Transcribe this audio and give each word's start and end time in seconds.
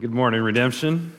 Good 0.00 0.10
morning, 0.10 0.40
Redemption. 0.40 1.12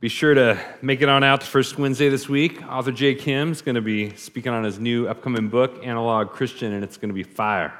Be 0.00 0.08
sure 0.08 0.32
to 0.32 0.58
make 0.80 1.02
it 1.02 1.10
on 1.10 1.22
out 1.22 1.42
to 1.42 1.46
First 1.46 1.76
Wednesday 1.76 2.08
this 2.08 2.30
week. 2.30 2.66
Author 2.66 2.92
Jay 2.92 3.14
Kim 3.14 3.52
is 3.52 3.60
going 3.60 3.74
to 3.74 3.82
be 3.82 4.16
speaking 4.16 4.52
on 4.52 4.64
his 4.64 4.80
new 4.80 5.06
upcoming 5.06 5.50
book, 5.50 5.84
Analog 5.84 6.30
Christian, 6.30 6.72
and 6.72 6.82
it's 6.82 6.96
going 6.96 7.10
to 7.10 7.14
be 7.14 7.22
fire. 7.22 7.78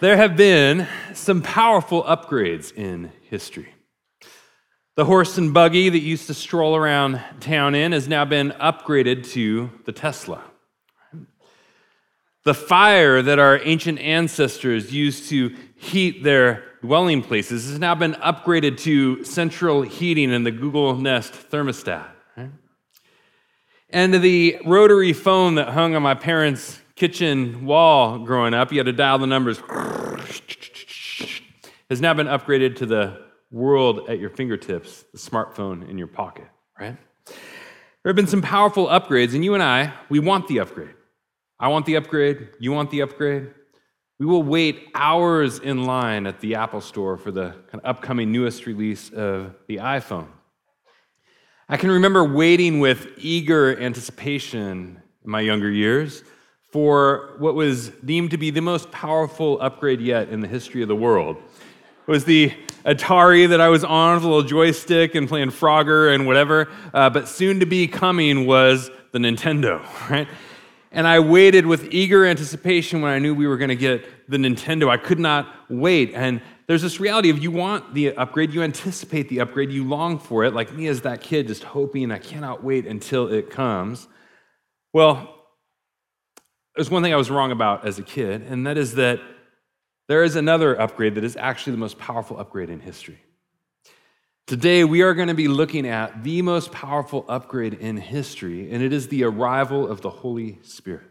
There 0.00 0.16
have 0.16 0.36
been 0.36 0.88
some 1.14 1.42
powerful 1.42 2.02
upgrades 2.02 2.74
in 2.74 3.12
history. 3.22 3.72
The 4.96 5.04
horse 5.04 5.38
and 5.38 5.54
buggy 5.54 5.90
that 5.90 6.00
used 6.00 6.26
to 6.26 6.34
stroll 6.34 6.74
around 6.74 7.22
town 7.38 7.76
in 7.76 7.92
has 7.92 8.08
now 8.08 8.24
been 8.24 8.50
upgraded 8.50 9.30
to 9.30 9.70
the 9.84 9.92
Tesla. 9.92 10.42
The 12.44 12.54
fire 12.54 13.22
that 13.22 13.38
our 13.38 13.58
ancient 13.62 13.98
ancestors 13.98 14.92
used 14.92 15.30
to 15.30 15.56
heat 15.76 16.22
their 16.22 16.62
dwelling 16.82 17.22
places 17.22 17.68
has 17.70 17.78
now 17.78 17.94
been 17.94 18.12
upgraded 18.14 18.78
to 18.80 19.24
central 19.24 19.80
heating 19.80 20.30
in 20.30 20.44
the 20.44 20.50
Google 20.50 20.96
Nest 20.96 21.32
thermostat. 21.50 22.06
Right? 22.36 22.50
And 23.88 24.12
the 24.12 24.58
rotary 24.66 25.14
phone 25.14 25.54
that 25.54 25.68
hung 25.68 25.96
on 25.96 26.02
my 26.02 26.14
parents' 26.14 26.80
kitchen 26.96 27.64
wall 27.64 28.18
growing 28.18 28.52
up, 28.52 28.70
you 28.72 28.78
had 28.78 28.86
to 28.86 28.92
dial 28.92 29.18
the 29.18 29.26
numbers, 29.26 29.58
has 31.88 32.00
now 32.02 32.12
been 32.12 32.26
upgraded 32.26 32.76
to 32.76 32.86
the 32.86 33.24
world 33.50 34.08
at 34.10 34.18
your 34.18 34.30
fingertips, 34.30 35.04
the 35.12 35.18
smartphone 35.18 35.88
in 35.88 35.96
your 35.96 36.08
pocket, 36.08 36.48
right? 36.78 36.96
There 37.26 38.10
have 38.10 38.16
been 38.16 38.26
some 38.26 38.42
powerful 38.42 38.88
upgrades, 38.88 39.34
and 39.34 39.42
you 39.42 39.54
and 39.54 39.62
I, 39.62 39.94
we 40.10 40.18
want 40.18 40.48
the 40.48 40.60
upgrade. 40.60 40.94
I 41.58 41.68
want 41.68 41.86
the 41.86 41.96
upgrade. 41.96 42.48
You 42.58 42.72
want 42.72 42.90
the 42.90 43.02
upgrade. 43.02 43.50
We 44.18 44.26
will 44.26 44.42
wait 44.42 44.88
hours 44.94 45.58
in 45.58 45.84
line 45.84 46.26
at 46.26 46.40
the 46.40 46.54
Apple 46.56 46.80
Store 46.80 47.16
for 47.16 47.30
the 47.30 47.50
kind 47.70 47.74
of 47.74 47.80
upcoming 47.84 48.32
newest 48.32 48.66
release 48.66 49.10
of 49.10 49.54
the 49.66 49.76
iPhone. 49.76 50.28
I 51.68 51.76
can 51.76 51.90
remember 51.90 52.24
waiting 52.24 52.80
with 52.80 53.08
eager 53.16 53.78
anticipation 53.80 55.00
in 55.24 55.30
my 55.30 55.40
younger 55.40 55.70
years 55.70 56.22
for 56.70 57.34
what 57.38 57.54
was 57.54 57.90
deemed 58.04 58.32
to 58.32 58.36
be 58.36 58.50
the 58.50 58.60
most 58.60 58.90
powerful 58.90 59.60
upgrade 59.60 60.00
yet 60.00 60.28
in 60.28 60.40
the 60.40 60.48
history 60.48 60.82
of 60.82 60.88
the 60.88 60.96
world. 60.96 61.36
It 61.36 62.10
was 62.10 62.24
the 62.24 62.52
Atari 62.84 63.48
that 63.48 63.60
I 63.60 63.68
was 63.68 63.82
on 63.82 64.16
with 64.16 64.24
a 64.24 64.26
little 64.26 64.42
joystick 64.42 65.14
and 65.14 65.26
playing 65.26 65.50
Frogger 65.50 66.14
and 66.14 66.26
whatever, 66.26 66.68
uh, 66.92 67.08
but 67.08 67.28
soon 67.28 67.60
to 67.60 67.66
be 67.66 67.86
coming 67.86 68.44
was 68.44 68.90
the 69.12 69.18
Nintendo, 69.18 69.82
right? 70.10 70.28
And 70.94 71.08
I 71.08 71.18
waited 71.18 71.66
with 71.66 71.92
eager 71.92 72.24
anticipation 72.24 73.02
when 73.02 73.10
I 73.10 73.18
knew 73.18 73.34
we 73.34 73.48
were 73.48 73.56
going 73.56 73.68
to 73.68 73.76
get 73.76 74.30
the 74.30 74.36
Nintendo. 74.36 74.88
I 74.88 74.96
could 74.96 75.18
not 75.18 75.52
wait. 75.68 76.12
And 76.14 76.40
there's 76.68 76.82
this 76.82 77.00
reality 77.00 77.30
of 77.30 77.42
you 77.42 77.50
want 77.50 77.94
the 77.94 78.16
upgrade, 78.16 78.54
you 78.54 78.62
anticipate 78.62 79.28
the 79.28 79.40
upgrade, 79.40 79.72
you 79.72 79.84
long 79.84 80.18
for 80.20 80.44
it, 80.44 80.54
like 80.54 80.72
me 80.72 80.86
as 80.86 81.02
that 81.02 81.20
kid, 81.20 81.48
just 81.48 81.64
hoping 81.64 82.12
I 82.12 82.18
cannot 82.18 82.62
wait 82.62 82.86
until 82.86 83.30
it 83.30 83.50
comes. 83.50 84.06
Well, 84.92 85.34
there's 86.76 86.90
one 86.90 87.02
thing 87.02 87.12
I 87.12 87.16
was 87.16 87.30
wrong 87.30 87.50
about 87.50 87.84
as 87.84 87.98
a 87.98 88.02
kid, 88.02 88.42
and 88.42 88.66
that 88.66 88.78
is 88.78 88.94
that 88.94 89.20
there 90.08 90.22
is 90.22 90.36
another 90.36 90.80
upgrade 90.80 91.16
that 91.16 91.24
is 91.24 91.36
actually 91.36 91.72
the 91.72 91.78
most 91.78 91.98
powerful 91.98 92.38
upgrade 92.38 92.70
in 92.70 92.80
history. 92.80 93.18
Today, 94.46 94.84
we 94.84 95.00
are 95.00 95.14
going 95.14 95.28
to 95.28 95.34
be 95.34 95.48
looking 95.48 95.88
at 95.88 96.22
the 96.22 96.42
most 96.42 96.70
powerful 96.70 97.24
upgrade 97.30 97.72
in 97.72 97.96
history, 97.96 98.70
and 98.70 98.82
it 98.82 98.92
is 98.92 99.08
the 99.08 99.24
arrival 99.24 99.88
of 99.88 100.02
the 100.02 100.10
Holy 100.10 100.58
Spirit. 100.60 101.06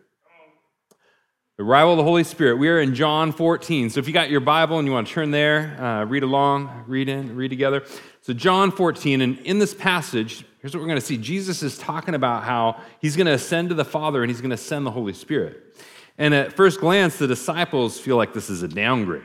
The 1.57 1.63
arrival 1.63 1.93
of 1.93 1.97
the 1.97 2.03
Holy 2.03 2.23
Spirit. 2.25 2.59
We 2.59 2.69
are 2.69 2.79
in 2.79 2.93
John 2.93 3.31
14. 3.31 3.89
So 3.89 3.99
if 3.99 4.05
you 4.05 4.13
got 4.13 4.29
your 4.29 4.39
Bible 4.39 4.77
and 4.77 4.87
you 4.87 4.93
want 4.93 5.07
to 5.07 5.13
turn 5.15 5.31
there, 5.31 5.81
uh, 5.81 6.05
read 6.05 6.21
along, 6.21 6.83
read 6.85 7.09
in, 7.09 7.35
read 7.35 7.47
together. 7.47 7.83
So, 8.21 8.33
John 8.33 8.69
14, 8.69 9.21
and 9.21 9.39
in 9.39 9.57
this 9.57 9.73
passage, 9.73 10.45
here's 10.61 10.75
what 10.75 10.81
we're 10.81 10.87
going 10.87 10.99
to 10.99 11.05
see 11.05 11.17
Jesus 11.17 11.63
is 11.63 11.75
talking 11.79 12.13
about 12.13 12.43
how 12.43 12.79
he's 13.01 13.15
going 13.15 13.25
to 13.25 13.33
ascend 13.33 13.69
to 13.69 13.75
the 13.75 13.83
Father 13.83 14.21
and 14.21 14.29
he's 14.29 14.41
going 14.41 14.51
to 14.51 14.57
send 14.57 14.85
the 14.85 14.91
Holy 14.91 15.13
Spirit. 15.13 15.75
And 16.19 16.35
at 16.35 16.53
first 16.53 16.79
glance, 16.79 17.17
the 17.17 17.25
disciples 17.25 17.99
feel 17.99 18.15
like 18.15 18.35
this 18.35 18.51
is 18.51 18.61
a 18.61 18.67
downgrade. 18.67 19.23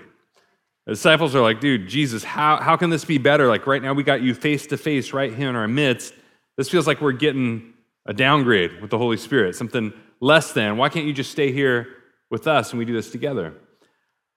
The 0.89 0.95
disciples 0.95 1.35
are 1.35 1.43
like, 1.43 1.61
dude, 1.61 1.87
Jesus, 1.87 2.25
how, 2.25 2.57
how 2.57 2.75
can 2.79 2.89
this 2.89 3.05
be 3.05 3.19
better? 3.19 3.47
Like, 3.47 3.67
right 3.67 3.83
now, 3.83 3.93
we 3.93 4.03
got 4.03 4.23
you 4.23 4.33
face 4.33 4.67
to 4.69 4.79
face 4.79 5.13
right 5.13 5.35
here 5.35 5.51
in 5.51 5.55
our 5.55 5.69
midst. 5.69 6.15
This 6.57 6.71
feels 6.71 6.87
like 6.87 7.03
we're 7.03 7.13
getting 7.13 7.75
a 8.07 8.15
downgrade 8.15 8.81
with 8.81 8.89
the 8.89 8.97
Holy 8.97 9.19
Spirit, 9.19 9.55
something 9.55 9.93
less 10.21 10.53
than. 10.55 10.79
Why 10.79 10.89
can't 10.89 11.05
you 11.05 11.13
just 11.13 11.31
stay 11.31 11.53
here 11.53 11.89
with 12.31 12.47
us 12.47 12.71
and 12.71 12.79
we 12.79 12.87
do 12.87 12.95
this 12.95 13.11
together? 13.11 13.53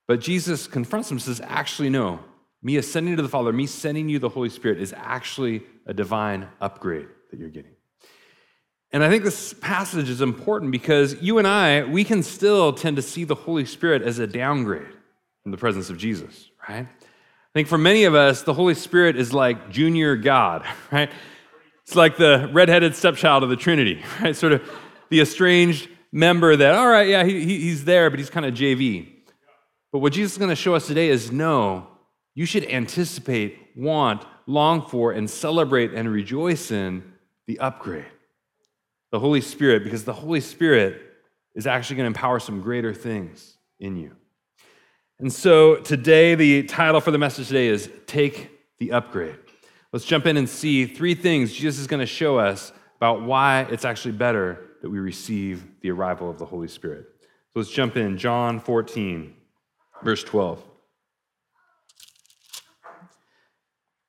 But 0.09 0.19
Jesus 0.19 0.67
confronts 0.67 1.07
them 1.07 1.19
and 1.19 1.21
says, 1.21 1.39
actually, 1.41 1.89
no. 1.89 2.19
Me 2.61 2.75
ascending 2.75 3.15
to 3.15 3.21
the 3.21 3.29
Father, 3.29 3.53
me 3.53 3.65
sending 3.65 4.09
you 4.09 4.19
the 4.19 4.27
Holy 4.27 4.49
Spirit 4.49 4.81
is 4.81 4.93
actually 4.97 5.63
a 5.85 5.93
divine 5.93 6.49
upgrade 6.59 7.07
that 7.29 7.39
you're 7.39 7.47
getting. 7.47 7.75
And 8.91 9.05
I 9.05 9.09
think 9.09 9.23
this 9.23 9.53
passage 9.53 10.09
is 10.09 10.19
important 10.19 10.73
because 10.73 11.15
you 11.21 11.37
and 11.37 11.47
I, 11.47 11.85
we 11.85 12.03
can 12.03 12.21
still 12.21 12.73
tend 12.73 12.97
to 12.97 13.01
see 13.01 13.23
the 13.23 13.35
Holy 13.35 13.63
Spirit 13.63 14.01
as 14.01 14.19
a 14.19 14.27
downgrade 14.27 14.97
in 15.45 15.51
the 15.51 15.57
presence 15.57 15.89
of 15.89 15.97
Jesus, 15.97 16.49
right? 16.67 16.87
I 16.87 17.53
think 17.53 17.67
for 17.67 17.77
many 17.77 18.05
of 18.05 18.15
us, 18.15 18.43
the 18.43 18.53
Holy 18.53 18.75
Spirit 18.75 19.17
is 19.17 19.33
like 19.33 19.69
junior 19.69 20.15
God, 20.15 20.65
right? 20.91 21.11
It's 21.83 21.95
like 21.95 22.17
the 22.17 22.49
redheaded 22.53 22.95
stepchild 22.95 23.43
of 23.43 23.49
the 23.49 23.55
Trinity, 23.55 24.03
right? 24.21 24.35
Sort 24.35 24.53
of 24.53 24.69
the 25.09 25.19
estranged 25.19 25.89
member 26.11 26.55
that, 26.55 26.75
all 26.75 26.87
right, 26.87 27.07
yeah, 27.07 27.23
he, 27.23 27.43
he's 27.45 27.85
there, 27.85 28.09
but 28.09 28.19
he's 28.19 28.29
kind 28.29 28.45
of 28.45 28.53
JV. 28.53 29.09
But 29.91 29.99
what 29.99 30.13
Jesus 30.13 30.33
is 30.33 30.37
going 30.37 30.49
to 30.49 30.55
show 30.55 30.75
us 30.75 30.87
today 30.87 31.09
is 31.09 31.31
no, 31.31 31.87
you 32.33 32.45
should 32.45 32.63
anticipate, 32.65 33.57
want, 33.75 34.25
long 34.47 34.87
for, 34.87 35.11
and 35.11 35.29
celebrate 35.29 35.93
and 35.93 36.09
rejoice 36.09 36.71
in 36.71 37.03
the 37.47 37.59
upgrade, 37.59 38.05
the 39.11 39.19
Holy 39.19 39.41
Spirit, 39.41 39.83
because 39.83 40.05
the 40.05 40.13
Holy 40.13 40.39
Spirit 40.39 41.01
is 41.55 41.67
actually 41.67 41.97
going 41.97 42.05
to 42.05 42.17
empower 42.17 42.39
some 42.39 42.61
greater 42.61 42.93
things 42.93 43.57
in 43.79 43.97
you. 43.97 44.15
And 45.21 45.31
so 45.31 45.75
today, 45.75 46.33
the 46.33 46.63
title 46.63 46.99
for 46.99 47.11
the 47.11 47.19
message 47.19 47.45
today 47.45 47.67
is 47.67 47.91
Take 48.07 48.49
the 48.79 48.91
Upgrade. 48.91 49.35
Let's 49.93 50.03
jump 50.03 50.25
in 50.25 50.35
and 50.35 50.49
see 50.49 50.87
three 50.87 51.13
things 51.13 51.53
Jesus 51.53 51.79
is 51.79 51.85
going 51.85 51.99
to 51.99 52.07
show 52.07 52.39
us 52.39 52.73
about 52.97 53.21
why 53.21 53.67
it's 53.69 53.85
actually 53.85 54.13
better 54.13 54.59
that 54.81 54.89
we 54.89 54.97
receive 54.97 55.63
the 55.81 55.91
arrival 55.91 56.27
of 56.27 56.39
the 56.39 56.45
Holy 56.45 56.67
Spirit. 56.67 57.05
So 57.53 57.59
let's 57.59 57.69
jump 57.69 57.97
in. 57.97 58.17
John 58.17 58.59
14, 58.59 59.35
verse 60.01 60.23
12. 60.23 60.59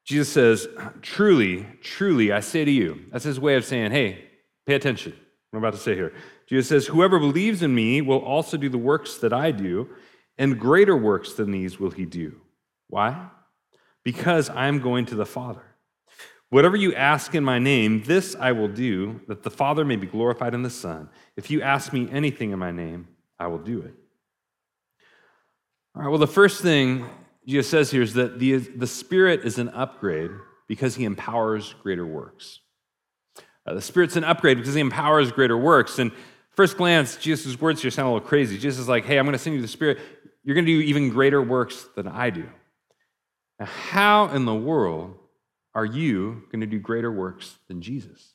Jesus 0.06 0.32
says, 0.32 0.66
Truly, 1.02 1.66
truly, 1.82 2.32
I 2.32 2.40
say 2.40 2.64
to 2.64 2.70
you. 2.70 3.04
That's 3.12 3.24
his 3.24 3.38
way 3.38 3.56
of 3.56 3.66
saying, 3.66 3.90
hey, 3.90 4.30
pay 4.66 4.76
attention. 4.76 5.12
I'm 5.52 5.58
about 5.58 5.74
to 5.74 5.78
say 5.78 5.94
here. 5.94 6.14
Jesus 6.46 6.68
says, 6.68 6.86
Whoever 6.86 7.18
believes 7.18 7.62
in 7.62 7.74
me 7.74 8.00
will 8.00 8.20
also 8.20 8.56
do 8.56 8.70
the 8.70 8.78
works 8.78 9.18
that 9.18 9.34
I 9.34 9.50
do 9.50 9.90
and 10.38 10.58
greater 10.58 10.96
works 10.96 11.34
than 11.34 11.50
these 11.50 11.78
will 11.78 11.90
he 11.90 12.04
do. 12.04 12.40
Why? 12.88 13.28
Because 14.04 14.50
I 14.50 14.66
am 14.66 14.80
going 14.80 15.06
to 15.06 15.14
the 15.14 15.26
Father. 15.26 15.62
Whatever 16.50 16.76
you 16.76 16.94
ask 16.94 17.34
in 17.34 17.44
my 17.44 17.58
name, 17.58 18.02
this 18.04 18.36
I 18.38 18.52
will 18.52 18.68
do, 18.68 19.20
that 19.26 19.42
the 19.42 19.50
Father 19.50 19.84
may 19.84 19.96
be 19.96 20.06
glorified 20.06 20.52
in 20.52 20.62
the 20.62 20.70
Son. 20.70 21.08
If 21.36 21.50
you 21.50 21.62
ask 21.62 21.92
me 21.92 22.08
anything 22.10 22.50
in 22.50 22.58
my 22.58 22.70
name, 22.70 23.08
I 23.38 23.46
will 23.46 23.58
do 23.58 23.80
it. 23.80 23.94
All 25.94 26.02
right, 26.02 26.08
well, 26.08 26.18
the 26.18 26.26
first 26.26 26.62
thing 26.62 27.06
Jesus 27.46 27.70
says 27.70 27.90
here 27.90 28.02
is 28.02 28.14
that 28.14 28.38
the, 28.38 28.58
the 28.58 28.86
Spirit 28.86 29.40
is 29.44 29.58
an 29.58 29.68
upgrade 29.70 30.30
because 30.68 30.94
he 30.94 31.04
empowers 31.04 31.74
greater 31.82 32.06
works. 32.06 32.60
Uh, 33.66 33.74
the 33.74 33.80
Spirit's 33.80 34.16
an 34.16 34.24
upgrade 34.24 34.58
because 34.58 34.74
he 34.74 34.80
empowers 34.80 35.32
greater 35.32 35.56
works. 35.56 35.98
And 35.98 36.12
first 36.50 36.76
glance, 36.76 37.16
Jesus' 37.16 37.60
words 37.60 37.82
here 37.82 37.90
sound 37.90 38.08
a 38.08 38.12
little 38.12 38.28
crazy. 38.28 38.58
Jesus 38.58 38.80
is 38.80 38.88
like, 38.88 39.04
hey, 39.04 39.18
I'm 39.18 39.24
going 39.24 39.32
to 39.32 39.38
send 39.38 39.56
you 39.56 39.62
the 39.62 39.68
Spirit. 39.68 39.98
You're 40.44 40.54
going 40.54 40.66
to 40.66 40.72
do 40.72 40.80
even 40.80 41.10
greater 41.10 41.40
works 41.40 41.86
than 41.94 42.08
I 42.08 42.30
do. 42.30 42.48
Now, 43.60 43.66
how 43.66 44.28
in 44.28 44.44
the 44.44 44.54
world 44.54 45.16
are 45.74 45.84
you 45.84 46.42
going 46.50 46.60
to 46.60 46.66
do 46.66 46.78
greater 46.78 47.10
works 47.10 47.58
than 47.68 47.80
Jesus? 47.80 48.34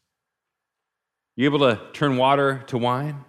You 1.36 1.46
able 1.46 1.60
to 1.60 1.80
turn 1.94 2.18
water 2.18 2.64
to 2.68 2.78
wine? 2.78 3.24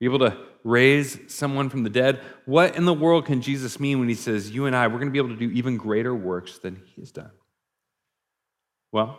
You 0.00 0.12
able 0.12 0.30
to 0.30 0.36
raise 0.64 1.18
someone 1.28 1.68
from 1.68 1.84
the 1.84 1.90
dead? 1.90 2.20
What 2.46 2.76
in 2.76 2.84
the 2.84 2.94
world 2.94 3.26
can 3.26 3.42
Jesus 3.42 3.78
mean 3.78 4.00
when 4.00 4.08
he 4.08 4.14
says, 4.14 4.50
You 4.50 4.66
and 4.66 4.74
I, 4.74 4.88
we're 4.88 4.98
going 4.98 5.08
to 5.08 5.12
be 5.12 5.18
able 5.18 5.28
to 5.28 5.36
do 5.36 5.50
even 5.50 5.76
greater 5.76 6.14
works 6.14 6.58
than 6.58 6.82
he 6.94 7.02
has 7.02 7.12
done? 7.12 7.30
Well, 8.90 9.18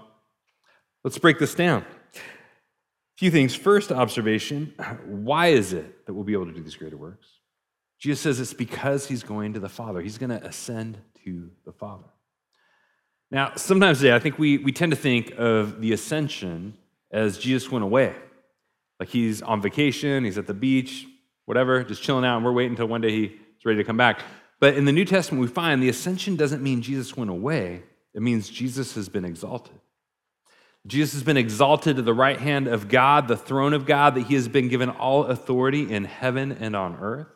let's 1.03 1.17
break 1.17 1.39
this 1.39 1.55
down. 1.55 1.83
A 2.15 3.17
few 3.17 3.31
things. 3.31 3.55
First 3.55 3.91
observation 3.91 4.73
why 5.05 5.47
is 5.47 5.73
it 5.73 6.05
that 6.05 6.13
we'll 6.13 6.23
be 6.23 6.33
able 6.33 6.47
to 6.47 6.53
do 6.53 6.61
these 6.61 6.75
greater 6.75 6.97
works? 6.97 7.27
Jesus 7.99 8.21
says 8.21 8.39
it's 8.39 8.53
because 8.53 9.07
he's 9.07 9.23
going 9.23 9.53
to 9.53 9.59
the 9.59 9.69
Father. 9.69 10.01
He's 10.01 10.17
going 10.17 10.29
to 10.29 10.45
ascend 10.45 10.97
to 11.23 11.49
the 11.65 11.71
Father. 11.71 12.05
Now, 13.31 13.53
sometimes 13.55 13.99
today, 13.99 14.13
I 14.13 14.19
think 14.19 14.37
we, 14.37 14.57
we 14.57 14.71
tend 14.71 14.91
to 14.91 14.97
think 14.97 15.33
of 15.37 15.81
the 15.81 15.93
ascension 15.93 16.77
as 17.11 17.37
Jesus 17.37 17.71
went 17.71 17.83
away. 17.83 18.13
Like 18.99 19.09
he's 19.09 19.41
on 19.41 19.61
vacation, 19.61 20.23
he's 20.23 20.37
at 20.37 20.47
the 20.47 20.53
beach, 20.53 21.05
whatever, 21.45 21.83
just 21.83 22.01
chilling 22.01 22.25
out, 22.25 22.37
and 22.37 22.45
we're 22.45 22.53
waiting 22.53 22.73
until 22.73 22.87
one 22.87 23.01
day 23.01 23.11
he's 23.11 23.65
ready 23.65 23.77
to 23.77 23.83
come 23.83 23.97
back. 23.97 24.21
But 24.59 24.75
in 24.75 24.85
the 24.85 24.91
New 24.91 25.05
Testament, 25.05 25.41
we 25.41 25.47
find 25.47 25.81
the 25.81 25.89
ascension 25.89 26.35
doesn't 26.35 26.61
mean 26.61 26.81
Jesus 26.81 27.17
went 27.17 27.29
away, 27.29 27.83
it 28.13 28.21
means 28.21 28.47
Jesus 28.49 28.95
has 28.95 29.09
been 29.09 29.25
exalted. 29.25 29.79
Jesus 30.87 31.13
has 31.13 31.23
been 31.23 31.35
exalted 31.37 31.95
to 31.95 32.03
the 32.03 32.13
right 32.13 32.39
hand 32.39 32.67
of 32.67 32.87
God, 32.87 33.27
the 33.27 33.35
throne 33.35 33.73
of 33.73 33.85
God, 33.85 34.15
that 34.15 34.27
he 34.27 34.35
has 34.35 34.47
been 34.47 34.67
given 34.67 34.89
all 34.89 35.25
authority 35.25 35.91
in 35.91 36.05
heaven 36.05 36.51
and 36.51 36.75
on 36.75 36.97
earth. 37.01 37.27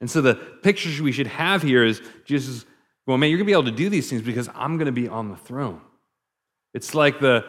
And 0.00 0.10
so 0.10 0.20
the 0.20 0.34
picture 0.34 1.02
we 1.02 1.12
should 1.12 1.26
have 1.26 1.62
here 1.62 1.84
is 1.84 2.00
Jesus, 2.24 2.64
well, 3.06 3.18
man, 3.18 3.30
you're 3.30 3.38
going 3.38 3.46
to 3.46 3.50
be 3.50 3.52
able 3.52 3.64
to 3.64 3.70
do 3.70 3.90
these 3.90 4.08
things 4.08 4.22
because 4.22 4.48
I'm 4.54 4.76
going 4.76 4.86
to 4.86 4.92
be 4.92 5.08
on 5.08 5.28
the 5.28 5.36
throne. 5.36 5.80
It's 6.72 6.94
like 6.94 7.20
the 7.20 7.44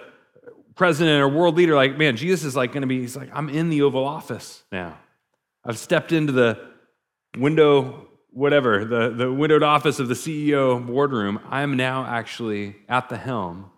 president 0.75 1.21
or 1.21 1.29
world 1.29 1.55
leader, 1.55 1.75
like, 1.75 1.97
man, 1.97 2.17
Jesus 2.17 2.43
is 2.43 2.55
like 2.55 2.71
going 2.71 2.81
to 2.81 2.87
be, 2.87 3.01
he's 3.01 3.15
like, 3.15 3.29
I'm 3.33 3.49
in 3.49 3.69
the 3.69 3.83
Oval 3.83 4.05
Office 4.05 4.63
now. 4.71 4.97
I've 5.63 5.77
stepped 5.77 6.11
into 6.11 6.33
the 6.33 6.59
window, 7.37 8.07
whatever, 8.31 8.83
the, 8.83 9.09
the 9.11 9.31
windowed 9.31 9.63
office 9.63 9.99
of 9.99 10.07
the 10.07 10.15
CEO 10.15 10.85
boardroom. 10.85 11.39
I'm 11.49 11.77
now 11.77 12.05
actually 12.05 12.75
at 12.89 13.09
the 13.09 13.17
helm 13.17 13.69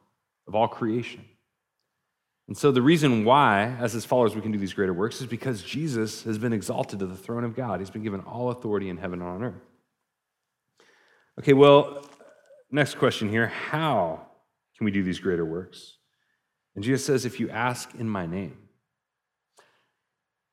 of 0.47 0.55
all 0.55 0.67
creation. 0.67 1.25
And 2.47 2.57
so, 2.57 2.71
the 2.71 2.81
reason 2.81 3.23
why, 3.23 3.75
as 3.79 3.93
his 3.93 4.03
followers, 4.03 4.35
we 4.35 4.41
can 4.41 4.51
do 4.51 4.57
these 4.57 4.73
greater 4.73 4.93
works 4.93 5.21
is 5.21 5.27
because 5.27 5.63
Jesus 5.63 6.23
has 6.23 6.37
been 6.37 6.51
exalted 6.51 6.99
to 6.99 7.05
the 7.05 7.15
throne 7.15 7.43
of 7.43 7.55
God. 7.55 7.79
He's 7.79 7.89
been 7.89 8.03
given 8.03 8.19
all 8.21 8.49
authority 8.51 8.89
in 8.89 8.97
heaven 8.97 9.21
and 9.21 9.29
on 9.29 9.43
earth. 9.43 9.61
Okay, 11.39 11.53
well, 11.53 12.05
next 12.69 12.95
question 12.95 13.29
here 13.29 13.47
how 13.47 14.27
can 14.77 14.85
we 14.85 14.91
do 14.91 15.03
these 15.03 15.19
greater 15.19 15.45
works? 15.45 15.97
And 16.75 16.83
Jesus 16.83 17.05
says, 17.05 17.25
if 17.25 17.39
you 17.39 17.49
ask 17.49 17.93
in 17.95 18.09
my 18.09 18.25
name. 18.25 18.57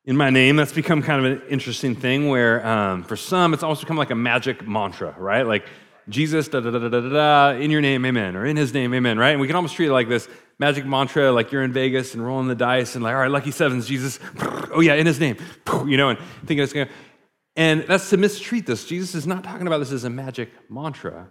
In 0.04 0.16
my 0.16 0.30
name, 0.30 0.56
that's 0.56 0.72
become 0.72 1.02
kind 1.02 1.24
of 1.24 1.32
an 1.32 1.42
interesting 1.48 1.94
thing 1.94 2.28
where 2.28 2.66
um, 2.66 3.04
for 3.04 3.16
some, 3.16 3.52
it's 3.52 3.62
almost 3.62 3.82
become 3.82 3.96
like 3.96 4.10
a 4.10 4.14
magic 4.14 4.66
mantra, 4.66 5.14
right? 5.18 5.46
Like, 5.46 5.66
Jesus, 6.10 6.48
da 6.48 6.60
da 6.60 6.70
da 6.70 6.78
da 6.78 6.88
da 6.88 7.08
da, 7.08 7.50
in 7.58 7.70
your 7.70 7.80
name, 7.80 8.04
amen, 8.04 8.36
or 8.36 8.44
in 8.44 8.56
his 8.56 8.74
name, 8.74 8.92
amen, 8.92 9.18
right? 9.18 9.30
And 9.30 9.40
we 9.40 9.46
can 9.46 9.56
almost 9.56 9.76
treat 9.76 9.86
it 9.88 9.92
like 9.92 10.08
this 10.08 10.28
magic 10.58 10.84
mantra, 10.84 11.32
like 11.32 11.52
you're 11.52 11.62
in 11.62 11.72
Vegas 11.72 12.14
and 12.14 12.24
rolling 12.24 12.48
the 12.48 12.54
dice 12.54 12.94
and 12.94 13.04
like, 13.04 13.14
all 13.14 13.20
right, 13.20 13.30
lucky 13.30 13.50
sevens, 13.50 13.86
Jesus, 13.86 14.18
oh 14.72 14.80
yeah, 14.80 14.94
in 14.94 15.06
his 15.06 15.20
name, 15.20 15.36
you 15.86 15.96
know, 15.96 16.10
and 16.10 16.18
thinking 16.40 16.60
it's 16.60 16.72
going 16.72 16.86
to. 16.86 16.92
And 17.56 17.82
that's 17.82 18.10
to 18.10 18.16
mistreat 18.16 18.66
this. 18.66 18.84
Jesus 18.84 19.14
is 19.14 19.26
not 19.26 19.44
talking 19.44 19.66
about 19.66 19.78
this 19.78 19.92
as 19.92 20.04
a 20.04 20.10
magic 20.10 20.50
mantra. 20.70 21.28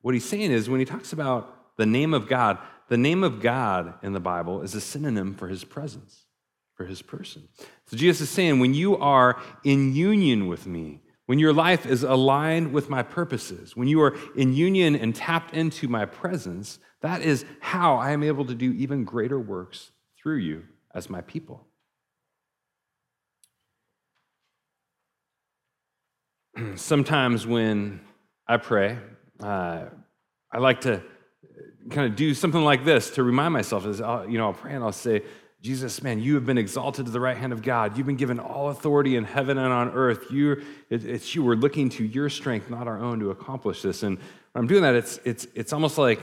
What 0.00 0.14
he's 0.14 0.28
saying 0.28 0.50
is 0.50 0.68
when 0.68 0.80
he 0.80 0.86
talks 0.86 1.12
about 1.12 1.76
the 1.76 1.86
name 1.86 2.14
of 2.14 2.28
God, 2.28 2.58
the 2.88 2.96
name 2.96 3.22
of 3.22 3.40
God 3.40 3.94
in 4.02 4.12
the 4.12 4.20
Bible 4.20 4.62
is 4.62 4.74
a 4.74 4.80
synonym 4.80 5.34
for 5.34 5.48
his 5.48 5.64
presence, 5.64 6.26
for 6.74 6.84
his 6.84 7.02
person. 7.02 7.48
So 7.86 7.96
Jesus 7.96 8.22
is 8.22 8.30
saying, 8.30 8.60
when 8.60 8.74
you 8.74 8.96
are 8.98 9.40
in 9.64 9.94
union 9.94 10.46
with 10.46 10.66
me, 10.66 11.00
when 11.32 11.38
your 11.38 11.54
life 11.54 11.86
is 11.86 12.02
aligned 12.02 12.74
with 12.74 12.90
my 12.90 13.02
purposes, 13.02 13.74
when 13.74 13.88
you 13.88 14.02
are 14.02 14.14
in 14.36 14.52
union 14.52 14.94
and 14.94 15.14
tapped 15.14 15.54
into 15.54 15.88
my 15.88 16.04
presence, 16.04 16.78
that 17.00 17.22
is 17.22 17.46
how 17.60 17.96
I 17.96 18.10
am 18.10 18.22
able 18.22 18.44
to 18.44 18.54
do 18.54 18.70
even 18.72 19.04
greater 19.04 19.40
works 19.40 19.92
through 20.18 20.36
you 20.40 20.64
as 20.94 21.08
my 21.08 21.22
people. 21.22 21.66
Sometimes 26.74 27.46
when 27.46 28.02
I 28.46 28.58
pray, 28.58 28.98
uh, 29.42 29.86
I 30.52 30.58
like 30.58 30.82
to 30.82 31.02
kind 31.88 32.10
of 32.10 32.14
do 32.14 32.34
something 32.34 32.62
like 32.62 32.84
this 32.84 33.08
to 33.12 33.22
remind 33.22 33.54
myself. 33.54 33.86
As 33.86 34.02
I'll, 34.02 34.28
you 34.28 34.36
know, 34.36 34.48
I'll 34.48 34.52
pray 34.52 34.74
and 34.74 34.84
I'll 34.84 34.92
say, 34.92 35.22
Jesus, 35.62 36.02
man, 36.02 36.18
you 36.18 36.34
have 36.34 36.44
been 36.44 36.58
exalted 36.58 37.06
to 37.06 37.12
the 37.12 37.20
right 37.20 37.36
hand 37.36 37.52
of 37.52 37.62
God. 37.62 37.96
You've 37.96 38.06
been 38.06 38.16
given 38.16 38.40
all 38.40 38.70
authority 38.70 39.14
in 39.14 39.22
heaven 39.22 39.58
and 39.58 39.72
on 39.72 39.90
earth. 39.90 40.26
You, 40.28 40.60
it, 40.90 41.04
it's 41.04 41.32
you. 41.36 41.44
We're 41.44 41.54
looking 41.54 41.88
to 41.90 42.04
your 42.04 42.28
strength, 42.28 42.68
not 42.68 42.88
our 42.88 42.98
own, 42.98 43.20
to 43.20 43.30
accomplish 43.30 43.80
this. 43.80 44.02
And 44.02 44.18
when 44.18 44.62
I'm 44.62 44.66
doing 44.66 44.82
that, 44.82 44.96
it's, 44.96 45.20
it's, 45.24 45.46
it's 45.54 45.72
almost 45.72 45.98
like 45.98 46.20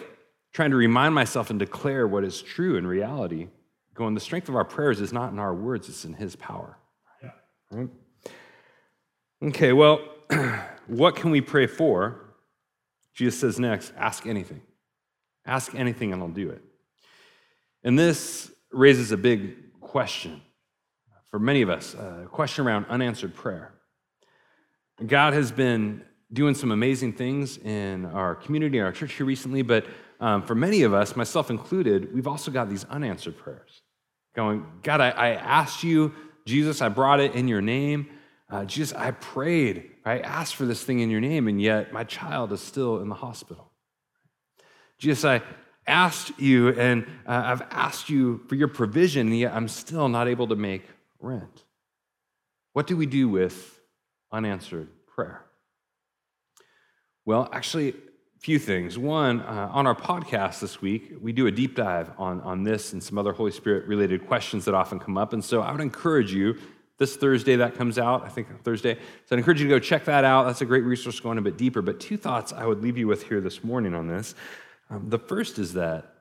trying 0.51 0.71
to 0.71 0.75
remind 0.75 1.15
myself 1.15 1.51
and 1.51 1.57
declare 1.57 2.05
what 2.05 2.25
is 2.25 2.41
true 2.41 2.75
in 2.75 2.85
reality. 2.85 3.47
Going, 3.93 4.13
the 4.13 4.19
strength 4.19 4.49
of 4.49 4.57
our 4.57 4.65
prayers 4.65 4.99
is 4.99 5.13
not 5.13 5.31
in 5.31 5.39
our 5.39 5.53
words, 5.53 5.87
it's 5.87 6.03
in 6.03 6.13
his 6.13 6.35
power. 6.35 6.77
Yeah. 7.23 7.31
Right? 7.71 7.89
Okay, 9.41 9.71
well, 9.71 10.01
what 10.87 11.15
can 11.15 11.31
we 11.31 11.39
pray 11.39 11.65
for? 11.65 12.19
Jesus 13.13 13.39
says 13.39 13.57
next, 13.57 13.93
ask 13.97 14.27
anything. 14.27 14.61
Ask 15.45 15.75
anything 15.75 16.11
and 16.11 16.21
I'll 16.21 16.27
do 16.27 16.49
it. 16.49 16.61
And 17.85 17.97
this 17.97 18.51
raises 18.71 19.11
a 19.11 19.17
big 19.17 19.79
question 19.81 20.41
for 21.29 21.39
many 21.39 21.61
of 21.61 21.69
us 21.69 21.93
a 21.93 22.27
question 22.31 22.65
around 22.65 22.85
unanswered 22.89 23.35
prayer. 23.35 23.73
God 25.05 25.33
has 25.33 25.51
been 25.51 26.03
doing 26.31 26.53
some 26.53 26.71
amazing 26.71 27.13
things 27.13 27.57
in 27.57 28.05
our 28.05 28.35
community, 28.35 28.79
our 28.79 28.91
church 28.91 29.13
here 29.13 29.25
recently, 29.25 29.61
but 29.61 29.85
um, 30.19 30.43
for 30.43 30.53
many 30.53 30.83
of 30.83 30.93
us, 30.93 31.15
myself 31.15 31.49
included, 31.49 32.13
we've 32.13 32.27
also 32.27 32.51
got 32.51 32.69
these 32.69 32.83
unanswered 32.85 33.37
prayers. 33.37 33.81
Going, 34.35 34.65
God, 34.83 35.01
I, 35.01 35.09
I 35.09 35.29
asked 35.29 35.83
you, 35.83 36.13
Jesus, 36.45 36.81
I 36.81 36.89
brought 36.89 37.19
it 37.19 37.35
in 37.35 37.47
your 37.47 37.61
name. 37.61 38.09
Uh, 38.49 38.65
Jesus, 38.65 38.95
I 38.97 39.11
prayed, 39.11 39.91
I 40.05 40.19
asked 40.19 40.55
for 40.55 40.65
this 40.65 40.83
thing 40.83 40.99
in 40.99 41.09
your 41.09 41.21
name, 41.21 41.47
and 41.47 41.61
yet 41.61 41.93
my 41.93 42.03
child 42.03 42.51
is 42.51 42.61
still 42.61 42.99
in 42.99 43.09
the 43.09 43.15
hospital. 43.15 43.71
Jesus, 44.97 45.23
I, 45.23 45.41
asked 45.89 46.39
you 46.39 46.69
and 46.69 47.05
uh, 47.27 47.41
I've 47.45 47.63
asked 47.71 48.09
you 48.09 48.41
for 48.47 48.55
your 48.55 48.69
provision, 48.69 49.27
and 49.27 49.37
yet 49.37 49.53
I'm 49.53 49.67
still 49.67 50.07
not 50.07 50.27
able 50.27 50.47
to 50.47 50.55
make 50.55 50.83
rent. 51.19 51.65
What 52.73 52.87
do 52.87 52.95
we 52.95 53.05
do 53.05 53.27
with 53.27 53.79
unanswered 54.31 54.87
prayer? 55.07 55.43
Well, 57.25 57.49
actually, 57.51 57.89
a 57.89 58.39
few 58.39 58.57
things. 58.57 58.97
One, 58.97 59.41
uh, 59.41 59.69
on 59.73 59.85
our 59.85 59.95
podcast 59.95 60.61
this 60.61 60.81
week, 60.81 61.13
we 61.19 61.33
do 61.33 61.47
a 61.47 61.51
deep 61.51 61.75
dive 61.75 62.11
on, 62.17 62.39
on 62.41 62.63
this 62.63 62.93
and 62.93 63.03
some 63.03 63.17
other 63.17 63.33
Holy 63.33 63.51
Spirit 63.51 63.85
related 63.85 64.25
questions 64.27 64.63
that 64.65 64.73
often 64.73 64.97
come 64.99 65.17
up. 65.17 65.33
And 65.33 65.43
so 65.43 65.61
I 65.61 65.71
would 65.71 65.81
encourage 65.81 66.31
you, 66.31 66.57
this 66.99 67.15
Thursday 67.15 67.55
that 67.55 67.75
comes 67.75 67.97
out, 67.97 68.23
I 68.25 68.29
think 68.29 68.47
Thursday. 68.63 68.95
So 69.25 69.35
I'd 69.35 69.39
encourage 69.39 69.61
you 69.61 69.67
to 69.67 69.73
go 69.73 69.79
check 69.79 70.05
that 70.05 70.25
out. 70.25 70.43
That's 70.45 70.61
a 70.61 70.65
great 70.65 70.83
resource 70.83 71.19
going 71.19 71.37
a 71.37 71.41
bit 71.41 71.57
deeper. 71.57 71.81
But 71.81 71.99
two 71.99 72.17
thoughts 72.17 72.51
I 72.53 72.65
would 72.65 72.81
leave 72.83 72.97
you 72.97 73.07
with 73.07 73.23
here 73.23 73.39
this 73.39 73.63
morning 73.63 73.95
on 73.95 74.07
this. 74.07 74.35
Um, 74.89 75.09
the 75.09 75.19
first 75.19 75.59
is 75.59 75.73
that 75.73 76.13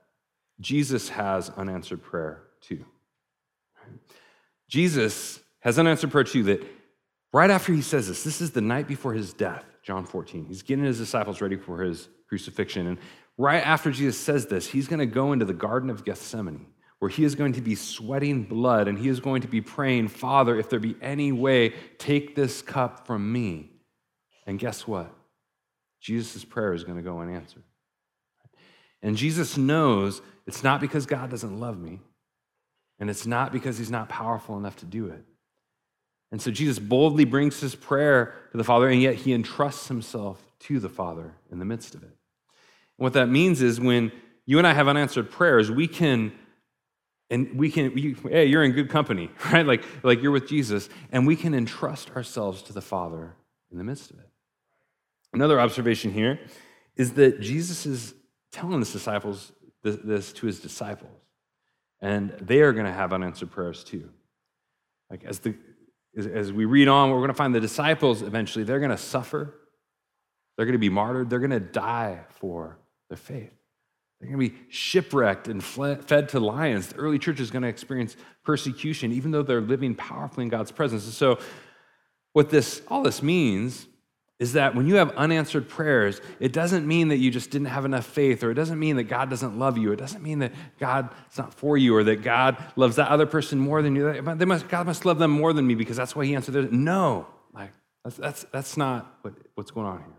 Jesus 0.60 1.08
has 1.10 1.50
unanswered 1.50 2.02
prayer 2.02 2.42
too. 2.60 2.84
Jesus 4.68 5.40
has 5.60 5.78
unanswered 5.78 6.10
prayer 6.10 6.24
too, 6.24 6.42
that 6.44 6.62
right 7.32 7.50
after 7.50 7.72
he 7.72 7.82
says 7.82 8.08
this, 8.08 8.24
this 8.24 8.40
is 8.40 8.50
the 8.50 8.60
night 8.60 8.86
before 8.86 9.14
his 9.14 9.32
death, 9.32 9.64
John 9.82 10.04
14. 10.04 10.46
He's 10.46 10.62
getting 10.62 10.84
his 10.84 10.98
disciples 10.98 11.40
ready 11.40 11.56
for 11.56 11.82
his 11.82 12.08
crucifixion. 12.28 12.86
And 12.86 12.98
right 13.38 13.64
after 13.64 13.90
Jesus 13.90 14.18
says 14.18 14.46
this, 14.46 14.66
he's 14.66 14.88
going 14.88 14.98
to 14.98 15.06
go 15.06 15.32
into 15.32 15.44
the 15.44 15.54
Garden 15.54 15.88
of 15.88 16.04
Gethsemane, 16.04 16.66
where 16.98 17.08
he 17.08 17.24
is 17.24 17.34
going 17.34 17.54
to 17.54 17.62
be 17.62 17.74
sweating 17.74 18.44
blood 18.44 18.88
and 18.88 18.98
he 18.98 19.08
is 19.08 19.20
going 19.20 19.42
to 19.42 19.48
be 19.48 19.60
praying, 19.60 20.08
Father, 20.08 20.58
if 20.58 20.68
there 20.68 20.80
be 20.80 20.96
any 21.00 21.32
way, 21.32 21.70
take 21.98 22.34
this 22.34 22.60
cup 22.60 23.06
from 23.06 23.32
me. 23.32 23.70
And 24.46 24.58
guess 24.58 24.86
what? 24.86 25.14
Jesus' 26.00 26.44
prayer 26.44 26.74
is 26.74 26.84
going 26.84 26.96
to 26.96 27.02
go 27.02 27.20
unanswered. 27.20 27.64
And 29.02 29.16
Jesus 29.16 29.56
knows 29.56 30.20
it's 30.46 30.64
not 30.64 30.80
because 30.80 31.06
God 31.06 31.30
doesn't 31.30 31.60
love 31.60 31.78
me, 31.78 32.00
and 32.98 33.08
it's 33.10 33.26
not 33.26 33.52
because 33.52 33.78
he's 33.78 33.90
not 33.90 34.08
powerful 34.08 34.56
enough 34.56 34.76
to 34.76 34.86
do 34.86 35.06
it. 35.06 35.24
And 36.30 36.42
so 36.42 36.50
Jesus 36.50 36.78
boldly 36.78 37.24
brings 37.24 37.60
his 37.60 37.74
prayer 37.74 38.34
to 38.52 38.58
the 38.58 38.64
Father, 38.64 38.88
and 38.88 39.00
yet 39.00 39.14
he 39.14 39.32
entrusts 39.32 39.88
himself 39.88 40.42
to 40.60 40.78
the 40.78 40.88
Father 40.88 41.32
in 41.50 41.58
the 41.58 41.64
midst 41.64 41.94
of 41.94 42.02
it. 42.02 42.10
And 42.98 43.04
what 43.04 43.12
that 43.14 43.28
means 43.28 43.62
is 43.62 43.80
when 43.80 44.12
you 44.44 44.58
and 44.58 44.66
I 44.66 44.72
have 44.72 44.88
unanswered 44.88 45.30
prayers, 45.30 45.70
we 45.70 45.86
can, 45.86 46.32
and 47.30 47.58
we 47.58 47.70
can, 47.70 47.96
hey, 48.30 48.46
you're 48.46 48.64
in 48.64 48.72
good 48.72 48.90
company, 48.90 49.30
right? 49.52 49.66
Like, 49.66 49.84
like 50.02 50.22
you're 50.22 50.32
with 50.32 50.48
Jesus, 50.48 50.88
and 51.12 51.26
we 51.26 51.36
can 51.36 51.54
entrust 51.54 52.10
ourselves 52.16 52.62
to 52.62 52.72
the 52.72 52.82
Father 52.82 53.34
in 53.70 53.78
the 53.78 53.84
midst 53.84 54.10
of 54.10 54.18
it. 54.18 54.28
Another 55.32 55.60
observation 55.60 56.12
here 56.12 56.40
is 56.96 57.12
that 57.12 57.40
Jesus 57.40 57.86
is 57.86 58.14
telling 58.58 58.78
his 58.80 58.92
disciples 58.92 59.52
this, 59.82 59.96
this 60.04 60.32
to 60.34 60.46
his 60.46 60.60
disciples. 60.60 61.12
And 62.00 62.30
they 62.40 62.60
are 62.60 62.72
going 62.72 62.86
to 62.86 62.92
have 62.92 63.12
unanswered 63.12 63.50
prayers 63.50 63.84
too. 63.84 64.08
Like 65.10 65.24
as 65.24 65.40
the 65.40 65.54
as, 66.16 66.26
as 66.26 66.52
we 66.52 66.64
read 66.64 66.88
on, 66.88 67.10
we're 67.10 67.18
going 67.18 67.28
to 67.28 67.34
find 67.34 67.54
the 67.54 67.60
disciples 67.60 68.22
eventually, 68.22 68.64
they're 68.64 68.80
going 68.80 68.90
to 68.90 68.98
suffer. 68.98 69.54
They're 70.56 70.66
going 70.66 70.72
to 70.72 70.78
be 70.78 70.88
martyred. 70.88 71.30
They're 71.30 71.38
going 71.38 71.50
to 71.50 71.60
die 71.60 72.20
for 72.30 72.78
their 73.08 73.16
faith. 73.16 73.52
They're 74.20 74.28
going 74.28 74.40
to 74.40 74.50
be 74.50 74.58
shipwrecked 74.68 75.46
and 75.46 75.62
fed 75.62 76.28
to 76.30 76.40
lions. 76.40 76.88
The 76.88 76.96
early 76.96 77.20
church 77.20 77.38
is 77.38 77.52
going 77.52 77.62
to 77.62 77.68
experience 77.68 78.16
persecution, 78.44 79.12
even 79.12 79.30
though 79.30 79.42
they're 79.42 79.60
living 79.60 79.94
powerfully 79.94 80.44
in 80.44 80.48
God's 80.48 80.72
presence. 80.72 81.04
And 81.04 81.14
so, 81.14 81.38
what 82.32 82.50
this 82.50 82.82
all 82.88 83.02
this 83.02 83.22
means 83.22 83.86
is 84.38 84.52
that 84.52 84.74
when 84.74 84.86
you 84.86 84.96
have 84.96 85.10
unanswered 85.16 85.68
prayers, 85.68 86.20
it 86.38 86.52
doesn't 86.52 86.86
mean 86.86 87.08
that 87.08 87.16
you 87.16 87.30
just 87.30 87.50
didn't 87.50 87.66
have 87.66 87.84
enough 87.84 88.06
faith, 88.06 88.44
or 88.44 88.52
it 88.52 88.54
doesn't 88.54 88.78
mean 88.78 88.96
that 88.96 89.04
God 89.04 89.28
doesn't 89.28 89.58
love 89.58 89.76
you. 89.76 89.90
It 89.90 89.96
doesn't 89.96 90.22
mean 90.22 90.38
that 90.38 90.52
God's 90.78 91.12
not 91.36 91.52
for 91.52 91.76
you, 91.76 91.96
or 91.96 92.04
that 92.04 92.22
God 92.22 92.56
loves 92.76 92.96
that 92.96 93.08
other 93.08 93.26
person 93.26 93.58
more 93.58 93.82
than 93.82 93.96
you. 93.96 94.22
They 94.36 94.44
must, 94.44 94.68
God 94.68 94.86
must 94.86 95.04
love 95.04 95.18
them 95.18 95.32
more 95.32 95.52
than 95.52 95.66
me 95.66 95.74
because 95.74 95.96
that's 95.96 96.14
why 96.14 96.24
He 96.24 96.36
answered 96.36 96.54
it. 96.54 96.72
No, 96.72 97.26
like 97.52 97.72
that's, 98.04 98.16
that's, 98.16 98.46
that's 98.52 98.76
not 98.76 99.18
what, 99.22 99.34
what's 99.56 99.72
going 99.72 99.86
on 99.86 99.98
here. 99.98 100.16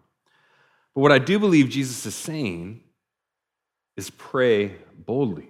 But 0.93 1.01
what 1.01 1.11
I 1.13 1.19
do 1.19 1.39
believe 1.39 1.69
Jesus 1.69 2.05
is 2.05 2.15
saying 2.15 2.81
is 3.95 4.09
pray 4.09 4.75
boldly. 4.97 5.49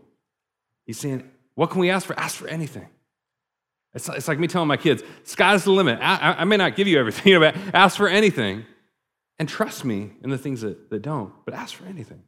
He's 0.86 1.00
saying, 1.00 1.30
What 1.56 1.72
can 1.72 1.82
we 1.82 1.90
ask 1.90 2.06
for? 2.06 2.20
Ask 2.20 2.36
for 2.36 2.48
anything. 2.48 2.88
It's, 3.94 4.08
it's 4.10 4.28
like 4.28 4.40
me 4.40 4.48
telling 4.48 4.68
my 4.68 4.78
kids, 4.78 5.04
sky's 5.24 5.64
the 5.64 5.72
limit. 5.72 6.00
I, 6.02 6.36
I, 6.40 6.44
may 6.44 6.58
not 6.58 6.76
give 6.76 6.88
you 6.88 7.00
everything, 7.00 7.40
but 7.40 7.56
ask 7.74 7.98
for 7.98 8.08
anything. 8.08 8.66
And 9.40 9.50
trust 9.50 9.86
me 9.86 10.12
in 10.24 10.30
the 10.30 10.38
things 10.38 10.62
that, 10.62 10.90
that 10.90 11.02
don't, 11.02 11.34
but 11.46 11.54
ask 11.54 11.76
for 11.76 11.86
anything. 11.86 12.22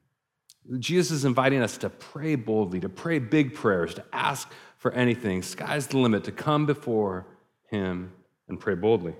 Jesus 0.79 1.11
is 1.11 1.25
inviting 1.25 1.61
us 1.61 1.77
to 1.79 1.89
pray 1.89 2.35
boldly, 2.35 2.79
to 2.79 2.89
pray 2.89 3.19
big 3.19 3.53
prayers, 3.53 3.93
to 3.95 4.05
ask 4.13 4.51
for 4.77 4.91
anything. 4.93 5.41
Sky's 5.41 5.87
the 5.87 5.97
limit, 5.97 6.23
to 6.25 6.31
come 6.31 6.65
before 6.65 7.27
Him 7.69 8.13
and 8.47 8.59
pray 8.59 8.75
boldly. 8.75 9.15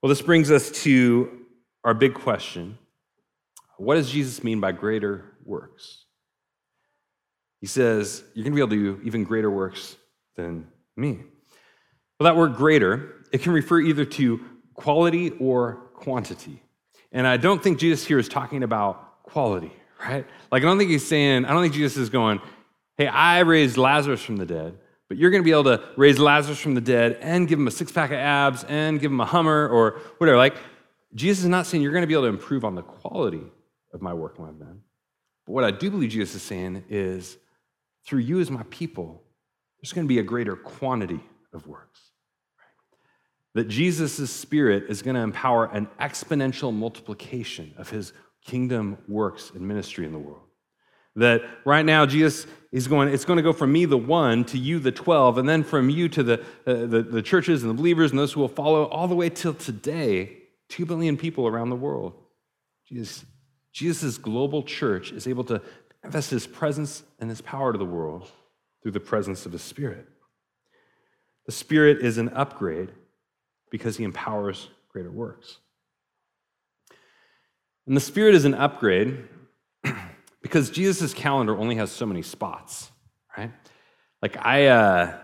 Well, 0.00 0.08
this 0.08 0.22
brings 0.22 0.50
us 0.50 0.70
to 0.82 1.46
our 1.84 1.94
big 1.94 2.14
question 2.14 2.78
What 3.76 3.96
does 3.96 4.10
Jesus 4.10 4.44
mean 4.44 4.60
by 4.60 4.72
greater 4.72 5.24
works? 5.44 6.04
He 7.60 7.66
says, 7.66 8.22
You're 8.34 8.44
going 8.44 8.52
to 8.52 8.56
be 8.56 8.60
able 8.60 8.92
to 8.92 8.96
do 8.96 9.02
even 9.04 9.24
greater 9.24 9.50
works 9.50 9.96
than 10.38 10.66
me. 10.96 11.18
Well, 12.18 12.24
that 12.24 12.36
word 12.36 12.54
greater, 12.54 13.16
it 13.32 13.42
can 13.42 13.52
refer 13.52 13.80
either 13.80 14.06
to 14.06 14.40
quality 14.74 15.30
or 15.38 15.74
quantity. 15.94 16.62
And 17.12 17.26
I 17.26 17.36
don't 17.36 17.62
think 17.62 17.78
Jesus 17.78 18.06
here 18.06 18.18
is 18.18 18.28
talking 18.28 18.62
about 18.62 19.22
quality, 19.24 19.72
right? 20.00 20.24
Like, 20.50 20.62
I 20.62 20.66
don't 20.66 20.78
think 20.78 20.90
he's 20.90 21.06
saying, 21.06 21.44
I 21.44 21.52
don't 21.52 21.62
think 21.62 21.74
Jesus 21.74 21.98
is 21.98 22.08
going, 22.08 22.40
Hey, 22.96 23.06
I 23.06 23.40
raised 23.40 23.76
Lazarus 23.76 24.22
from 24.22 24.36
the 24.36 24.46
dead, 24.46 24.76
but 25.08 25.18
you're 25.18 25.30
going 25.30 25.42
to 25.42 25.44
be 25.44 25.52
able 25.52 25.64
to 25.64 25.84
raise 25.96 26.18
Lazarus 26.18 26.58
from 26.58 26.74
the 26.74 26.80
dead 26.80 27.18
and 27.20 27.46
give 27.46 27.58
him 27.58 27.68
a 27.68 27.70
six 27.70 27.92
pack 27.92 28.10
of 28.10 28.16
abs 28.16 28.64
and 28.64 29.00
give 29.00 29.12
him 29.12 29.20
a 29.20 29.24
Hummer 29.24 29.68
or 29.68 30.00
whatever. 30.18 30.36
Like, 30.36 30.56
Jesus 31.14 31.44
is 31.44 31.48
not 31.48 31.66
saying 31.66 31.82
you're 31.82 31.92
going 31.92 32.02
to 32.02 32.08
be 32.08 32.14
able 32.14 32.24
to 32.24 32.28
improve 32.28 32.64
on 32.64 32.74
the 32.74 32.82
quality 32.82 33.44
of 33.92 34.02
my 34.02 34.12
work 34.14 34.38
among 34.38 34.58
men. 34.58 34.80
But 35.46 35.52
what 35.52 35.64
I 35.64 35.70
do 35.70 35.90
believe 35.90 36.10
Jesus 36.10 36.34
is 36.34 36.42
saying 36.42 36.84
is, 36.90 37.38
through 38.04 38.20
you 38.20 38.40
as 38.40 38.50
my 38.50 38.64
people, 38.70 39.22
there's 39.80 39.92
going 39.92 40.06
to 40.06 40.08
be 40.08 40.18
a 40.18 40.24
greater 40.24 40.56
quantity 40.56 41.20
of 41.52 41.66
works. 41.66 42.00
That 43.54 43.68
Jesus' 43.68 44.30
spirit 44.30 44.84
is 44.88 45.02
going 45.02 45.16
to 45.16 45.22
empower 45.22 45.66
an 45.66 45.88
exponential 46.00 46.74
multiplication 46.74 47.74
of 47.76 47.90
his 47.90 48.12
kingdom 48.44 48.98
works 49.08 49.50
and 49.54 49.66
ministry 49.66 50.04
in 50.04 50.12
the 50.12 50.18
world. 50.18 50.42
That 51.16 51.42
right 51.64 51.84
now, 51.84 52.06
Jesus 52.06 52.46
is 52.70 52.86
going, 52.86 53.08
it's 53.08 53.24
going 53.24 53.38
to 53.38 53.42
go 53.42 53.52
from 53.52 53.72
me, 53.72 53.84
the 53.84 53.96
one, 53.96 54.44
to 54.46 54.58
you, 54.58 54.78
the 54.78 54.92
12, 54.92 55.38
and 55.38 55.48
then 55.48 55.64
from 55.64 55.90
you 55.90 56.08
to 56.10 56.22
the, 56.22 56.40
uh, 56.66 56.86
the, 56.86 57.02
the 57.10 57.22
churches 57.22 57.62
and 57.62 57.70
the 57.70 57.74
believers 57.74 58.10
and 58.10 58.18
those 58.18 58.32
who 58.32 58.40
will 58.40 58.48
follow, 58.48 58.84
all 58.84 59.08
the 59.08 59.16
way 59.16 59.28
till 59.28 59.54
today, 59.54 60.36
two 60.68 60.86
billion 60.86 61.16
people 61.16 61.48
around 61.48 61.70
the 61.70 61.76
world. 61.76 62.14
Jesus, 62.86 63.24
Jesus' 63.72 64.18
global 64.18 64.62
church 64.62 65.10
is 65.10 65.26
able 65.26 65.44
to 65.44 65.60
manifest 66.04 66.30
his 66.30 66.46
presence 66.46 67.02
and 67.18 67.28
his 67.28 67.40
power 67.40 67.72
to 67.72 67.78
the 67.78 67.84
world 67.84 68.30
through 68.82 68.92
the 68.92 69.00
presence 69.00 69.46
of 69.46 69.52
his 69.52 69.62
Spirit. 69.62 70.08
The 71.46 71.52
Spirit 71.52 72.02
is 72.02 72.18
an 72.18 72.28
upgrade 72.30 72.92
because 73.70 73.96
he 73.96 74.04
empowers 74.04 74.68
greater 74.90 75.10
works. 75.10 75.58
And 77.86 77.96
the 77.96 78.00
Spirit 78.00 78.34
is 78.34 78.44
an 78.44 78.54
upgrade 78.54 79.24
because 80.42 80.70
Jesus' 80.70 81.14
calendar 81.14 81.56
only 81.56 81.76
has 81.76 81.90
so 81.90 82.06
many 82.06 82.22
spots, 82.22 82.90
right? 83.36 83.50
Like 84.20 84.36
I 84.44 84.66
uh, 84.66 85.18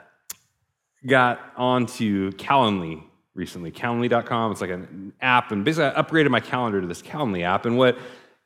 got 1.06 1.40
onto 1.56 2.32
Calendly 2.32 3.02
recently, 3.34 3.70
calendly.com. 3.70 4.52
It's 4.52 4.60
like 4.60 4.70
an 4.70 5.12
app, 5.20 5.52
and 5.52 5.64
basically 5.64 5.86
I 5.86 6.02
upgraded 6.02 6.30
my 6.30 6.40
calendar 6.40 6.80
to 6.80 6.86
this 6.86 7.02
Calendly 7.02 7.42
app. 7.42 7.66
And 7.66 7.76
what 7.76 7.98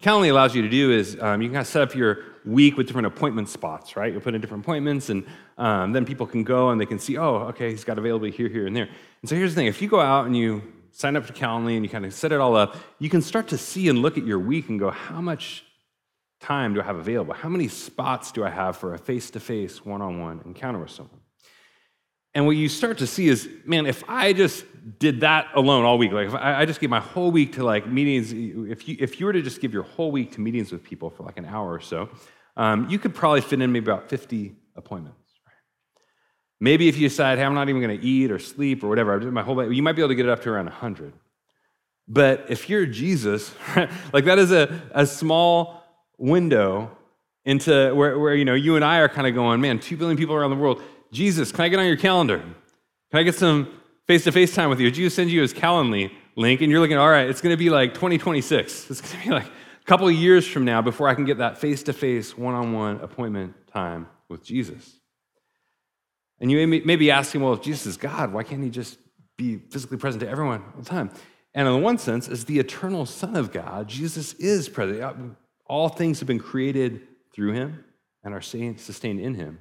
Calendly 0.03 0.31
allows 0.31 0.55
you 0.55 0.63
to 0.63 0.69
do 0.69 0.91
is 0.91 1.17
um, 1.21 1.43
you 1.43 1.49
can 1.49 1.55
kind 1.55 1.63
of 1.63 1.67
set 1.67 1.83
up 1.83 1.95
your 1.95 2.19
week 2.49 2.77
with 2.77 2.87
different 2.87 3.07
appointment 3.07 3.49
spots, 3.49 3.97
right? 3.97 4.13
You'll 4.13 4.23
put 4.23 4.35
in 4.35 4.41
different 4.41 4.65
appointments, 4.65 5.11
and 5.11 5.27
um, 5.59 5.93
then 5.93 6.05
people 6.05 6.27
can 6.27 6.45
go 6.45 6.71
and 6.71 6.81
they 6.81 6.87
can 6.87 6.99
see, 6.99 7.19
oh, 7.19 7.37
okay, 7.49 7.71
he's 7.71 7.85
got 7.85 7.99
availability 7.99 8.37
here, 8.37 8.49
here, 8.49 8.67
and 8.67 8.75
there. 8.75 8.89
And 9.23 9.29
so 9.29 9.37
here's 9.37 9.55
the 9.55 9.57
thing 9.57 9.67
if 9.67 9.83
you 9.83 9.89
go 9.89 10.01
out 10.01 10.27
and 10.27 10.37
you 10.37 10.63
sign 10.93 11.15
up 11.15 11.25
for 11.25 11.33
Calendly 11.33 11.77
and 11.77 11.85
you 11.85 11.91
kind 11.91 12.05
of 12.05 12.13
set 12.13 12.33
it 12.33 12.41
all 12.41 12.57
up, 12.57 12.77
you 12.99 13.09
can 13.09 13.23
start 13.23 13.49
to 13.49 13.59
see 13.59 13.89
and 13.89 14.01
look 14.01 14.19
at 14.19 14.27
your 14.27 14.39
week 14.39 14.69
and 14.69 14.81
go, 14.81 14.91
how 14.91 15.21
much 15.21 15.65
time 16.41 16.75
do 16.75 16.81
I 16.81 16.85
have 16.85 16.97
available? 16.97 17.35
How 17.35 17.49
many 17.49 17.69
spots 17.69 18.33
do 18.33 18.45
I 18.45 18.51
have 18.51 18.77
for 18.77 18.95
a 18.95 18.99
face 18.99 19.31
to 19.31 19.41
face, 19.41 19.85
one 19.85 20.03
on 20.03 20.21
one 20.21 20.41
encounter 20.45 20.79
with 20.79 20.91
someone? 20.91 21.21
And 22.35 22.47
what 22.47 22.57
you 22.57 22.69
start 22.69 22.99
to 22.99 23.07
see 23.07 23.29
is, 23.29 23.49
man, 23.65 23.87
if 23.87 24.05
I 24.09 24.33
just 24.33 24.65
did 24.99 25.21
that 25.21 25.49
alone 25.55 25.85
all 25.85 25.99
week, 25.99 26.13
like 26.13 26.29
if 26.29 26.35
I, 26.35 26.65
just 26.67 26.79
gave 26.79 26.91
my 26.91 27.01
whole 27.01 27.31
week 27.31 27.55
to 27.55 27.65
like 27.65 27.87
meetings, 27.87 28.33
if 28.33 28.87
you, 28.89 28.97
if 29.01 29.19
you 29.19 29.27
were 29.27 29.33
to 29.33 29.43
just 29.43 29.61
give 29.61 29.73
your 29.73 29.83
whole 29.83 30.13
week 30.13 30.33
to 30.33 30.41
meetings 30.41 30.71
with 30.71 30.85
people 30.85 31.11
for 31.11 31.25
like 31.25 31.39
an 31.39 31.47
hour 31.47 31.73
or 31.73 31.81
so, 31.81 32.09
um, 32.59 32.91
you 32.91 32.99
could 32.99 33.15
probably 33.15 33.41
fit 33.41 33.63
in 33.63 33.73
maybe 33.73 33.87
about 33.87 34.11
50 34.11 34.55
appointments. 34.77 35.17
Maybe 36.61 36.89
if 36.89 36.99
you 36.99 37.09
decide, 37.09 37.39
hey, 37.39 37.45
I'm 37.45 37.55
not 37.55 37.69
even 37.69 37.81
going 37.81 37.99
to 37.99 38.05
eat 38.05 38.33
or 38.33 38.41
sleep 38.41 38.83
or 38.83 38.89
whatever, 38.89 39.19
my 39.31 39.43
whole 39.43 39.55
life, 39.55 39.73
you 39.73 39.83
might 39.83 39.93
be 39.93 40.03
able 40.03 40.09
to 40.09 40.17
get 40.17 40.27
it 40.27 40.31
up 40.31 40.43
to 40.43 40.51
around 40.51 40.67
100. 40.67 41.13
But 42.09 42.47
if 42.49 42.69
you're 42.69 42.85
Jesus, 42.85 43.55
like 44.13 44.25
that 44.25 44.39
is 44.41 44.51
a, 44.51 44.81
a 44.91 45.07
small 45.07 45.85
window 46.19 46.91
into 47.45 47.95
where, 47.95 48.19
where 48.19 48.35
you 48.35 48.45
know 48.45 48.55
you 48.55 48.75
and 48.75 48.85
I 48.85 48.99
are 48.99 49.09
kind 49.09 49.27
of 49.27 49.35
going, 49.35 49.61
man, 49.61 49.79
two 49.79 49.97
billion 49.97 50.17
people 50.17 50.35
around 50.35 50.51
the 50.51 50.57
world. 50.57 50.83
Jesus, 51.13 51.53
can 51.53 51.61
I 51.61 51.69
get 51.69 51.79
on 51.79 51.87
your 51.87 51.97
calendar? 51.97 52.39
Can 52.39 53.21
I 53.21 53.23
get 53.23 53.37
some 53.37 53.73
face 54.07 54.25
to 54.25 54.33
face 54.33 54.55
time 54.55 54.69
with 54.69 54.81
you? 54.81 54.91
Jesus 54.91 55.15
sends 55.15 55.33
you 55.33 55.43
his 55.43 55.55
Calendly 55.55 56.11
link, 56.35 56.61
and 56.61 56.71
you're 56.71 56.81
looking, 56.81 56.99
all 56.99 57.09
right, 57.09 57.29
it's 57.29 57.41
going 57.41 57.53
to 57.53 57.57
be 57.57 57.71
like 57.71 57.95
2026. 57.95 58.91
It's 58.91 59.01
going 59.01 59.23
to 59.23 59.29
be 59.29 59.35
like 59.35 59.51
couple 59.89 60.07
of 60.07 60.15
years 60.15 60.47
from 60.47 60.67
now 60.67 60.83
before 60.83 61.09
I 61.09 61.15
can 61.15 61.25
get 61.25 61.39
that 61.39 61.57
face 61.57 61.83
to 61.85 61.95
face, 61.95 62.37
one 62.37 62.55
on 62.55 62.75
one 62.75 63.01
appointment 63.01 63.55
time 63.73 64.07
with 64.29 64.45
Jesus. 64.45 65.01
And 66.41 66.53
you 66.53 66.67
may 66.67 66.97
be 66.97 67.11
asking, 67.11 67.41
well, 67.41 67.55
if 67.55 67.63
Jesus 67.63 67.87
is 67.87 67.97
God, 67.97 68.33
why 68.33 68.43
can't 68.43 68.63
he 68.63 68.69
just 68.69 68.99
be 69.39 69.57
physically 69.57 69.97
present 69.97 70.21
to 70.21 70.29
everyone 70.29 70.63
all 70.77 70.83
the 70.83 70.89
time? 70.89 71.11
And 71.55 71.67
in 71.67 71.83
one 71.83 71.97
sense, 71.97 72.29
as 72.29 72.45
the 72.45 72.59
eternal 72.59 73.07
Son 73.07 73.35
of 73.35 73.51
God, 73.51 73.89
Jesus 73.89 74.35
is 74.35 74.69
present. 74.69 75.01
Uh, 75.01 75.15
all 75.67 75.89
things 75.89 76.21
have 76.21 76.29
been 76.29 76.39
created 76.39 77.01
through 77.33 77.53
him 77.53 77.83
and 78.23 78.35
are 78.35 78.43
sustained 78.43 79.21
in 79.21 79.35
him. 79.35 79.59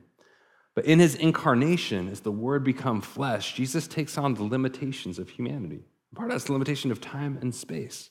But 0.75 0.85
in 0.85 0.99
his 0.99 1.15
incarnation, 1.15 2.09
as 2.09 2.19
the 2.19 2.31
Word 2.31 2.65
become 2.65 2.99
flesh, 2.99 3.53
Jesus 3.53 3.87
takes 3.87 4.17
on 4.17 4.33
the 4.33 4.43
limitations 4.43 5.19
of 5.19 5.29
humanity. 5.29 5.85
Part 6.13 6.29
of 6.29 6.35
that's 6.35 6.45
the 6.45 6.51
limitation 6.51 6.91
of 6.91 6.99
time 6.99 7.39
and 7.41 7.55
space. 7.55 8.09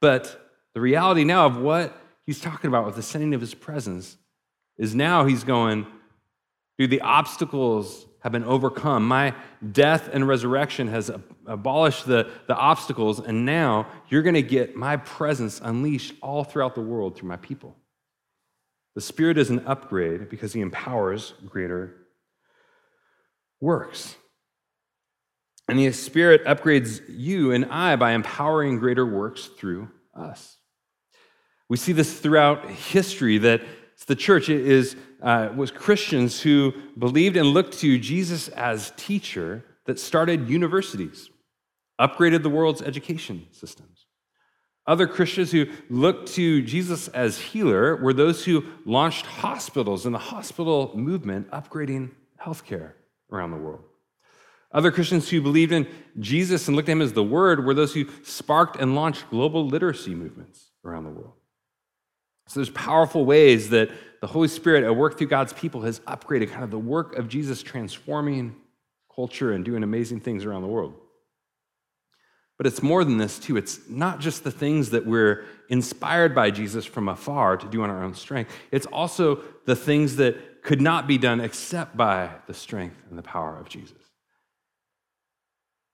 But 0.00 0.45
the 0.76 0.82
reality 0.82 1.24
now 1.24 1.46
of 1.46 1.56
what 1.56 1.98
he's 2.26 2.38
talking 2.38 2.68
about 2.68 2.84
with 2.84 2.96
the 2.96 3.02
sending 3.02 3.32
of 3.32 3.40
his 3.40 3.54
presence 3.54 4.18
is 4.76 4.94
now 4.94 5.24
he's 5.24 5.42
going, 5.42 5.86
dude, 6.76 6.90
the 6.90 7.00
obstacles 7.00 8.04
have 8.20 8.32
been 8.32 8.44
overcome. 8.44 9.08
My 9.08 9.34
death 9.72 10.10
and 10.12 10.28
resurrection 10.28 10.88
has 10.88 11.10
abolished 11.46 12.04
the, 12.04 12.30
the 12.46 12.54
obstacles, 12.54 13.20
and 13.20 13.46
now 13.46 13.86
you're 14.10 14.20
going 14.20 14.34
to 14.34 14.42
get 14.42 14.76
my 14.76 14.98
presence 14.98 15.62
unleashed 15.64 16.12
all 16.20 16.44
throughout 16.44 16.74
the 16.74 16.82
world 16.82 17.16
through 17.16 17.30
my 17.30 17.38
people. 17.38 17.74
The 18.96 19.00
Spirit 19.00 19.38
is 19.38 19.48
an 19.48 19.60
upgrade 19.60 20.28
because 20.28 20.52
He 20.52 20.60
empowers 20.60 21.32
greater 21.46 21.96
works. 23.62 24.14
And 25.68 25.78
the 25.78 25.90
Spirit 25.92 26.44
upgrades 26.44 27.00
you 27.08 27.52
and 27.52 27.64
I 27.64 27.96
by 27.96 28.12
empowering 28.12 28.78
greater 28.78 29.06
works 29.06 29.46
through 29.46 29.88
us. 30.14 30.55
We 31.68 31.76
see 31.76 31.92
this 31.92 32.18
throughout 32.18 32.70
history 32.70 33.38
that 33.38 33.62
the 34.06 34.14
church 34.14 34.48
is, 34.48 34.96
uh, 35.22 35.48
was 35.56 35.70
Christians 35.70 36.40
who 36.40 36.72
believed 36.98 37.36
and 37.36 37.48
looked 37.48 37.78
to 37.78 37.98
Jesus 37.98 38.48
as 38.48 38.92
teacher 38.96 39.64
that 39.86 39.98
started 39.98 40.48
universities, 40.48 41.30
upgraded 42.00 42.42
the 42.42 42.50
world's 42.50 42.82
education 42.82 43.46
systems. 43.50 44.06
Other 44.86 45.08
Christians 45.08 45.50
who 45.50 45.66
looked 45.90 46.32
to 46.34 46.62
Jesus 46.62 47.08
as 47.08 47.38
healer 47.38 47.96
were 47.96 48.12
those 48.12 48.44
who 48.44 48.64
launched 48.84 49.26
hospitals 49.26 50.06
and 50.06 50.14
the 50.14 50.20
hospital 50.20 50.92
movement, 50.94 51.50
upgrading 51.50 52.12
healthcare 52.40 52.92
around 53.32 53.50
the 53.50 53.56
world. 53.56 53.82
Other 54.70 54.92
Christians 54.92 55.28
who 55.28 55.40
believed 55.40 55.72
in 55.72 55.88
Jesus 56.20 56.68
and 56.68 56.76
looked 56.76 56.88
at 56.88 56.92
him 56.92 57.02
as 57.02 57.14
the 57.14 57.24
Word 57.24 57.64
were 57.64 57.74
those 57.74 57.94
who 57.94 58.06
sparked 58.22 58.76
and 58.76 58.94
launched 58.94 59.30
global 59.30 59.66
literacy 59.66 60.14
movements 60.14 60.70
around 60.84 61.04
the 61.04 61.10
world. 61.10 61.34
So 62.46 62.60
there's 62.60 62.70
powerful 62.70 63.24
ways 63.24 63.70
that 63.70 63.90
the 64.20 64.26
Holy 64.26 64.48
Spirit 64.48 64.84
at 64.84 64.94
work 64.94 65.18
through 65.18 65.28
God's 65.28 65.52
people 65.52 65.82
has 65.82 66.00
upgraded 66.00 66.50
kind 66.50 66.64
of 66.64 66.70
the 66.70 66.78
work 66.78 67.16
of 67.16 67.28
Jesus 67.28 67.62
transforming 67.62 68.56
culture 69.14 69.52
and 69.52 69.64
doing 69.64 69.82
amazing 69.82 70.20
things 70.20 70.44
around 70.44 70.62
the 70.62 70.68
world. 70.68 70.94
But 72.56 72.66
it's 72.66 72.82
more 72.82 73.04
than 73.04 73.18
this, 73.18 73.38
too. 73.38 73.56
It's 73.56 73.80
not 73.88 74.20
just 74.20 74.42
the 74.42 74.50
things 74.50 74.90
that 74.90 75.04
we're 75.04 75.44
inspired 75.68 76.34
by 76.34 76.50
Jesus 76.50 76.86
from 76.86 77.08
afar 77.08 77.56
to 77.56 77.68
do 77.68 77.82
on 77.82 77.90
our 77.90 78.02
own 78.02 78.14
strength, 78.14 78.52
it's 78.70 78.86
also 78.86 79.42
the 79.66 79.76
things 79.76 80.16
that 80.16 80.62
could 80.62 80.80
not 80.80 81.06
be 81.06 81.18
done 81.18 81.40
except 81.40 81.96
by 81.96 82.30
the 82.46 82.54
strength 82.54 82.96
and 83.10 83.18
the 83.18 83.22
power 83.22 83.58
of 83.58 83.68
Jesus. 83.68 83.98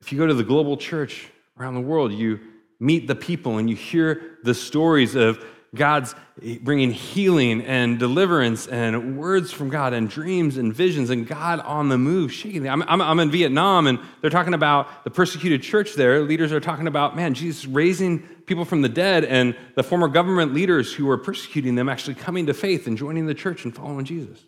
If 0.00 0.12
you 0.12 0.18
go 0.18 0.26
to 0.26 0.34
the 0.34 0.44
global 0.44 0.76
church 0.76 1.28
around 1.58 1.74
the 1.74 1.80
world, 1.80 2.12
you 2.12 2.40
meet 2.80 3.06
the 3.06 3.14
people 3.14 3.58
and 3.58 3.68
you 3.68 3.76
hear 3.76 4.38
the 4.44 4.54
stories 4.54 5.14
of 5.14 5.44
God's 5.74 6.14
bringing 6.60 6.90
healing 6.90 7.62
and 7.62 7.98
deliverance 7.98 8.66
and 8.66 9.16
words 9.16 9.52
from 9.52 9.70
God 9.70 9.94
and 9.94 10.08
dreams 10.08 10.58
and 10.58 10.74
visions 10.74 11.08
and 11.08 11.26
God 11.26 11.60
on 11.60 11.88
the 11.88 11.96
move, 11.96 12.30
shaking. 12.30 12.68
I'm, 12.68 12.82
I'm, 12.82 13.00
I'm 13.00 13.18
in 13.20 13.30
Vietnam 13.30 13.86
and 13.86 13.98
they're 14.20 14.28
talking 14.28 14.52
about 14.52 15.04
the 15.04 15.10
persecuted 15.10 15.62
church 15.62 15.94
there. 15.94 16.20
Leaders 16.20 16.52
are 16.52 16.60
talking 16.60 16.86
about, 16.86 17.16
man, 17.16 17.32
Jesus 17.32 17.64
raising 17.64 18.20
people 18.44 18.66
from 18.66 18.82
the 18.82 18.88
dead 18.88 19.24
and 19.24 19.56
the 19.74 19.82
former 19.82 20.08
government 20.08 20.52
leaders 20.52 20.92
who 20.92 21.06
were 21.06 21.16
persecuting 21.16 21.74
them 21.74 21.88
actually 21.88 22.14
coming 22.14 22.46
to 22.46 22.54
faith 22.54 22.86
and 22.86 22.98
joining 22.98 23.24
the 23.24 23.34
church 23.34 23.64
and 23.64 23.74
following 23.74 24.04
Jesus. 24.04 24.44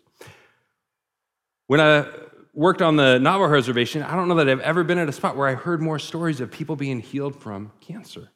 When 1.65 1.79
I 1.79 2.05
worked 2.53 2.83
on 2.83 2.97
the 2.97 3.17
Navajo 3.17 3.51
reservation, 3.51 4.03
I 4.03 4.15
don't 4.15 4.27
know 4.27 4.35
that 4.35 4.47
I've 4.47 4.59
ever 4.59 4.83
been 4.83 4.99
at 4.99 5.09
a 5.09 5.11
spot 5.11 5.35
where 5.35 5.47
I 5.47 5.55
heard 5.55 5.81
more 5.81 5.97
stories 5.97 6.39
of 6.39 6.51
people 6.51 6.75
being 6.75 6.99
healed 6.99 7.41
from 7.41 7.71
cancer. 7.81 8.29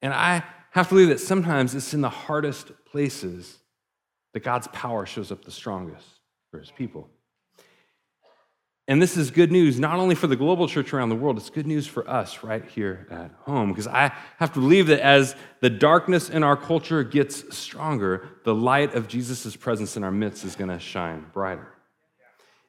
And 0.00 0.14
I 0.14 0.44
have 0.70 0.88
to 0.88 0.94
believe 0.94 1.08
that 1.08 1.20
sometimes 1.20 1.74
it's 1.74 1.94
in 1.94 2.00
the 2.00 2.08
hardest 2.08 2.72
places 2.84 3.58
that 4.32 4.40
God's 4.40 4.68
power 4.68 5.06
shows 5.06 5.32
up 5.32 5.44
the 5.44 5.50
strongest 5.50 6.06
for 6.50 6.58
his 6.58 6.70
people. 6.70 7.08
And 8.88 9.00
this 9.00 9.16
is 9.16 9.30
good 9.30 9.52
news 9.52 9.78
not 9.78 10.00
only 10.00 10.16
for 10.16 10.26
the 10.26 10.34
global 10.34 10.66
church 10.66 10.92
around 10.92 11.10
the 11.10 11.14
world, 11.14 11.36
it's 11.36 11.48
good 11.48 11.66
news 11.66 11.86
for 11.86 12.08
us 12.10 12.42
right 12.42 12.64
here 12.64 13.06
at 13.10 13.30
home. 13.42 13.68
Because 13.68 13.86
I 13.86 14.12
have 14.38 14.52
to 14.54 14.58
believe 14.58 14.88
that 14.88 15.00
as 15.00 15.36
the 15.60 15.70
darkness 15.70 16.28
in 16.28 16.42
our 16.42 16.56
culture 16.56 17.04
gets 17.04 17.56
stronger, 17.56 18.28
the 18.44 18.54
light 18.54 18.94
of 18.94 19.06
Jesus' 19.06 19.54
presence 19.54 19.96
in 19.96 20.02
our 20.02 20.10
midst 20.10 20.44
is 20.44 20.56
going 20.56 20.70
to 20.70 20.80
shine 20.80 21.26
brighter. 21.32 21.72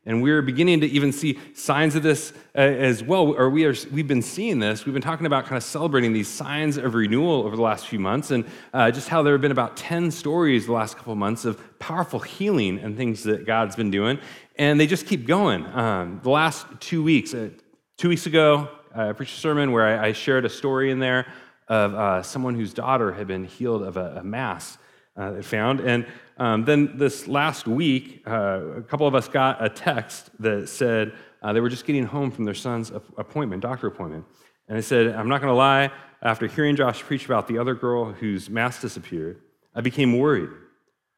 And 0.03 0.23
we're 0.23 0.41
beginning 0.41 0.81
to 0.81 0.87
even 0.87 1.11
see 1.11 1.37
signs 1.53 1.95
of 1.95 2.01
this 2.01 2.33
uh, 2.55 2.59
as 2.61 3.03
well, 3.03 3.33
or 3.33 3.51
we 3.51 3.65
are, 3.65 3.75
we've 3.91 4.07
been 4.07 4.23
seeing 4.23 4.57
this. 4.57 4.83
We've 4.83 4.93
been 4.93 5.01
talking 5.01 5.27
about 5.27 5.45
kind 5.45 5.57
of 5.57 5.63
celebrating 5.63 6.11
these 6.11 6.27
signs 6.27 6.77
of 6.77 6.95
renewal 6.95 7.43
over 7.43 7.55
the 7.55 7.61
last 7.61 7.85
few 7.85 7.99
months, 7.99 8.31
and 8.31 8.45
uh, 8.73 8.89
just 8.89 9.09
how 9.09 9.21
there 9.21 9.33
have 9.33 9.41
been 9.41 9.51
about 9.51 9.77
10 9.77 10.09
stories 10.09 10.65
the 10.65 10.71
last 10.71 10.97
couple 10.97 11.15
months 11.15 11.45
of 11.45 11.61
powerful 11.77 12.19
healing 12.19 12.79
and 12.79 12.97
things 12.97 13.21
that 13.23 13.45
God's 13.45 13.75
been 13.75 13.91
doing, 13.91 14.17
and 14.55 14.79
they 14.79 14.87
just 14.87 15.05
keep 15.05 15.27
going. 15.27 15.67
Um, 15.67 16.19
the 16.23 16.31
last 16.31 16.65
two 16.79 17.03
weeks, 17.03 17.35
uh, 17.35 17.49
two 17.97 18.09
weeks 18.09 18.25
ago, 18.25 18.69
I 18.95 19.11
preached 19.11 19.37
a 19.37 19.39
sermon 19.39 19.71
where 19.71 19.85
I, 19.85 20.07
I 20.07 20.11
shared 20.13 20.45
a 20.45 20.49
story 20.49 20.89
in 20.89 20.97
there 20.97 21.31
of 21.67 21.93
uh, 21.93 22.23
someone 22.23 22.55
whose 22.55 22.73
daughter 22.73 23.13
had 23.13 23.27
been 23.27 23.45
healed 23.45 23.83
of 23.83 23.97
a, 23.97 24.17
a 24.17 24.23
mass 24.23 24.79
uh, 25.15 25.41
found. 25.41 25.79
And 25.81 26.05
um, 26.37 26.65
then 26.65 26.97
this 26.97 27.27
last 27.27 27.67
week, 27.67 28.23
uh, 28.25 28.77
a 28.77 28.81
couple 28.81 29.07
of 29.07 29.15
us 29.15 29.27
got 29.27 29.63
a 29.63 29.69
text 29.69 30.29
that 30.39 30.69
said 30.69 31.13
uh, 31.41 31.53
they 31.53 31.59
were 31.59 31.69
just 31.69 31.85
getting 31.85 32.05
home 32.05 32.31
from 32.31 32.45
their 32.45 32.53
son's 32.53 32.91
appointment, 33.17 33.61
doctor 33.61 33.87
appointment. 33.87 34.25
And 34.67 34.77
they 34.77 34.81
said, 34.81 35.13
I'm 35.15 35.27
not 35.27 35.41
going 35.41 35.51
to 35.51 35.57
lie, 35.57 35.91
after 36.21 36.47
hearing 36.47 36.75
Josh 36.75 37.01
preach 37.01 37.25
about 37.25 37.47
the 37.47 37.57
other 37.57 37.73
girl 37.73 38.11
whose 38.11 38.49
mass 38.49 38.79
disappeared, 38.79 39.41
I 39.73 39.81
became 39.81 40.17
worried 40.17 40.49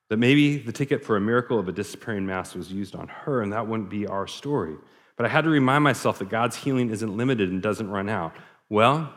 that 0.10 0.18
maybe 0.18 0.58
the 0.58 0.72
ticket 0.72 1.04
for 1.04 1.18
a 1.18 1.22
miracle 1.22 1.60
of 1.60 1.68
a 1.68 1.72
disappearing 1.72 2.26
mass 2.26 2.56
was 2.56 2.72
used 2.72 2.96
on 2.96 3.08
her, 3.08 3.42
and 3.42 3.52
that 3.52 3.68
wouldn't 3.68 3.90
be 3.90 4.08
our 4.08 4.28
story. 4.28 4.76
But 5.18 5.26
I 5.26 5.30
had 5.30 5.44
to 5.44 5.50
remind 5.50 5.84
myself 5.84 6.20
that 6.20 6.30
God's 6.30 6.56
healing 6.56 6.90
isn't 6.90 7.18
limited 7.18 7.50
and 7.50 7.62
doesn't 7.62 7.90
run 7.90 8.10
out. 8.10 8.36
Well, 8.70 9.14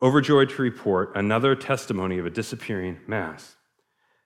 overjoyed 0.00 0.50
to 0.50 0.62
report 0.62 1.12
another 1.14 1.54
testimony 1.54 2.18
of 2.18 2.26
a 2.26 2.30
disappearing 2.30 2.98
mass. 3.06 3.56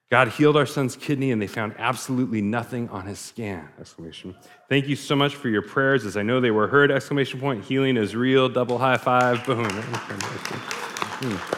God 0.09 0.29
healed 0.29 0.57
our 0.57 0.67
son's 0.67 0.95
kidney 0.95 1.33
and 1.33 1.43
they 1.43 1.49
found 1.49 1.75
absolutely 1.79 2.41
nothing 2.41 2.89
on 2.91 3.07
his 3.07 3.19
scan. 3.19 3.69
Exclamation. 3.81 4.37
Thank 4.69 4.87
you 4.87 4.95
so 4.95 5.17
much 5.17 5.35
for 5.35 5.49
your 5.49 5.63
prayers 5.63 6.07
as 6.07 6.17
I 6.17 6.23
know 6.23 6.41
they 6.41 6.53
were 6.53 6.69
heard. 6.69 6.93
Exclamation 6.93 7.41
point. 7.41 7.65
Healing 7.65 7.97
is 7.97 8.15
real. 8.15 8.49
Double 8.49 8.79
high 8.79 8.99
five. 8.99 9.45
Boom. 9.45 9.65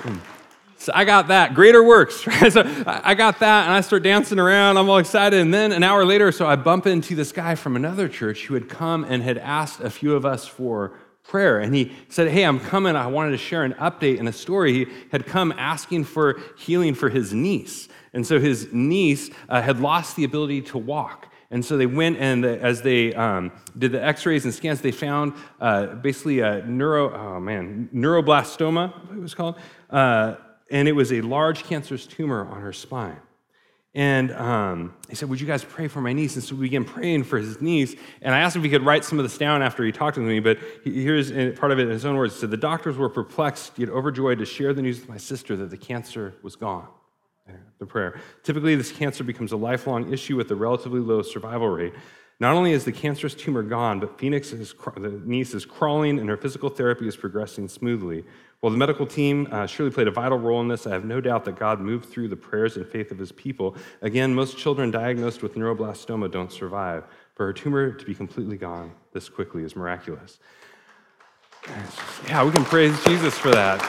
Hmm. 0.00 0.16
So 0.78 0.92
I 0.94 1.04
got 1.04 1.28
that. 1.28 1.52
Greater 1.52 1.84
works. 1.84 2.26
Right? 2.26 2.50
So 2.50 2.62
I 2.86 3.12
got 3.14 3.40
that 3.40 3.64
and 3.64 3.74
I 3.74 3.82
start 3.82 4.02
dancing 4.02 4.38
around. 4.38 4.78
I'm 4.78 4.88
all 4.88 4.96
excited. 4.96 5.38
And 5.38 5.52
then 5.52 5.72
an 5.72 5.82
hour 5.82 6.06
later, 6.06 6.32
so 6.32 6.46
I 6.46 6.56
bump 6.56 6.86
into 6.86 7.14
this 7.14 7.32
guy 7.32 7.54
from 7.54 7.76
another 7.76 8.08
church 8.08 8.46
who 8.46 8.54
had 8.54 8.70
come 8.70 9.04
and 9.04 9.22
had 9.22 9.36
asked 9.36 9.80
a 9.80 9.90
few 9.90 10.14
of 10.14 10.24
us 10.24 10.46
for 10.46 10.92
prayer. 11.22 11.60
And 11.60 11.74
he 11.74 11.92
said, 12.08 12.28
Hey, 12.28 12.44
I'm 12.44 12.60
coming. 12.60 12.96
I 12.96 13.06
wanted 13.06 13.32
to 13.32 13.38
share 13.38 13.64
an 13.64 13.74
update 13.74 14.18
and 14.18 14.28
a 14.28 14.32
story. 14.32 14.72
He 14.72 14.86
had 15.12 15.26
come 15.26 15.52
asking 15.56 16.04
for 16.04 16.40
healing 16.58 16.94
for 16.94 17.08
his 17.08 17.32
niece. 17.32 17.88
And 18.12 18.26
so 18.26 18.40
his 18.40 18.72
niece 18.72 19.30
uh, 19.48 19.62
had 19.62 19.80
lost 19.80 20.16
the 20.16 20.24
ability 20.24 20.62
to 20.62 20.78
walk. 20.78 21.28
And 21.52 21.64
so 21.64 21.76
they 21.76 21.86
went 21.86 22.18
and 22.18 22.44
as 22.44 22.82
they 22.82 23.12
um, 23.14 23.50
did 23.76 23.92
the 23.92 24.04
x-rays 24.04 24.44
and 24.44 24.54
scans, 24.54 24.80
they 24.80 24.92
found 24.92 25.32
uh, 25.60 25.86
basically 25.86 26.40
a 26.40 26.64
neuro, 26.64 27.12
oh 27.12 27.40
man, 27.40 27.88
neuroblastoma, 27.92 29.12
it 29.16 29.20
was 29.20 29.34
called. 29.34 29.58
Uh, 29.88 30.36
and 30.70 30.86
it 30.86 30.92
was 30.92 31.12
a 31.12 31.20
large 31.22 31.64
cancerous 31.64 32.06
tumor 32.06 32.46
on 32.46 32.60
her 32.60 32.72
spine. 32.72 33.18
And 33.92 34.32
um, 34.32 34.94
he 35.08 35.16
said, 35.16 35.28
Would 35.28 35.40
you 35.40 35.46
guys 35.46 35.64
pray 35.64 35.88
for 35.88 36.00
my 36.00 36.12
niece? 36.12 36.36
And 36.36 36.44
so 36.44 36.54
we 36.54 36.62
began 36.62 36.84
praying 36.84 37.24
for 37.24 37.38
his 37.38 37.60
niece. 37.60 37.96
And 38.22 38.34
I 38.34 38.38
asked 38.38 38.54
him 38.54 38.60
if 38.60 38.64
he 38.64 38.70
could 38.70 38.86
write 38.86 39.04
some 39.04 39.18
of 39.18 39.24
this 39.24 39.36
down 39.36 39.62
after 39.62 39.84
he 39.84 39.90
talked 39.90 40.14
to 40.14 40.20
me, 40.20 40.38
but 40.38 40.58
here's 40.84 41.32
part 41.58 41.72
of 41.72 41.78
it 41.80 41.82
in 41.82 41.90
his 41.90 42.04
own 42.04 42.16
words. 42.16 42.34
He 42.34 42.40
said, 42.40 42.50
The 42.52 42.56
doctors 42.56 42.96
were 42.96 43.08
perplexed, 43.08 43.78
yet 43.78 43.88
overjoyed 43.88 44.38
to 44.38 44.46
share 44.46 44.72
the 44.72 44.82
news 44.82 45.00
with 45.00 45.08
my 45.08 45.16
sister 45.16 45.56
that 45.56 45.70
the 45.70 45.76
cancer 45.76 46.34
was 46.42 46.56
gone. 46.56 46.86
The 47.80 47.86
prayer. 47.86 48.20
Typically, 48.44 48.76
this 48.76 48.92
cancer 48.92 49.24
becomes 49.24 49.50
a 49.50 49.56
lifelong 49.56 50.12
issue 50.12 50.36
with 50.36 50.50
a 50.52 50.54
relatively 50.54 51.00
low 51.00 51.22
survival 51.22 51.68
rate. 51.68 51.94
Not 52.38 52.54
only 52.54 52.72
is 52.72 52.84
the 52.84 52.92
cancerous 52.92 53.34
tumor 53.34 53.62
gone, 53.62 54.00
but 54.00 54.18
Phoenix, 54.18 54.52
is, 54.52 54.72
the 54.72 55.20
niece, 55.24 55.52
is 55.52 55.66
crawling 55.66 56.18
and 56.18 56.28
her 56.28 56.36
physical 56.36 56.70
therapy 56.70 57.08
is 57.08 57.16
progressing 57.16 57.68
smoothly. 57.68 58.24
While 58.60 58.72
the 58.72 58.78
medical 58.78 59.06
team 59.06 59.48
uh, 59.50 59.66
surely 59.66 59.90
played 59.90 60.06
a 60.06 60.10
vital 60.10 60.38
role 60.38 60.60
in 60.60 60.68
this, 60.68 60.86
I 60.86 60.90
have 60.90 61.04
no 61.04 61.20
doubt 61.20 61.46
that 61.46 61.58
God 61.58 61.80
moved 61.80 62.10
through 62.10 62.28
the 62.28 62.36
prayers 62.36 62.76
and 62.76 62.86
faith 62.86 63.10
of 63.10 63.18
his 63.18 63.32
people. 63.32 63.74
Again, 64.02 64.34
most 64.34 64.58
children 64.58 64.90
diagnosed 64.90 65.42
with 65.42 65.54
neuroblastoma 65.54 66.30
don't 66.30 66.52
survive. 66.52 67.04
For 67.34 67.46
her 67.46 67.52
tumor 67.54 67.90
to 67.90 68.04
be 68.04 68.14
completely 68.14 68.58
gone 68.58 68.92
this 69.14 69.30
quickly 69.30 69.64
is 69.64 69.74
miraculous. 69.74 70.38
Yeah, 72.28 72.44
we 72.44 72.50
can 72.50 72.64
praise 72.66 73.02
Jesus 73.04 73.38
for 73.38 73.50
that. 73.50 73.80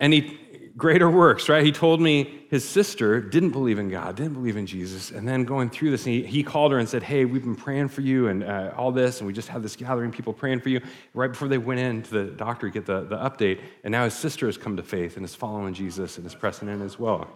And 0.00 0.12
he, 0.12 0.40
greater 0.76 1.10
works, 1.10 1.48
right? 1.48 1.64
He 1.64 1.72
told 1.72 2.00
me 2.00 2.46
his 2.50 2.66
sister 2.68 3.20
didn't 3.20 3.50
believe 3.50 3.78
in 3.78 3.88
God, 3.88 4.16
didn't 4.16 4.34
believe 4.34 4.56
in 4.56 4.66
Jesus. 4.66 5.10
And 5.10 5.26
then 5.28 5.44
going 5.44 5.70
through 5.70 5.90
this, 5.90 6.04
he, 6.04 6.22
he 6.24 6.42
called 6.42 6.72
her 6.72 6.78
and 6.78 6.88
said, 6.88 7.02
Hey, 7.02 7.24
we've 7.24 7.42
been 7.42 7.56
praying 7.56 7.88
for 7.88 8.00
you 8.00 8.28
and 8.28 8.42
uh, 8.42 8.72
all 8.76 8.92
this, 8.92 9.20
and 9.20 9.26
we 9.26 9.32
just 9.32 9.48
had 9.48 9.62
this 9.62 9.76
gathering, 9.76 10.10
people 10.10 10.32
praying 10.32 10.60
for 10.60 10.68
you. 10.68 10.80
Right 11.14 11.30
before 11.30 11.48
they 11.48 11.58
went 11.58 11.80
in 11.80 12.02
to 12.02 12.10
the 12.10 12.24
doctor 12.24 12.68
to 12.68 12.72
get 12.72 12.86
the, 12.86 13.02
the 13.02 13.16
update, 13.16 13.60
and 13.84 13.92
now 13.92 14.04
his 14.04 14.14
sister 14.14 14.46
has 14.46 14.56
come 14.56 14.76
to 14.76 14.82
faith 14.82 15.16
and 15.16 15.24
is 15.24 15.34
following 15.34 15.74
Jesus 15.74 16.16
and 16.18 16.26
is 16.26 16.34
pressing 16.34 16.68
in 16.68 16.82
as 16.82 16.98
well. 16.98 17.28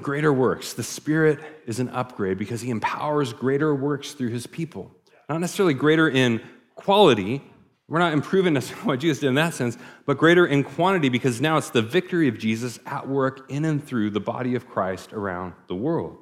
Greater 0.00 0.32
works. 0.32 0.72
The 0.72 0.82
Spirit 0.82 1.38
is 1.66 1.78
an 1.78 1.88
upgrade 1.90 2.38
because 2.38 2.60
He 2.60 2.70
empowers 2.70 3.32
greater 3.32 3.74
works 3.74 4.12
through 4.12 4.30
His 4.30 4.46
people. 4.46 4.90
Not 5.28 5.40
necessarily 5.40 5.74
greater 5.74 6.08
in 6.08 6.40
quality. 6.74 7.42
We're 7.88 7.98
not 7.98 8.12
improving 8.12 8.56
what 8.84 9.00
Jesus 9.00 9.20
did 9.20 9.28
in 9.28 9.34
that 9.34 9.54
sense, 9.54 9.76
but 10.06 10.18
greater 10.18 10.46
in 10.46 10.64
quantity 10.64 11.08
because 11.08 11.40
now 11.40 11.56
it's 11.56 11.70
the 11.70 11.82
victory 11.82 12.28
of 12.28 12.38
Jesus 12.38 12.78
at 12.86 13.08
work 13.08 13.50
in 13.50 13.64
and 13.64 13.84
through 13.84 14.10
the 14.10 14.20
body 14.20 14.54
of 14.54 14.68
Christ 14.68 15.12
around 15.12 15.54
the 15.68 15.74
world. 15.74 16.18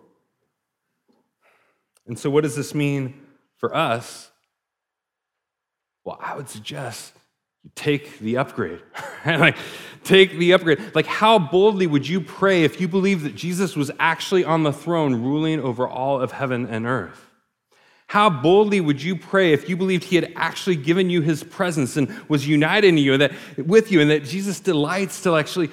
And 2.06 2.18
so, 2.18 2.28
what 2.28 2.42
does 2.42 2.56
this 2.56 2.74
mean 2.74 3.14
for 3.58 3.74
us? 3.74 4.30
Well, 6.04 6.18
I 6.20 6.34
would 6.34 6.48
suggest 6.48 7.12
you 7.62 7.70
take 7.74 8.18
the 8.18 8.38
upgrade. 8.38 8.80
like, 9.26 9.56
take 10.02 10.32
the 10.32 10.52
upgrade. 10.54 10.80
Like, 10.94 11.06
how 11.06 11.38
boldly 11.38 11.86
would 11.86 12.08
you 12.08 12.20
pray 12.20 12.64
if 12.64 12.80
you 12.80 12.88
believed 12.88 13.24
that 13.24 13.36
Jesus 13.36 13.76
was 13.76 13.90
actually 14.00 14.44
on 14.44 14.62
the 14.62 14.72
throne 14.72 15.22
ruling 15.22 15.60
over 15.60 15.86
all 15.86 16.20
of 16.20 16.32
heaven 16.32 16.66
and 16.66 16.86
earth? 16.86 17.29
How 18.11 18.29
boldly 18.29 18.81
would 18.81 19.01
you 19.01 19.14
pray 19.14 19.53
if 19.53 19.68
you 19.68 19.77
believed 19.77 20.03
he 20.03 20.16
had 20.16 20.33
actually 20.35 20.75
given 20.75 21.11
you 21.11 21.20
his 21.20 21.44
presence 21.44 21.96
and 21.96 22.09
was 22.29 22.44
united 22.44 22.88
in 22.88 22.99
you 22.99 23.12
and 23.12 23.23
that 23.23 23.33
with 23.57 23.92
you 23.92 24.01
and 24.01 24.11
that 24.11 24.25
Jesus 24.25 24.59
delights 24.59 25.23
to 25.23 25.37
actually 25.37 25.70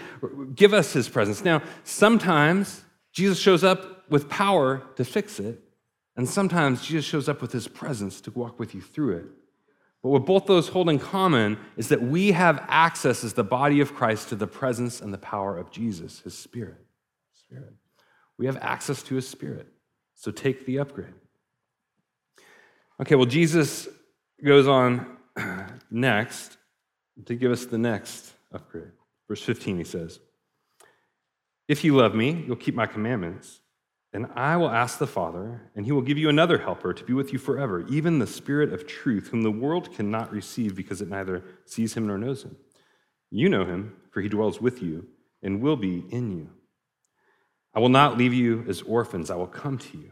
give 0.54 0.72
us 0.72 0.94
his 0.94 1.10
presence? 1.10 1.44
Now, 1.44 1.64
sometimes 1.84 2.84
Jesus 3.12 3.40
shows 3.40 3.64
up 3.64 4.08
with 4.12 4.30
power 4.30 4.84
to 4.98 5.04
fix 5.04 5.40
it, 5.40 5.60
and 6.16 6.30
sometimes 6.30 6.86
Jesus 6.86 7.06
shows 7.06 7.28
up 7.28 7.42
with 7.42 7.52
his 7.52 7.68
presence 7.68 8.22
to 8.22 8.30
walk 8.30 8.60
with 8.60 8.76
you 8.76 8.82
through 8.82 9.18
it. 9.18 9.26
But 10.04 10.10
what 10.10 10.28
both 10.28 10.46
those 10.46 10.68
hold 10.68 10.92
in 10.92 11.00
common 11.00 11.58
is 11.76 11.90
that 11.90 12.04
we 12.04 12.34
have 12.34 12.64
access 12.68 13.24
as 13.24 13.34
the 13.34 13.44
body 13.44 13.82
of 13.82 13.96
Christ 13.96 14.30
to 14.30 14.36
the 14.36 14.46
presence 14.46 15.02
and 15.02 15.12
the 15.12 15.18
power 15.18 15.58
of 15.58 15.72
Jesus, 15.72 16.20
his 16.20 16.38
spirit. 16.38 16.86
Spirit. 17.34 17.74
We 18.38 18.46
have 18.46 18.58
access 18.58 19.02
to 19.02 19.16
his 19.16 19.28
spirit. 19.28 19.66
So 20.14 20.30
take 20.30 20.68
the 20.68 20.78
upgrade. 20.78 21.16
Okay, 23.00 23.16
well, 23.16 23.26
Jesus 23.26 23.88
goes 24.44 24.68
on 24.68 25.18
next 25.92 26.58
to 27.26 27.36
give 27.36 27.52
us 27.52 27.66
the 27.66 27.78
next 27.78 28.34
upgrade. 28.52 28.92
Verse 29.28 29.42
15, 29.42 29.78
he 29.78 29.84
says, 29.84 30.20
If 31.68 31.84
you 31.84 31.96
love 31.96 32.16
me, 32.16 32.44
you'll 32.48 32.56
keep 32.56 32.76
my 32.76 32.88
commandments. 32.88 33.60
And 34.14 34.28
I 34.36 34.56
will 34.58 34.70
ask 34.70 34.98
the 34.98 35.06
Father, 35.06 35.70
and 35.76 35.86
he 35.86 35.92
will 35.92 36.02
give 36.02 36.18
you 36.18 36.30
another 36.30 36.58
helper 36.58 36.94
to 36.94 37.04
be 37.04 37.14
with 37.14 37.34
you 37.34 37.40
forever, 37.40 37.86
even 37.88 38.18
the 38.18 38.26
Spirit 38.26 38.74
of 38.74 38.88
truth, 38.88 39.28
whom 39.28 39.44
the 39.44 39.52
world 39.52 39.94
cannot 39.94 40.32
receive 40.32 40.76
because 40.76 41.02
it 41.02 41.10
neither 41.10 41.44
sees 41.66 41.94
him 41.94 42.08
nor 42.08 42.18
knows 42.18 42.44
him. 42.44 42.56
You 43.30 43.50
know 43.50 43.66
him, 43.66 43.96
for 44.10 44.22
he 44.22 44.30
dwells 44.30 44.62
with 44.62 44.82
you 44.82 45.08
and 45.44 45.62
will 45.62 45.76
be 45.76 46.06
in 46.10 46.32
you. 46.32 46.50
I 47.76 47.80
will 47.80 47.90
not 47.90 48.18
leave 48.18 48.34
you 48.34 48.66
as 48.68 48.82
orphans, 48.82 49.30
I 49.30 49.36
will 49.36 49.46
come 49.46 49.78
to 49.78 49.98
you. 49.98 50.12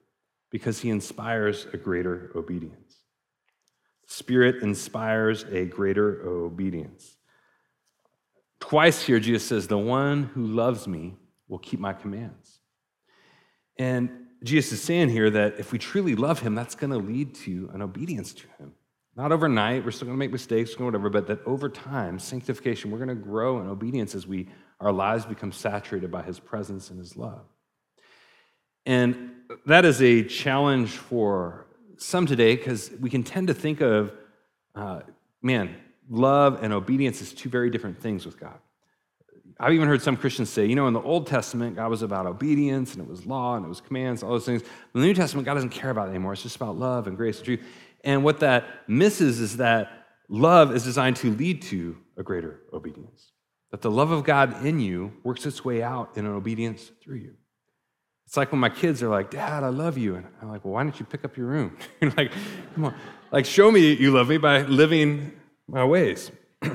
because 0.51 0.79
he 0.81 0.89
inspires 0.89 1.65
a 1.73 1.77
greater 1.77 2.31
obedience. 2.35 2.97
Spirit 4.05 4.61
inspires 4.61 5.43
a 5.45 5.65
greater 5.65 6.21
obedience. 6.27 7.15
Twice 8.59 9.01
here, 9.01 9.19
Jesus 9.19 9.47
says, 9.47 9.67
The 9.67 9.77
one 9.77 10.23
who 10.23 10.45
loves 10.45 10.87
me 10.87 11.15
will 11.47 11.59
keep 11.59 11.79
my 11.79 11.93
commands. 11.93 12.59
And 13.77 14.09
Jesus 14.43 14.73
is 14.73 14.83
saying 14.83 15.09
here 15.09 15.29
that 15.29 15.59
if 15.59 15.71
we 15.71 15.79
truly 15.79 16.15
love 16.15 16.39
him, 16.39 16.55
that's 16.55 16.75
going 16.75 16.91
to 16.91 16.97
lead 16.97 17.35
to 17.35 17.69
an 17.73 17.81
obedience 17.81 18.33
to 18.33 18.47
him. 18.59 18.73
Not 19.15 19.31
overnight, 19.31 19.83
we're 19.83 19.91
still 19.91 20.07
going 20.07 20.17
to 20.17 20.19
make 20.19 20.31
mistakes, 20.31 20.77
whatever, 20.77 21.09
but 21.09 21.27
that 21.27 21.39
over 21.45 21.69
time, 21.69 22.17
sanctification, 22.17 22.91
we're 22.91 22.97
going 22.97 23.09
to 23.09 23.15
grow 23.15 23.59
in 23.59 23.67
obedience 23.67 24.15
as 24.15 24.25
we 24.25 24.47
our 24.79 24.91
lives 24.91 25.25
become 25.25 25.51
saturated 25.51 26.11
by 26.11 26.23
his 26.23 26.39
presence 26.39 26.89
and 26.89 26.97
his 26.97 27.15
love. 27.15 27.45
And 28.85 29.31
that 29.65 29.85
is 29.85 30.01
a 30.01 30.23
challenge 30.23 30.91
for 30.91 31.67
some 31.97 32.25
today 32.25 32.55
because 32.55 32.91
we 32.99 33.09
can 33.09 33.23
tend 33.23 33.47
to 33.47 33.53
think 33.53 33.81
of, 33.81 34.11
uh, 34.75 35.01
man, 35.41 35.75
love 36.09 36.63
and 36.63 36.73
obedience 36.73 37.21
is 37.21 37.33
two 37.33 37.49
very 37.49 37.69
different 37.69 38.01
things 38.01 38.25
with 38.25 38.39
God. 38.39 38.57
I've 39.59 39.73
even 39.73 39.87
heard 39.87 40.01
some 40.01 40.17
Christians 40.17 40.49
say, 40.49 40.65
you 40.65 40.75
know, 40.75 40.87
in 40.87 40.93
the 40.93 41.01
Old 41.01 41.27
Testament, 41.27 41.75
God 41.75 41.91
was 41.91 42.01
about 42.01 42.25
obedience 42.25 42.93
and 42.95 43.03
it 43.03 43.07
was 43.07 43.27
law 43.27 43.55
and 43.55 43.63
it 43.63 43.69
was 43.69 43.79
commands, 43.79 44.23
all 44.23 44.31
those 44.31 44.45
things. 44.45 44.63
In 44.63 45.01
the 45.01 45.05
New 45.05 45.13
Testament, 45.13 45.45
God 45.45 45.53
doesn't 45.53 45.69
care 45.69 45.91
about 45.91 46.07
it 46.07 46.11
anymore. 46.11 46.33
It's 46.33 46.41
just 46.41 46.55
about 46.55 46.77
love 46.77 47.05
and 47.05 47.15
grace 47.15 47.37
and 47.37 47.45
truth. 47.45 47.63
And 48.03 48.23
what 48.23 48.39
that 48.39 48.65
misses 48.87 49.39
is 49.39 49.57
that 49.57 49.91
love 50.27 50.75
is 50.75 50.83
designed 50.83 51.17
to 51.17 51.31
lead 51.35 51.61
to 51.63 51.95
a 52.17 52.23
greater 52.23 52.61
obedience. 52.73 53.33
That 53.69 53.81
the 53.81 53.91
love 53.91 54.09
of 54.09 54.23
God 54.23 54.65
in 54.65 54.79
you 54.79 55.13
works 55.23 55.45
its 55.45 55.63
way 55.63 55.83
out 55.83 56.17
in 56.17 56.25
an 56.25 56.31
obedience 56.31 56.91
through 57.03 57.17
you. 57.17 57.35
It's 58.31 58.37
like 58.37 58.53
when 58.53 58.61
my 58.61 58.69
kids 58.69 59.03
are 59.03 59.09
like, 59.09 59.29
Dad, 59.29 59.61
I 59.61 59.67
love 59.67 59.97
you. 59.97 60.15
And 60.15 60.25
I'm 60.41 60.49
like, 60.49 60.63
well, 60.63 60.75
why 60.75 60.83
don't 60.83 60.97
you 60.97 61.05
pick 61.05 61.25
up 61.25 61.35
your 61.35 61.47
room? 61.47 61.75
You're 62.01 62.11
like, 62.11 62.31
come 62.73 62.85
on. 62.85 62.95
Like, 63.29 63.45
show 63.45 63.69
me 63.69 63.91
you 63.91 64.11
love 64.11 64.29
me 64.29 64.37
by 64.37 64.61
living 64.61 65.33
my 65.67 65.83
ways. 65.83 66.31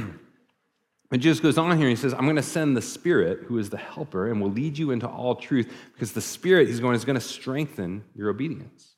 And 1.13 1.23
Jesus 1.23 1.39
goes 1.39 1.57
on 1.57 1.71
here, 1.79 1.87
and 1.87 1.97
he 1.97 2.01
says, 2.01 2.13
I'm 2.13 2.25
going 2.25 2.35
to 2.35 2.43
send 2.43 2.77
the 2.77 2.83
Spirit, 2.83 3.45
who 3.47 3.59
is 3.59 3.71
the 3.71 3.77
helper, 3.77 4.29
and 4.29 4.41
will 4.41 4.51
lead 4.51 4.77
you 4.77 4.91
into 4.91 5.07
all 5.07 5.37
truth, 5.37 5.73
because 5.93 6.13
the 6.13 6.21
Spirit, 6.21 6.67
he's 6.67 6.81
going, 6.81 6.97
is 6.97 7.05
going 7.05 7.15
to 7.15 7.21
strengthen 7.25 8.05
your 8.17 8.29
obedience. 8.29 8.97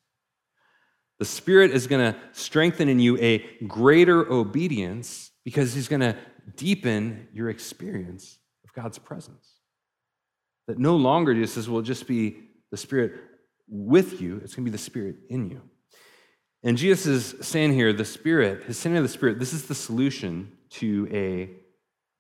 The 1.19 1.27
Spirit 1.27 1.71
is 1.71 1.87
going 1.87 2.13
to 2.13 2.19
strengthen 2.33 2.89
in 2.89 2.99
you 2.99 3.19
a 3.19 3.41
greater 3.67 4.27
obedience 4.33 5.33
because 5.45 5.75
he's 5.75 5.87
going 5.87 6.01
to 6.01 6.17
deepen 6.57 7.29
your 7.35 7.51
experience 7.51 8.39
of 8.65 8.73
God's 8.73 8.99
presence. 8.99 9.47
That 10.67 10.79
no 10.79 10.97
longer 10.97 11.35
Jesus 11.35 11.69
will 11.69 11.83
just 11.83 12.07
be 12.07 12.48
the 12.71 12.77
Spirit 12.77 13.13
with 13.69 14.21
you, 14.21 14.41
it's 14.43 14.55
going 14.55 14.65
to 14.65 14.71
be 14.71 14.73
the 14.73 14.79
Spirit 14.83 15.17
in 15.29 15.49
you. 15.51 15.63
And 16.63 16.77
Jesus 16.77 17.07
is 17.07 17.47
saying 17.47 17.73
here, 17.73 17.93
the 17.93 18.05
Spirit, 18.05 18.65
his 18.65 18.79
sending 18.79 18.99
of 18.99 19.05
the 19.05 19.13
Spirit, 19.13 19.39
this 19.39 19.53
is 19.53 19.67
the 19.67 19.75
solution 19.75 20.53
to 20.71 21.09
a 21.13 21.51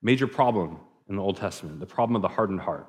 major 0.02 0.26
problem 0.26 0.78
in 1.08 1.16
the 1.16 1.22
Old 1.22 1.36
Testament, 1.36 1.80
the 1.80 1.86
problem 1.86 2.16
of 2.16 2.22
the 2.22 2.28
hardened 2.28 2.60
heart. 2.60 2.86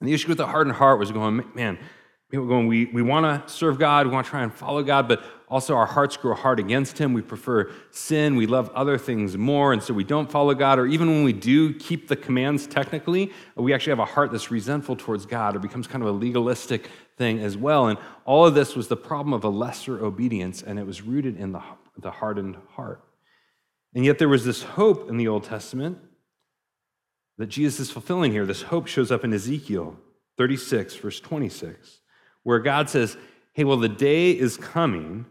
And 0.00 0.08
the 0.08 0.12
issue 0.12 0.28
with 0.28 0.38
the 0.38 0.46
hardened 0.46 0.76
heart 0.76 0.98
was 0.98 1.12
going, 1.12 1.42
man, 1.54 1.78
people 2.30 2.46
going, 2.46 2.66
we, 2.66 2.86
we 2.86 3.02
want 3.02 3.46
to 3.46 3.52
serve 3.52 3.78
God, 3.78 4.06
we 4.06 4.12
want 4.12 4.26
to 4.26 4.30
try 4.30 4.42
and 4.42 4.52
follow 4.52 4.82
God, 4.82 5.08
but 5.08 5.22
also 5.50 5.74
our 5.74 5.86
hearts 5.86 6.16
grow 6.16 6.34
hard 6.34 6.60
against 6.60 6.96
Him. 6.96 7.12
We 7.12 7.22
prefer 7.22 7.70
sin, 7.90 8.36
we 8.36 8.46
love 8.46 8.70
other 8.70 8.96
things 8.96 9.36
more, 9.36 9.72
and 9.72 9.82
so 9.82 9.92
we 9.92 10.04
don't 10.04 10.30
follow 10.30 10.54
God. 10.54 10.78
Or 10.78 10.86
even 10.86 11.08
when 11.08 11.24
we 11.24 11.32
do 11.32 11.74
keep 11.74 12.06
the 12.06 12.14
commands 12.14 12.68
technically, 12.68 13.32
we 13.56 13.74
actually 13.74 13.90
have 13.90 13.98
a 13.98 14.04
heart 14.04 14.30
that's 14.30 14.50
resentful 14.50 14.94
towards 14.94 15.26
God 15.26 15.56
or 15.56 15.58
becomes 15.58 15.88
kind 15.88 16.02
of 16.04 16.08
a 16.08 16.12
legalistic 16.12 16.88
thing 17.18 17.40
as 17.40 17.56
well. 17.56 17.88
And 17.88 17.98
all 18.24 18.46
of 18.46 18.54
this 18.54 18.76
was 18.76 18.86
the 18.86 18.96
problem 18.96 19.32
of 19.34 19.42
a 19.42 19.48
lesser 19.48 20.02
obedience, 20.02 20.62
and 20.62 20.78
it 20.78 20.86
was 20.86 21.02
rooted 21.02 21.36
in 21.36 21.50
the, 21.50 21.62
the 21.98 22.12
hardened 22.12 22.56
heart. 22.76 23.02
And 23.92 24.04
yet 24.04 24.18
there 24.18 24.28
was 24.28 24.44
this 24.44 24.62
hope 24.62 25.10
in 25.10 25.16
the 25.16 25.26
Old 25.26 25.44
Testament 25.44 25.98
that 27.38 27.48
Jesus 27.48 27.80
is 27.80 27.90
fulfilling 27.90 28.30
here. 28.30 28.46
This 28.46 28.62
hope 28.62 28.86
shows 28.86 29.10
up 29.10 29.24
in 29.24 29.32
Ezekiel 29.32 29.96
36, 30.38 30.94
verse 30.96 31.18
26, 31.18 32.00
where 32.44 32.60
God 32.60 32.88
says, 32.88 33.16
Hey, 33.52 33.64
well, 33.64 33.78
the 33.78 33.88
day 33.88 34.30
is 34.30 34.56
coming 34.56 35.26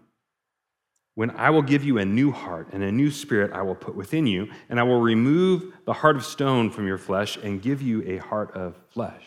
when 1.19 1.31
I 1.31 1.49
will 1.49 1.61
give 1.61 1.83
you 1.83 1.97
a 1.97 2.05
new 2.05 2.31
heart 2.31 2.69
and 2.71 2.81
a 2.81 2.89
new 2.89 3.11
spirit 3.11 3.51
I 3.51 3.61
will 3.61 3.75
put 3.75 3.93
within 3.93 4.25
you, 4.25 4.47
and 4.69 4.79
I 4.79 4.83
will 4.83 5.01
remove 5.01 5.73
the 5.83 5.91
heart 5.91 6.15
of 6.15 6.23
stone 6.23 6.69
from 6.69 6.87
your 6.87 6.97
flesh 6.97 7.35
and 7.35 7.61
give 7.61 7.81
you 7.81 8.01
a 8.07 8.19
heart 8.19 8.55
of 8.55 8.77
flesh. 8.93 9.25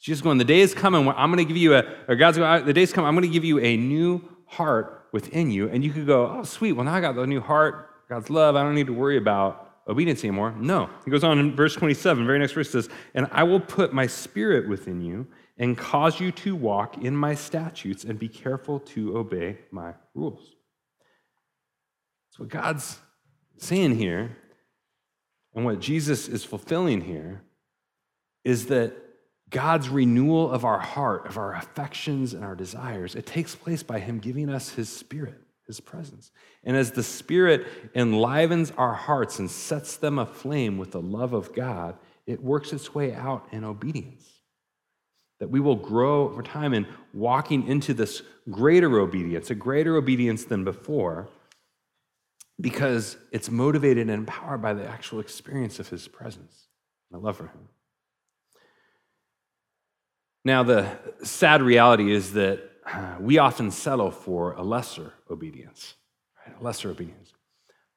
Jesus 0.00 0.22
going, 0.22 0.38
the 0.38 0.44
day 0.44 0.60
is 0.60 0.72
coming 0.72 1.08
I'm 1.08 1.32
going 1.32 1.44
to 1.44 1.52
give 1.52 1.60
you 1.60 1.74
a, 1.74 1.82
or 2.06 2.14
God's 2.14 2.38
going, 2.38 2.64
the 2.64 2.72
day's 2.72 2.92
coming, 2.92 3.08
I'm 3.08 3.16
going 3.16 3.26
to 3.26 3.32
give 3.32 3.44
you 3.44 3.58
a 3.58 3.76
new 3.76 4.22
heart 4.46 5.08
within 5.10 5.50
you. 5.50 5.68
And 5.68 5.82
you 5.82 5.90
could 5.90 6.06
go, 6.06 6.28
oh, 6.28 6.44
sweet, 6.44 6.74
well, 6.74 6.84
now 6.84 6.94
I 6.94 7.00
got 7.00 7.16
the 7.16 7.26
new 7.26 7.40
heart, 7.40 7.90
God's 8.08 8.30
love, 8.30 8.54
I 8.54 8.62
don't 8.62 8.76
need 8.76 8.86
to 8.86 8.94
worry 8.94 9.16
about 9.16 9.68
obedience 9.88 10.22
anymore. 10.22 10.54
No. 10.56 10.88
He 11.04 11.10
goes 11.10 11.24
on 11.24 11.40
in 11.40 11.56
verse 11.56 11.74
27, 11.74 12.24
very 12.24 12.38
next 12.38 12.52
verse 12.52 12.70
says, 12.70 12.88
And 13.14 13.26
I 13.32 13.42
will 13.42 13.58
put 13.58 13.92
my 13.92 14.06
spirit 14.06 14.68
within 14.68 15.00
you 15.00 15.26
and 15.58 15.76
cause 15.76 16.20
you 16.20 16.30
to 16.30 16.54
walk 16.54 16.98
in 16.98 17.16
my 17.16 17.34
statutes 17.34 18.04
and 18.04 18.16
be 18.16 18.28
careful 18.28 18.78
to 18.78 19.18
obey 19.18 19.58
my 19.72 19.94
rules. 20.14 20.54
That's 22.34 22.40
what 22.40 22.48
God's 22.48 22.98
saying 23.58 23.96
here, 23.96 24.36
and 25.54 25.64
what 25.64 25.78
Jesus 25.78 26.26
is 26.26 26.44
fulfilling 26.44 27.00
here, 27.00 27.42
is 28.42 28.66
that 28.66 28.92
God's 29.50 29.88
renewal 29.88 30.50
of 30.50 30.64
our 30.64 30.80
heart, 30.80 31.28
of 31.28 31.38
our 31.38 31.54
affections 31.54 32.34
and 32.34 32.42
our 32.44 32.56
desires, 32.56 33.14
it 33.14 33.24
takes 33.24 33.54
place 33.54 33.84
by 33.84 34.00
Him 34.00 34.18
giving 34.18 34.48
us 34.48 34.70
His 34.70 34.88
Spirit 34.88 35.40
his 35.64 35.80
presence. 35.80 36.30
And 36.62 36.76
as 36.76 36.90
the 36.90 37.02
Spirit 37.02 37.66
enlivens 37.94 38.70
our 38.72 38.92
hearts 38.92 39.38
and 39.38 39.50
sets 39.50 39.96
them 39.96 40.18
aflame 40.18 40.76
with 40.76 40.90
the 40.90 41.00
love 41.00 41.32
of 41.32 41.54
God, 41.54 41.96
it 42.26 42.42
works 42.42 42.72
its 42.72 42.94
way 42.94 43.14
out 43.14 43.46
in 43.50 43.64
obedience. 43.64 44.28
That 45.40 45.50
we 45.50 45.60
will 45.60 45.76
grow 45.76 46.24
over 46.24 46.42
time 46.42 46.74
in 46.74 46.86
walking 47.14 47.66
into 47.66 47.94
this 47.94 48.22
greater 48.50 48.98
obedience, 48.98 49.50
a 49.50 49.54
greater 49.54 49.96
obedience 49.96 50.44
than 50.44 50.64
before, 50.64 51.28
because 52.60 53.16
it's 53.32 53.50
motivated 53.50 54.02
and 54.02 54.10
empowered 54.10 54.62
by 54.62 54.74
the 54.74 54.86
actual 54.86 55.20
experience 55.20 55.78
of 55.78 55.88
His 55.88 56.08
presence 56.08 56.68
and 57.12 57.22
love 57.22 57.36
for 57.36 57.44
Him. 57.44 57.68
Now, 60.44 60.62
the 60.62 60.98
sad 61.22 61.62
reality 61.62 62.12
is 62.12 62.34
that 62.34 62.70
we 63.20 63.38
often 63.38 63.70
settle 63.70 64.10
for 64.10 64.52
a 64.52 64.62
lesser 64.62 65.12
obedience, 65.30 65.94
right? 66.46 66.54
a 66.60 66.62
lesser 66.62 66.90
obedience. 66.90 67.32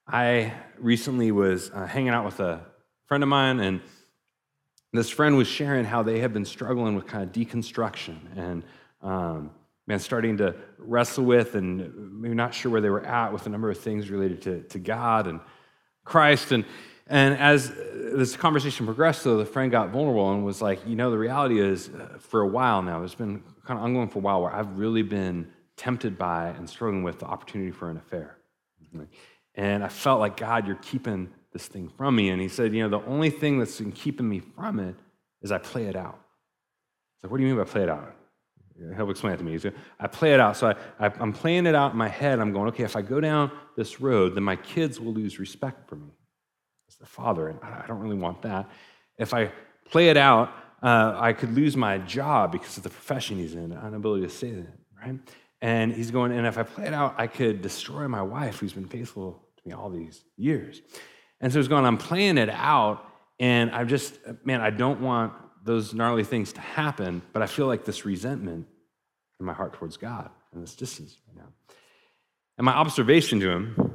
I 0.08 0.54
recently 0.78 1.32
was 1.32 1.70
uh, 1.74 1.86
hanging 1.86 2.10
out 2.10 2.24
with 2.24 2.39
a 2.39 2.62
friend 3.06 3.22
of 3.22 3.30
mine, 3.30 3.60
and 3.60 3.82
this 4.93 5.10
friend 5.10 5.36
was 5.36 5.48
sharing 5.48 5.84
how 5.84 6.04
they 6.04 6.20
had 6.20 6.32
been 6.34 6.46
struggling 6.46 6.96
with 6.96 7.06
kind 7.06 7.24
of 7.24 7.34
deconstruction 7.34 8.15
and 8.38 8.63
um, 9.02 9.52
man, 9.88 10.00
starting 10.00 10.38
to 10.38 10.54
wrestle 10.78 11.23
with 11.23 11.56
and 11.56 12.21
maybe 12.21 12.36
not 12.36 12.54
sure 12.54 12.71
where 12.71 12.82
they 12.82 12.89
were 12.89 13.06
at 13.06 13.32
with 13.32 13.45
a 13.45 13.50
number 13.50 13.71
of 13.71 13.80
things 13.80 14.10
related 14.10 14.41
to, 14.43 14.62
to 14.63 14.80
God 14.80 15.28
and 15.28 15.39
Christ. 16.04 16.52
And, 16.52 16.65
and 17.08 17.38
as 17.38 17.69
this 17.69 18.36
conversation 18.36 18.86
progressed, 18.86 19.23
though, 19.23 19.38
the 19.38 19.45
friend 19.45 19.71
got 19.71 19.89
vulnerable 19.89 20.32
and 20.34 20.43
was 20.43 20.62
like, 20.62 20.86
you 20.86 20.95
know, 20.95 21.10
the 21.10 21.17
reality 21.17 21.60
is, 21.60 21.89
uh, 21.89 22.17
for 22.19 22.41
a 22.41 22.47
while 22.47 22.82
now, 22.82 23.00
there's 23.00 23.15
been 23.15 23.41
kind 23.65 23.80
of 23.80 23.86
ongoing 23.86 24.10
for 24.10 24.19
a 24.19 24.21
while 24.21 24.41
where 24.41 24.54
I've 24.54 24.78
really 24.78 25.04
been 25.04 25.47
tempted 25.78 26.17
by 26.17 26.50
and 26.50 26.69
struggling 26.69 27.04
with 27.04 27.19
the 27.19 27.26
opportunity 27.26 27.71
for 27.71 27.89
an 27.89 27.97
affair. 27.97 28.38
And 29.56 29.84
I 29.84 29.88
felt 29.88 30.19
like, 30.19 30.38
God, 30.38 30.67
you're 30.67 30.76
keeping 30.78 31.30
this 31.54 31.67
thing 31.67 31.88
from 31.88 32.15
me. 32.15 32.30
And 32.30 32.41
he 32.41 32.47
said, 32.47 32.73
you 32.73 32.88
know, 32.88 33.00
the 33.00 33.06
only 33.08 33.30
thing 33.30 33.60
that's 33.60 33.80
been 33.80 33.91
keeping 33.91 34.28
me 34.28 34.39
from 34.39 34.80
it 34.80 34.95
is 35.41 35.52
I 35.52 35.60
play 35.60 35.86
it 35.86 35.95
out. 35.95 36.19
So, 37.21 37.30
what 37.30 37.38
do 37.38 37.43
you 37.43 37.50
mean 37.50 37.63
by 37.63 37.69
play 37.69 37.84
it 37.84 37.89
out? 37.89 38.15
Help 38.96 39.10
explain 39.10 39.34
it 39.34 39.38
to 39.38 39.44
me. 39.44 39.60
I 40.00 40.08
play 40.08 40.34
it 40.34 40.40
out. 40.40 40.56
So 40.58 40.68
I, 40.68 41.08
I, 41.08 41.12
I'm 41.20 41.34
playing 41.34 41.66
it 41.66 41.76
out 41.76 41.92
in 41.94 41.98
my 41.98 42.08
head. 42.08 42.40
I'm 42.40 42.54
going, 42.54 42.68
okay, 42.70 42.84
if 42.84 42.96
I 42.96 43.02
go 43.02 43.20
down 43.20 43.52
this 43.76 44.00
road, 44.00 44.36
then 44.36 44.44
my 44.44 44.56
kids 44.56 45.00
will 45.00 45.13
lose 45.13 45.40
respect 45.40 45.90
for 45.90 45.96
me 45.96 46.12
as 46.88 46.96
the 46.98 47.06
father. 47.06 47.48
And 47.50 47.60
I 47.63 47.86
don't 47.88 48.00
really 48.00 48.18
want 48.18 48.42
that. 48.44 48.70
If 49.18 49.34
I 49.34 49.52
play 49.86 50.10
it 50.10 50.18
out, 50.18 50.52
uh, 50.84 51.16
I 51.18 51.34
could 51.34 51.56
lose 51.56 51.76
my 51.76 51.98
job 51.98 52.52
because 52.52 52.78
of 52.78 52.84
the 52.84 52.90
profession 52.90 53.38
he's 53.38 53.56
in, 53.56 53.72
inability 53.72 54.24
to 54.24 54.30
say 54.30 54.52
that, 54.52 54.74
right? 55.04 55.20
And 55.60 55.92
he's 55.92 56.12
going, 56.12 56.32
and 56.32 56.46
if 56.46 56.58
I 56.60 56.63
play 56.63 56.86
it 56.86 56.94
out, 56.94 57.16
I 57.18 57.26
could 57.26 57.63
destroy 57.63 58.08
my 58.08 58.22
wife 58.22 58.60
who's 58.60 58.74
been 58.74 58.88
faithful 58.88 59.44
to 59.58 59.68
me 59.68 59.74
all 59.74 59.90
these 59.90 60.24
years. 60.36 60.82
And 61.42 61.52
so 61.52 61.58
he's 61.58 61.68
going, 61.68 61.84
I'm 61.86 61.98
playing 61.98 62.38
it 62.38 62.50
out, 62.50 63.04
and 63.40 63.72
I'm 63.72 63.88
just, 63.88 64.20
man, 64.44 64.62
I 64.62 64.70
don't 64.70 65.02
want 65.02 65.34
those 65.68 65.94
gnarly 65.94 66.24
things 66.24 66.54
to 66.54 66.62
happen, 66.62 67.22
but 67.34 67.42
I 67.42 67.46
feel 67.46 67.68
like 67.68 67.84
this 67.84 68.06
resentment 68.06 68.66
in 69.40 69.46
my 69.46 69.54
heart 69.54 69.74
towards 69.74 69.98
God 69.98 70.30
and 70.54 70.64
this 70.64 70.76
distance 70.76 71.18
right 71.28 71.44
now. 71.44 71.50
And 72.58 72.66
my 72.66 72.72
observation 72.72 73.40
to 73.42 73.52
him 73.52 73.94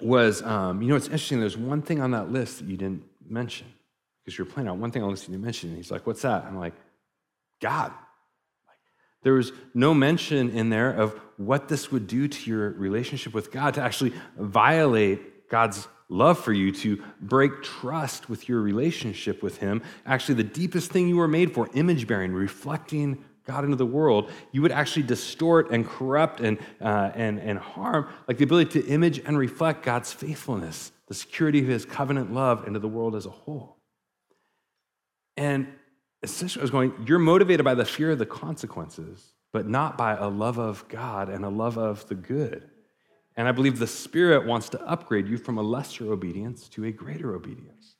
was, 0.00 0.40
um, 0.42 0.80
you 0.80 0.88
know, 0.88 0.96
it's 0.96 1.06
interesting. 1.06 1.40
There's 1.40 1.56
one 1.56 1.82
thing 1.82 2.00
on 2.00 2.12
that 2.12 2.30
list 2.30 2.60
that 2.60 2.68
you 2.68 2.76
didn't 2.76 3.02
mention 3.28 3.66
because 4.24 4.38
you're 4.38 4.46
playing 4.46 4.68
out 4.68 4.78
one 4.78 4.92
thing 4.92 5.02
on 5.02 5.08
the 5.08 5.10
list 5.10 5.28
you 5.28 5.32
didn't 5.32 5.44
mention. 5.44 5.70
And 5.70 5.76
he's 5.76 5.90
like, 5.90 6.06
what's 6.06 6.22
that? 6.22 6.44
I'm 6.44 6.58
like, 6.58 6.74
God. 7.60 7.92
There 9.22 9.32
was 9.32 9.52
no 9.74 9.94
mention 9.94 10.50
in 10.50 10.70
there 10.70 10.90
of 10.90 11.18
what 11.38 11.68
this 11.68 11.90
would 11.90 12.06
do 12.06 12.28
to 12.28 12.50
your 12.50 12.70
relationship 12.70 13.34
with 13.34 13.50
God 13.50 13.74
to 13.74 13.82
actually 13.82 14.12
violate 14.38 15.48
God's 15.48 15.88
love 16.08 16.38
for 16.38 16.52
you, 16.52 16.70
to 16.72 17.02
break 17.20 17.62
trust 17.62 18.28
with 18.28 18.48
your 18.48 18.60
relationship 18.60 19.42
with 19.42 19.58
Him. 19.58 19.82
Actually, 20.06 20.36
the 20.36 20.44
deepest 20.44 20.90
thing 20.90 21.08
you 21.08 21.16
were 21.16 21.28
made 21.28 21.52
for, 21.52 21.68
image 21.74 22.06
bearing, 22.06 22.32
reflecting 22.32 23.24
God 23.46 23.64
into 23.64 23.76
the 23.76 23.86
world, 23.86 24.30
you 24.52 24.62
would 24.62 24.72
actually 24.72 25.02
distort 25.02 25.70
and 25.70 25.86
corrupt 25.86 26.40
and, 26.40 26.58
uh, 26.80 27.10
and, 27.14 27.38
and 27.38 27.58
harm, 27.58 28.08
like 28.26 28.38
the 28.38 28.44
ability 28.44 28.80
to 28.80 28.86
image 28.88 29.18
and 29.18 29.36
reflect 29.36 29.82
God's 29.82 30.12
faithfulness, 30.12 30.92
the 31.08 31.14
security 31.14 31.60
of 31.60 31.66
His 31.66 31.84
covenant 31.84 32.32
love 32.32 32.66
into 32.66 32.78
the 32.78 32.88
world 32.88 33.14
as 33.14 33.26
a 33.26 33.30
whole. 33.30 33.76
And 35.36 35.68
essentially, 36.22 36.62
I 36.62 36.64
was 36.64 36.70
going, 36.70 37.04
you're 37.06 37.18
motivated 37.18 37.64
by 37.64 37.74
the 37.74 37.84
fear 37.84 38.12
of 38.12 38.18
the 38.18 38.26
consequences, 38.26 39.34
but 39.52 39.68
not 39.68 39.98
by 39.98 40.16
a 40.16 40.28
love 40.28 40.58
of 40.58 40.86
God 40.88 41.28
and 41.28 41.44
a 41.44 41.50
love 41.50 41.76
of 41.76 42.08
the 42.08 42.14
good. 42.14 42.70
And 43.36 43.48
I 43.48 43.52
believe 43.52 43.78
the 43.78 43.86
Spirit 43.86 44.46
wants 44.46 44.68
to 44.70 44.80
upgrade 44.82 45.28
you 45.28 45.36
from 45.36 45.58
a 45.58 45.62
lesser 45.62 46.12
obedience 46.12 46.68
to 46.70 46.84
a 46.84 46.92
greater 46.92 47.34
obedience. 47.34 47.96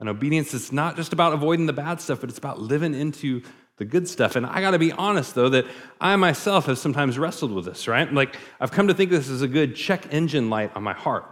An 0.00 0.08
obedience 0.08 0.52
that's 0.52 0.72
not 0.72 0.96
just 0.96 1.12
about 1.12 1.32
avoiding 1.32 1.66
the 1.66 1.72
bad 1.72 2.00
stuff, 2.00 2.20
but 2.20 2.28
it's 2.28 2.38
about 2.38 2.60
living 2.60 2.94
into 2.94 3.42
the 3.76 3.84
good 3.84 4.08
stuff. 4.08 4.36
And 4.36 4.44
I 4.44 4.60
got 4.60 4.72
to 4.72 4.78
be 4.78 4.92
honest, 4.92 5.34
though, 5.34 5.48
that 5.48 5.66
I 6.00 6.14
myself 6.16 6.66
have 6.66 6.78
sometimes 6.78 7.18
wrestled 7.18 7.52
with 7.52 7.64
this, 7.64 7.88
right? 7.88 8.12
Like, 8.12 8.36
I've 8.60 8.70
come 8.70 8.88
to 8.88 8.94
think 8.94 9.10
this 9.10 9.28
is 9.28 9.42
a 9.42 9.48
good 9.48 9.74
check 9.74 10.12
engine 10.12 10.50
light 10.50 10.70
on 10.76 10.82
my 10.82 10.92
heart. 10.92 11.24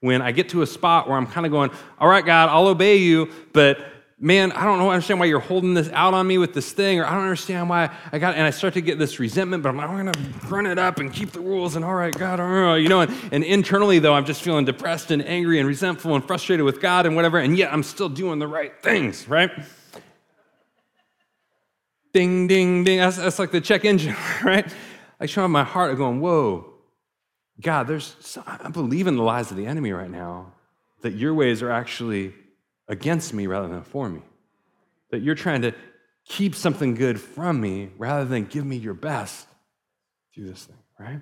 When 0.00 0.20
I 0.20 0.32
get 0.32 0.48
to 0.50 0.62
a 0.62 0.66
spot 0.66 1.08
where 1.08 1.16
I'm 1.16 1.26
kind 1.26 1.46
of 1.46 1.52
going, 1.52 1.70
all 1.98 2.08
right, 2.08 2.24
God, 2.24 2.48
I'll 2.48 2.66
obey 2.66 2.96
you, 2.96 3.30
but 3.52 3.78
man, 4.22 4.52
I 4.52 4.64
don't 4.64 4.78
know, 4.78 4.88
I 4.88 4.94
understand 4.94 5.18
why 5.18 5.26
you're 5.26 5.40
holding 5.40 5.74
this 5.74 5.90
out 5.90 6.14
on 6.14 6.28
me 6.28 6.38
with 6.38 6.54
this 6.54 6.70
thing, 6.70 7.00
or 7.00 7.04
I 7.04 7.10
don't 7.10 7.24
understand 7.24 7.68
why 7.68 7.90
I 8.12 8.20
got, 8.20 8.36
and 8.36 8.46
I 8.46 8.50
start 8.50 8.74
to 8.74 8.80
get 8.80 8.96
this 8.96 9.18
resentment, 9.18 9.64
but 9.64 9.70
I'm 9.70 9.76
like, 9.76 9.88
I'm 9.88 9.96
gonna 9.96 10.28
run 10.48 10.66
it 10.66 10.78
up 10.78 11.00
and 11.00 11.12
keep 11.12 11.32
the 11.32 11.40
rules, 11.40 11.74
and 11.74 11.84
all 11.84 11.94
right, 11.94 12.16
God, 12.16 12.38
you 12.76 12.88
know, 12.88 13.00
and, 13.00 13.12
and 13.32 13.42
internally, 13.42 13.98
though, 13.98 14.14
I'm 14.14 14.24
just 14.24 14.40
feeling 14.40 14.64
depressed 14.64 15.10
and 15.10 15.26
angry 15.26 15.58
and 15.58 15.66
resentful 15.66 16.14
and 16.14 16.24
frustrated 16.24 16.64
with 16.64 16.80
God 16.80 17.04
and 17.04 17.16
whatever, 17.16 17.38
and 17.38 17.58
yet 17.58 17.72
I'm 17.72 17.82
still 17.82 18.08
doing 18.08 18.38
the 18.38 18.46
right 18.46 18.72
things, 18.80 19.28
right? 19.28 19.50
Ding, 22.12 22.46
ding, 22.46 22.84
ding. 22.84 22.98
That's, 22.98 23.16
that's 23.16 23.40
like 23.40 23.50
the 23.50 23.60
check 23.60 23.84
engine, 23.84 24.14
right? 24.44 24.72
I 25.18 25.26
show 25.26 25.46
my 25.48 25.64
heart, 25.64 25.96
going, 25.96 26.20
whoa, 26.20 26.72
God, 27.60 27.88
there's, 27.88 28.38
I 28.46 28.68
believe 28.68 29.08
in 29.08 29.16
the 29.16 29.22
lies 29.24 29.50
of 29.50 29.56
the 29.56 29.66
enemy 29.66 29.90
right 29.90 30.10
now, 30.10 30.52
that 31.00 31.14
your 31.14 31.34
ways 31.34 31.60
are 31.60 31.72
actually 31.72 32.34
against 32.88 33.32
me 33.32 33.46
rather 33.46 33.68
than 33.68 33.82
for 33.82 34.08
me. 34.08 34.22
That 35.10 35.22
you're 35.22 35.34
trying 35.34 35.62
to 35.62 35.74
keep 36.24 36.54
something 36.54 36.94
good 36.94 37.20
from 37.20 37.60
me 37.60 37.90
rather 37.98 38.24
than 38.24 38.44
give 38.44 38.64
me 38.64 38.76
your 38.76 38.94
best 38.94 39.46
through 40.34 40.48
this 40.48 40.64
thing, 40.64 40.78
right? 40.98 41.20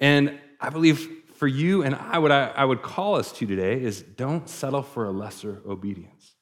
And 0.00 0.38
I 0.60 0.70
believe 0.70 1.08
for 1.36 1.46
you 1.46 1.82
and 1.82 1.94
I, 1.94 2.18
what 2.18 2.32
I, 2.32 2.46
I 2.48 2.64
would 2.64 2.82
call 2.82 3.16
us 3.16 3.30
to 3.32 3.46
today 3.46 3.80
is 3.80 4.02
don't 4.02 4.48
settle 4.48 4.82
for 4.82 5.04
a 5.04 5.10
lesser 5.10 5.60
obedience. 5.66 6.34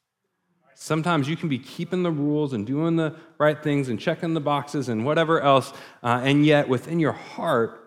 Sometimes 0.77 1.29
you 1.29 1.37
can 1.37 1.49
be 1.49 1.59
keeping 1.59 2.03
the 2.03 2.11
rules 2.11 2.53
and 2.53 2.67
doing 2.67 2.97
the 2.97 3.17
right 3.39 3.61
things 3.63 3.89
and 3.89 3.99
checking 3.99 4.35
the 4.35 4.41
boxes 4.41 4.89
and 4.89 5.05
whatever 5.05 5.41
else, 5.41 5.73
uh, 6.03 6.21
and 6.23 6.45
yet 6.45 6.69
within 6.69 7.01
your 7.01 7.13
heart, 7.13 7.81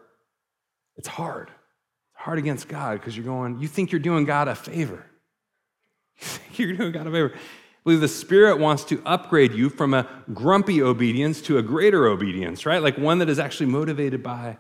it's 0.96 1.08
hard. 1.08 1.50
It's 1.50 2.24
hard 2.24 2.40
against 2.40 2.68
God 2.68 3.00
because 3.00 3.16
you're 3.16 3.26
going, 3.26 3.60
you 3.60 3.68
think 3.68 3.92
you're 3.92 4.00
doing 4.00 4.26
God 4.26 4.48
a 4.48 4.56
favor. 4.56 5.06
You're 6.54 6.74
doing 6.74 6.92
God 6.92 7.08
a 7.08 7.12
favor. 7.12 7.32
I 7.34 7.40
believe 7.84 8.02
the 8.02 8.08
Spirit 8.08 8.60
wants 8.60 8.84
to 8.86 9.02
upgrade 9.06 9.54
you 9.54 9.70
from 9.70 9.94
a 9.94 10.08
grumpy 10.34 10.82
obedience 10.82 11.42
to 11.44 11.58
a 11.58 11.62
greater 11.62 12.08
obedience, 12.08 12.66
right? 12.66 12.82
Like 12.82 12.98
one 12.98 13.20
that 13.20 13.30
is 13.30 13.40
actually 13.40 13.68
motivated 13.68 14.22
by 14.24 14.58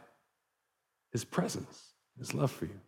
His 1.12 1.26
presence, 1.26 1.93
His 2.17 2.34
love 2.34 2.52
for 2.52 2.65
you. 2.65 2.80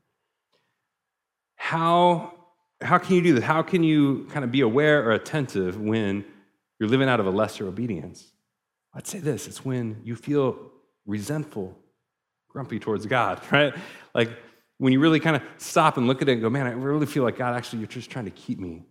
How, 1.55 2.33
how 2.81 2.97
can 2.97 3.15
you 3.15 3.21
do 3.21 3.33
this? 3.33 3.43
How 3.43 3.61
can 3.61 3.83
you 3.83 4.27
kind 4.31 4.45
of 4.45 4.51
be 4.51 4.61
aware 4.61 5.03
or 5.03 5.11
attentive 5.11 5.79
when 5.79 6.23
you're 6.79 6.89
living 6.89 7.09
out 7.09 7.19
of 7.19 7.25
a 7.25 7.31
lesser 7.31 7.67
obedience? 7.67 8.31
I'd 8.93 9.07
say 9.07 9.19
this 9.19 9.47
it's 9.47 9.65
when 9.65 10.01
you 10.03 10.15
feel 10.15 10.71
resentful, 11.05 11.77
grumpy 12.47 12.79
towards 12.79 13.05
God, 13.05 13.41
right? 13.51 13.73
Like 14.13 14.31
when 14.79 14.93
you 14.93 14.99
really 14.99 15.19
kind 15.19 15.35
of 15.35 15.43
stop 15.57 15.97
and 15.97 16.07
look 16.07 16.21
at 16.21 16.29
it 16.29 16.33
and 16.33 16.41
go, 16.41 16.49
man, 16.49 16.65
I 16.65 16.71
really 16.71 17.05
feel 17.05 17.23
like 17.23 17.37
God, 17.37 17.55
actually, 17.55 17.79
you're 17.79 17.87
just 17.87 18.09
trying 18.09 18.25
to 18.25 18.31
keep 18.31 18.59
me. 18.59 18.83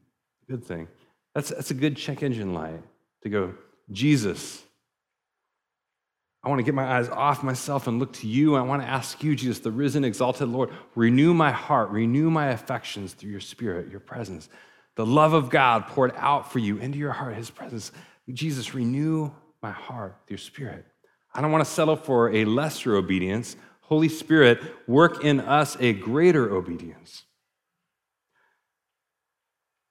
Good 0.48 0.64
thing. 0.64 0.86
That's, 1.34 1.48
that's 1.48 1.70
a 1.70 1.74
good 1.74 1.96
check 1.96 2.22
engine 2.22 2.54
light 2.54 2.82
to 3.22 3.28
go, 3.28 3.54
Jesus, 3.90 4.62
I 6.44 6.48
want 6.48 6.60
to 6.60 6.62
get 6.62 6.74
my 6.74 6.98
eyes 6.98 7.08
off 7.08 7.42
myself 7.42 7.88
and 7.88 7.98
look 7.98 8.12
to 8.14 8.28
you. 8.28 8.54
I 8.54 8.62
want 8.62 8.82
to 8.82 8.88
ask 8.88 9.22
you, 9.24 9.34
Jesus, 9.34 9.58
the 9.58 9.72
risen, 9.72 10.04
exalted 10.04 10.48
Lord, 10.48 10.70
renew 10.94 11.34
my 11.34 11.50
heart, 11.50 11.90
renew 11.90 12.30
my 12.30 12.48
affections 12.48 13.12
through 13.12 13.30
your 13.30 13.40
spirit, 13.40 13.90
your 13.90 14.00
presence. 14.00 14.48
The 14.94 15.06
love 15.06 15.32
of 15.32 15.50
God 15.50 15.88
poured 15.88 16.12
out 16.16 16.52
for 16.52 16.58
you 16.58 16.78
into 16.78 16.98
your 16.98 17.12
heart, 17.12 17.34
his 17.34 17.50
presence. 17.50 17.92
Jesus, 18.32 18.74
renew 18.74 19.30
my 19.62 19.72
heart 19.72 20.16
your 20.28 20.38
spirit. 20.38 20.86
I 21.34 21.40
don't 21.40 21.52
want 21.52 21.64
to 21.64 21.70
settle 21.70 21.96
for 21.96 22.32
a 22.32 22.44
lesser 22.44 22.96
obedience. 22.96 23.56
Holy 23.88 24.10
Spirit, 24.10 24.60
work 24.86 25.24
in 25.24 25.40
us 25.40 25.74
a 25.80 25.94
greater 25.94 26.54
obedience. 26.54 27.22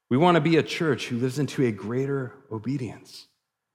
We 0.10 0.18
want 0.18 0.36
to 0.36 0.42
be 0.42 0.58
a 0.58 0.64
church 0.64 1.08
who 1.08 1.18
lives 1.18 1.40
into 1.40 1.66
a 1.66 1.72
greater 1.72 2.32
obedience. 2.52 3.28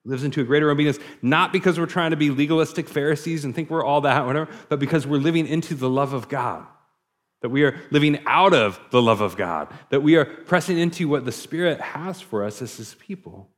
Lives 0.05 0.23
into 0.23 0.41
a 0.41 0.45
greater 0.45 0.71
obedience, 0.71 1.01
not 1.23 1.53
because 1.53 1.79
we're 1.79 1.87
trying 1.87 2.13
to 2.13 2.17
be 2.17 2.31
legalistic 2.31 2.89
Pharisees 2.89 3.45
and 3.45 3.53
think 3.53 3.69
we're 3.69 3.85
all 3.85 4.03
that, 4.03 4.25
whatever, 4.25 4.49
but 4.69 4.79
because 4.79 5.07
we're 5.09 5.19
living 5.19 5.49
into 5.49 5.75
the 5.75 5.91
love 5.91 6.13
of 6.13 6.29
God. 6.29 6.67
That 7.43 7.49
we 7.49 7.65
are 7.65 7.81
living 7.91 8.21
out 8.25 8.55
of 8.55 8.79
the 8.93 9.03
love 9.03 9.21
of 9.21 9.37
God. 9.37 9.73
That 9.91 10.03
we 10.05 10.15
are 10.15 10.25
pressing 10.25 10.79
into 10.79 11.09
what 11.09 11.25
the 11.25 11.33
Spirit 11.33 11.81
has 11.81 12.21
for 12.21 12.45
us 12.45 12.63
as 12.63 12.77
His 12.77 12.95
people. 12.95 13.51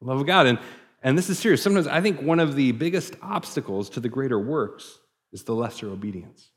The 0.00 0.06
love 0.06 0.20
of 0.20 0.26
God. 0.26 0.46
And, 0.46 0.60
and 1.02 1.18
this 1.18 1.28
is 1.28 1.40
serious. 1.40 1.60
Sometimes 1.60 1.88
I 1.88 2.00
think 2.00 2.22
one 2.22 2.38
of 2.38 2.54
the 2.54 2.70
biggest 2.70 3.16
obstacles 3.20 3.90
to 3.90 4.00
the 4.00 4.08
greater 4.08 4.38
works 4.38 5.00
is 5.34 5.42
the 5.42 5.54
lesser 5.54 5.90
obedience. 5.90 6.48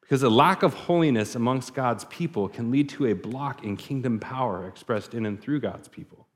Because 0.00 0.22
a 0.22 0.30
lack 0.30 0.62
of 0.62 0.72
holiness 0.72 1.34
amongst 1.34 1.74
God's 1.74 2.04
people 2.06 2.48
can 2.48 2.70
lead 2.70 2.88
to 2.90 3.06
a 3.06 3.12
block 3.12 3.64
in 3.64 3.76
kingdom 3.76 4.18
power 4.18 4.66
expressed 4.66 5.12
in 5.12 5.26
and 5.26 5.40
through 5.40 5.60
God's 5.60 5.88
people. 5.88 6.26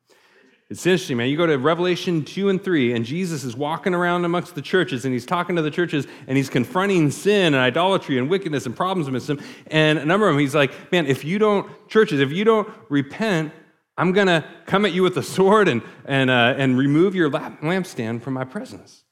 It's 0.71 0.85
interesting, 0.87 1.19
man. 1.19 1.29
You 1.29 1.37
go 1.37 1.47
to 1.47 1.57
Revelation 1.57 2.25
2 2.25 2.49
and 2.49 2.62
3, 2.62 2.95
and 2.95 3.05
Jesus 3.05 3.45
is 3.45 3.55
walking 3.57 3.95
around 3.95 4.25
amongst 4.25 4.55
the 4.55 4.62
churches, 4.62 5.05
and 5.05 5.12
he's 5.12 5.27
talking 5.27 5.57
to 5.57 5.62
the 5.62 5.71
churches, 5.71 6.07
and 6.27 6.37
he's 6.37 6.49
confronting 6.49 7.11
sin 7.11 7.55
and 7.55 7.57
idolatry 7.57 8.19
and 8.19 8.29
wickedness 8.29 8.67
and 8.67 8.77
problems 8.77 9.09
with 9.11 9.27
them. 9.27 9.40
And 9.69 9.99
a 9.99 10.05
number 10.05 10.29
of 10.29 10.35
them, 10.35 10.40
he's 10.40 10.55
like, 10.55 10.90
man, 10.90 11.07
if 11.07 11.25
you 11.25 11.38
don't, 11.38 11.88
churches, 11.88 12.21
if 12.21 12.33
you 12.33 12.45
don't 12.45 12.69
repent, 12.88 13.53
I'm 13.97 14.12
going 14.12 14.27
to 14.27 14.45
come 14.67 14.85
at 14.87 14.93
you 14.93 15.03
with 15.03 15.17
a 15.19 15.23
sword 15.35 15.69
and, 15.69 15.83
and, 16.05 16.31
uh, 16.31 16.55
and 16.57 16.77
remove 16.77 17.14
your 17.14 17.31
lampstand 17.31 18.23
from 18.23 18.35
my 18.35 18.45
presence 18.45 19.04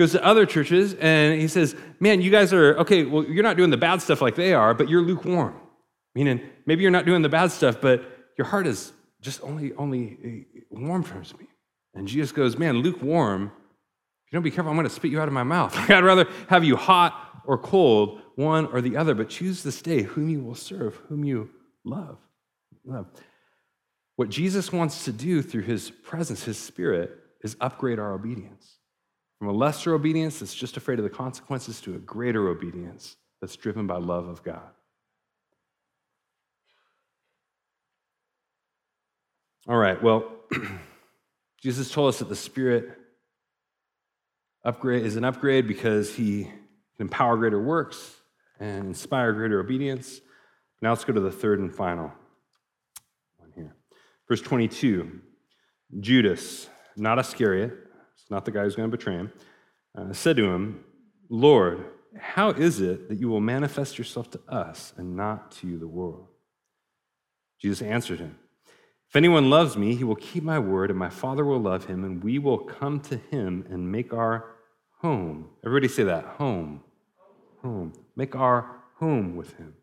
goes 0.00 0.12
to 0.12 0.24
other 0.24 0.46
churches 0.46 0.94
and 0.94 1.40
he 1.40 1.46
says, 1.46 1.76
Man, 2.00 2.20
you 2.20 2.30
guys 2.30 2.52
are, 2.52 2.76
okay, 2.78 3.04
well, 3.04 3.22
you're 3.24 3.44
not 3.44 3.56
doing 3.56 3.70
the 3.70 3.76
bad 3.76 4.02
stuff 4.02 4.20
like 4.20 4.34
they 4.34 4.54
are, 4.54 4.74
but 4.74 4.88
you're 4.88 5.02
lukewarm. 5.02 5.54
Meaning, 6.14 6.40
maybe 6.66 6.82
you're 6.82 6.90
not 6.90 7.04
doing 7.04 7.22
the 7.22 7.28
bad 7.28 7.52
stuff, 7.52 7.80
but 7.80 8.02
your 8.36 8.46
heart 8.46 8.66
is 8.66 8.92
just 9.20 9.42
only, 9.42 9.72
only 9.74 10.18
eh, 10.24 10.60
warm 10.70 11.04
towards 11.04 11.38
me. 11.38 11.46
And 11.94 12.08
Jesus 12.08 12.32
goes, 12.32 12.56
Man, 12.58 12.78
lukewarm, 12.78 13.52
if 14.26 14.32
you 14.32 14.36
don't 14.36 14.42
be 14.42 14.50
careful, 14.50 14.70
I'm 14.70 14.76
going 14.76 14.88
to 14.88 14.94
spit 14.94 15.10
you 15.10 15.20
out 15.20 15.28
of 15.28 15.34
my 15.34 15.42
mouth. 15.42 15.76
I'd 15.90 16.02
rather 16.02 16.26
have 16.48 16.64
you 16.64 16.76
hot 16.76 17.42
or 17.44 17.58
cold, 17.58 18.22
one 18.36 18.66
or 18.66 18.80
the 18.80 18.96
other, 18.96 19.14
but 19.14 19.28
choose 19.28 19.62
this 19.62 19.82
day 19.82 20.02
whom 20.02 20.28
you 20.28 20.40
will 20.40 20.54
serve, 20.54 20.96
whom 21.08 21.24
you 21.24 21.50
love. 21.84 22.18
love. 22.84 23.06
What 24.16 24.30
Jesus 24.30 24.72
wants 24.72 25.04
to 25.04 25.12
do 25.12 25.42
through 25.42 25.62
his 25.62 25.90
presence, 25.90 26.44
his 26.44 26.58
spirit, 26.58 27.16
is 27.42 27.56
upgrade 27.60 27.98
our 27.98 28.12
obedience. 28.12 28.79
From 29.40 29.48
a 29.48 29.52
lesser 29.52 29.94
obedience 29.94 30.38
that's 30.38 30.54
just 30.54 30.76
afraid 30.76 30.98
of 30.98 31.02
the 31.02 31.08
consequences 31.08 31.80
to 31.80 31.94
a 31.94 31.98
greater 31.98 32.50
obedience 32.50 33.16
that's 33.40 33.56
driven 33.56 33.86
by 33.86 33.96
love 33.96 34.28
of 34.28 34.44
God. 34.44 34.68
All 39.66 39.78
right, 39.78 40.00
well, 40.02 40.30
Jesus 41.62 41.90
told 41.90 42.10
us 42.10 42.18
that 42.18 42.28
the 42.28 42.36
Spirit 42.36 42.90
upgrade 44.62 45.06
is 45.06 45.16
an 45.16 45.24
upgrade 45.24 45.66
because 45.66 46.14
he 46.14 46.44
can 46.96 47.06
empower 47.06 47.38
greater 47.38 47.62
works 47.62 48.16
and 48.58 48.88
inspire 48.88 49.32
greater 49.32 49.58
obedience. 49.58 50.20
Now 50.82 50.90
let's 50.90 51.04
go 51.04 51.14
to 51.14 51.20
the 51.20 51.32
third 51.32 51.60
and 51.60 51.74
final 51.74 52.12
one 53.38 53.52
here. 53.54 53.74
Verse 54.28 54.42
22 54.42 55.18
Judas, 55.98 56.68
not 56.94 57.18
Iscariot, 57.18 57.89
not 58.30 58.44
the 58.44 58.50
guy 58.50 58.62
who's 58.62 58.76
going 58.76 58.90
to 58.90 58.96
betray 58.96 59.14
him, 59.14 59.32
uh, 59.96 60.12
said 60.12 60.36
to 60.36 60.50
him, 60.50 60.84
Lord, 61.28 61.84
how 62.18 62.50
is 62.50 62.80
it 62.80 63.08
that 63.08 63.18
you 63.18 63.28
will 63.28 63.40
manifest 63.40 63.98
yourself 63.98 64.30
to 64.30 64.40
us 64.48 64.92
and 64.96 65.16
not 65.16 65.52
to 65.52 65.78
the 65.78 65.86
world? 65.86 66.26
Jesus 67.60 67.82
answered 67.82 68.20
him, 68.20 68.38
If 69.08 69.16
anyone 69.16 69.50
loves 69.50 69.76
me, 69.76 69.94
he 69.94 70.04
will 70.04 70.16
keep 70.16 70.42
my 70.42 70.58
word, 70.58 70.90
and 70.90 70.98
my 70.98 71.10
Father 71.10 71.44
will 71.44 71.60
love 71.60 71.86
him, 71.86 72.04
and 72.04 72.22
we 72.22 72.38
will 72.38 72.58
come 72.58 73.00
to 73.00 73.16
him 73.16 73.66
and 73.70 73.90
make 73.90 74.12
our 74.12 74.46
home. 75.00 75.50
Everybody 75.64 75.88
say 75.88 76.04
that 76.04 76.24
home. 76.24 76.82
Home. 77.62 77.92
Make 78.16 78.34
our 78.34 78.80
home 78.98 79.36
with 79.36 79.56
him. 79.56 79.74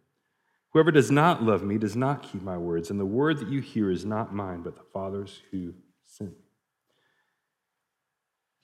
Whoever 0.73 0.91
does 0.91 1.09
not 1.09 1.43
love 1.43 1.63
me 1.63 1.77
does 1.77 1.95
not 1.95 2.23
keep 2.23 2.41
my 2.41 2.57
words, 2.57 2.89
and 2.89 2.99
the 2.99 3.05
word 3.05 3.39
that 3.39 3.49
you 3.49 3.61
hear 3.61 3.89
is 3.89 4.05
not 4.05 4.33
mine, 4.33 4.61
but 4.61 4.75
the 4.75 4.83
Father's 4.93 5.41
who. 5.51 5.73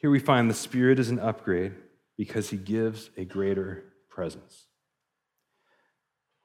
Here 0.04 0.12
we 0.12 0.20
find 0.20 0.50
the 0.50 0.54
Spirit 0.54 1.00
is 1.00 1.12
an 1.12 1.20
upgrade 1.20 1.72
because 2.18 2.50
he 2.50 2.58
gives 2.58 3.10
a 3.16 3.24
greater 3.24 3.86
presence. 4.10 4.66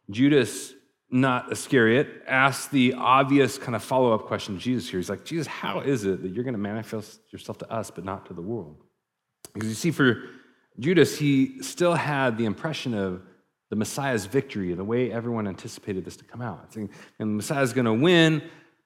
Judas, 0.08 0.74
not 1.10 1.50
Iscariot, 1.50 2.22
asks 2.28 2.68
the 2.68 2.94
obvious 2.94 3.58
kind 3.58 3.74
of 3.74 3.82
follow 3.82 4.14
up 4.14 4.26
question 4.26 4.54
to 4.54 4.60
Jesus 4.60 4.88
here. 4.88 5.00
He's 5.00 5.10
like, 5.10 5.24
Jesus, 5.24 5.48
how 5.48 5.80
is 5.80 6.04
it 6.04 6.22
that 6.22 6.28
you're 6.28 6.44
going 6.44 6.54
to 6.54 6.58
manifest 6.60 7.18
yourself 7.32 7.58
to 7.58 7.68
us, 7.68 7.90
but 7.90 8.04
not 8.04 8.26
to 8.26 8.32
the 8.32 8.40
world? 8.40 8.76
Because 9.52 9.68
you 9.68 9.74
see, 9.74 9.90
for 9.90 10.22
Judas, 10.78 11.18
he 11.18 11.60
still 11.60 11.94
had 11.94 12.38
the 12.38 12.44
impression 12.44 12.94
of 12.94 13.22
the 13.70 13.76
Messiah's 13.76 14.26
victory, 14.26 14.72
the 14.74 14.84
way 14.84 15.10
everyone 15.10 15.48
anticipated 15.48 16.04
this 16.04 16.16
to 16.18 16.24
come 16.24 16.42
out. 16.42 16.76
And 16.76 16.88
the 17.18 17.26
Messiah's 17.26 17.72
going 17.72 17.86
to 17.86 17.92
win, 17.92 18.40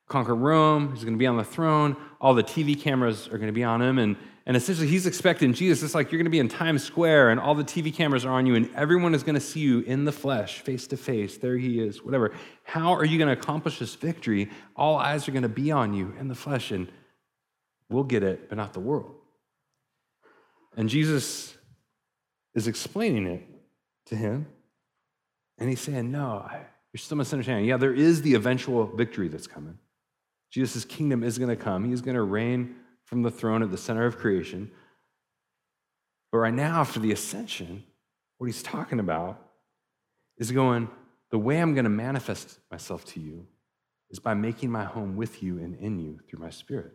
conquer 0.09 0.35
Rome, 0.35 0.95
he's 0.95 1.05
going 1.05 1.13
to 1.13 1.19
be 1.19 1.27
on 1.27 1.37
the 1.37 1.45
throne, 1.45 1.95
all 2.23 2.33
the 2.33 2.43
TV 2.43 2.81
cameras 2.81 3.27
are 3.27 3.37
going 3.37 3.49
to 3.49 3.53
be 3.53 3.65
on 3.65 3.83
him, 3.83 3.99
and, 3.99 4.17
and 4.47 4.57
essentially 4.57 4.89
he's 4.89 5.07
expecting 5.07 5.53
Jesus, 5.53 5.83
it's 5.83 5.95
like 5.95 6.11
you're 6.11 6.19
going 6.19 6.27
to 6.27 6.31
be 6.31 6.39
in 6.39 6.49
Times 6.49 6.83
Square, 6.83 7.31
and 7.31 7.41
all 7.41 7.55
the 7.55 7.65
TV 7.65 7.95
cameras 7.95 8.25
are 8.25 8.33
on 8.33 8.47
you, 8.47 8.55
and 8.55 8.69
everyone 8.75 9.15
is 9.15 9.23
going 9.23 9.35
to 9.35 9.41
see 9.41 9.61
you 9.61 9.81
in 9.81 10.05
the 10.05 10.13
flesh, 10.13 10.61
face 10.61 10.87
to 10.89 10.97
face. 10.97 11.39
There 11.39 11.57
he 11.57 11.81
is, 11.81 12.03
whatever. 12.03 12.33
How 12.65 12.93
are 12.95 13.05
you 13.05 13.19
going 13.19 13.35
to 13.35 13.41
accomplish 13.41 13.79
this 13.79 13.95
victory? 13.95 14.51
All 14.77 14.97
eyes 14.97 15.29
are 15.29 15.33
going 15.33 15.43
to 15.43 15.49
be 15.49 15.71
on 15.71 15.95
you 15.95 16.15
in 16.19 16.29
the 16.29 16.35
flesh, 16.35 16.71
and 16.71 16.91
we'll 17.89 18.05
get 18.05 18.23
it, 18.23 18.49
but 18.49 18.57
not 18.57 18.73
the 18.73 18.81
world. 18.81 19.15
And 20.77 20.89
Jesus 20.89 21.55
is 22.55 22.67
explaining 22.67 23.27
it 23.27 23.47
to 24.07 24.17
him 24.17 24.47
and 25.59 25.69
he's 25.69 25.81
saying, 25.81 26.11
No, 26.11 26.45
you're 26.93 26.99
still 26.99 27.17
misunderstanding. 27.17 27.67
Yeah, 27.67 27.77
there 27.77 27.95
is 27.95 28.23
the 28.23 28.35
eventual 28.35 28.87
victory 28.87 29.29
that's 29.29 29.47
coming. 29.47 29.79
Jesus' 30.51 30.85
kingdom 30.85 31.23
is 31.23 31.39
going 31.39 31.51
to 31.51 31.57
come. 31.57 31.85
He's 31.85 32.01
going 32.01 32.17
to 32.17 32.23
reign 32.23 32.77
from 33.13 33.21
the 33.21 33.31
throne 33.31 33.63
at 33.63 33.71
the 33.71 33.77
center 33.77 34.07
of 34.07 34.17
creation. 34.17 34.71
But 36.31 36.39
right 36.39 36.55
now, 36.55 36.81
after 36.81 36.99
the 36.99 37.13
ascension, 37.13 37.85
what 38.39 38.47
he's 38.47 38.63
talking 38.63 38.99
about 39.01 39.39
is 40.39 40.51
going, 40.51 40.89
the 41.31 41.39
way 41.39 41.61
I'm 41.61 41.75
going 41.75 41.85
to 41.85 41.91
manifest 41.91 42.59
myself 42.71 43.05
to 43.09 43.21
you 43.21 43.47
is 44.09 44.19
by 44.19 44.33
making 44.33 44.71
my 44.71 44.85
home 44.85 45.15
with 45.15 45.43
you 45.43 45.59
and 45.59 45.75
in 45.75 45.99
you 45.99 46.21
through 46.27 46.39
my 46.39 46.49
spirit 46.49 46.95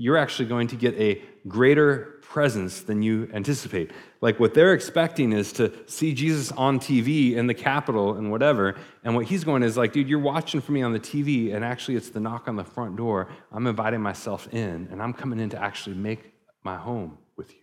you're 0.00 0.16
actually 0.16 0.46
going 0.46 0.66
to 0.66 0.76
get 0.76 0.94
a 0.94 1.20
greater 1.46 2.18
presence 2.22 2.80
than 2.80 3.02
you 3.02 3.28
anticipate. 3.34 3.90
Like 4.22 4.40
what 4.40 4.54
they're 4.54 4.72
expecting 4.72 5.34
is 5.34 5.52
to 5.52 5.70
see 5.86 6.14
Jesus 6.14 6.50
on 6.52 6.80
TV 6.80 7.34
in 7.34 7.46
the 7.46 7.52
Capitol 7.52 8.14
and 8.14 8.30
whatever. 8.30 8.76
And 9.04 9.14
what 9.14 9.26
he's 9.26 9.44
going 9.44 9.62
is 9.62 9.76
like, 9.76 9.92
dude, 9.92 10.08
you're 10.08 10.18
watching 10.18 10.62
for 10.62 10.72
me 10.72 10.80
on 10.80 10.94
the 10.94 10.98
TV, 10.98 11.54
and 11.54 11.62
actually 11.62 11.96
it's 11.96 12.08
the 12.08 12.18
knock 12.18 12.48
on 12.48 12.56
the 12.56 12.64
front 12.64 12.96
door. 12.96 13.28
I'm 13.52 13.66
inviting 13.66 14.00
myself 14.00 14.48
in, 14.54 14.88
and 14.90 15.02
I'm 15.02 15.12
coming 15.12 15.38
in 15.38 15.50
to 15.50 15.62
actually 15.62 15.96
make 15.96 16.32
my 16.64 16.78
home 16.78 17.18
with 17.36 17.52
you. 17.52 17.60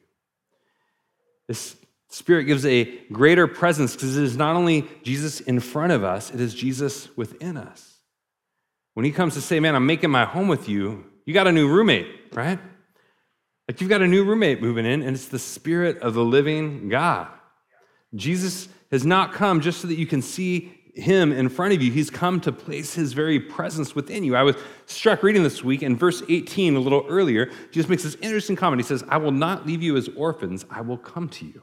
This 1.48 1.76
Spirit 2.10 2.44
gives 2.44 2.68
a 2.68 2.86
greater 3.12 3.48
presence 3.48 3.94
because 3.94 4.16
it 4.16 4.24
is 4.24 4.38
not 4.38 4.56
only 4.56 4.88
Jesus 5.02 5.40
in 5.40 5.60
front 5.60 5.92
of 5.92 6.04
us, 6.04 6.32
it 6.32 6.40
is 6.40 6.54
Jesus 6.54 7.10
within 7.18 7.58
us. 7.58 7.98
When 8.94 9.06
he 9.06 9.12
comes 9.12 9.34
to 9.34 9.42
say, 9.42 9.60
Man, 9.60 9.76
I'm 9.76 9.88
making 9.88 10.12
my 10.12 10.26
home 10.26 10.48
with 10.48 10.70
you, 10.70 11.04
you 11.28 11.34
got 11.34 11.46
a 11.46 11.52
new 11.52 11.68
roommate, 11.68 12.08
right? 12.34 12.58
Like 13.68 13.82
you've 13.82 13.90
got 13.90 14.02
a 14.02 14.08
new 14.08 14.24
roommate 14.24 14.62
moving 14.62 14.86
in, 14.86 15.04
and 15.04 15.14
it's 15.14 15.28
the 15.28 15.38
Spirit 15.38 15.98
of 16.00 16.14
the 16.14 16.24
living 16.24 16.88
God. 16.88 17.28
Jesus 18.16 18.70
has 18.92 19.06
not 19.06 19.34
come 19.34 19.60
just 19.60 19.82
so 19.82 19.90
that 19.90 19.98
you 19.98 20.08
can 20.08 20.22
see 20.22 20.74
him 20.96 21.34
in 21.34 21.50
front 21.50 21.74
of 21.74 21.82
you. 21.82 21.92
He's 21.92 22.10
come 22.10 22.40
to 22.42 22.54
place 22.54 22.94
his 22.94 23.12
very 23.12 23.42
presence 23.42 23.94
within 23.94 24.24
you. 24.24 24.38
I 24.38 24.44
was 24.44 24.56
struck 24.86 25.22
reading 25.22 25.44
this 25.44 25.66
week 25.66 25.84
in 25.84 25.98
verse 25.98 26.24
18, 26.30 26.78
a 26.78 26.80
little 26.80 27.06
earlier, 27.10 27.52
Jesus 27.72 27.90
makes 27.90 28.04
this 28.04 28.16
interesting 28.22 28.56
comment. 28.56 28.82
He 28.82 28.88
says, 28.88 29.04
I 29.10 29.18
will 29.18 29.34
not 29.34 29.68
leave 29.68 29.84
you 29.84 29.98
as 29.98 30.08
orphans, 30.16 30.66
I 30.72 30.80
will 30.80 30.98
come 30.98 31.28
to 31.28 31.46
you. 31.46 31.62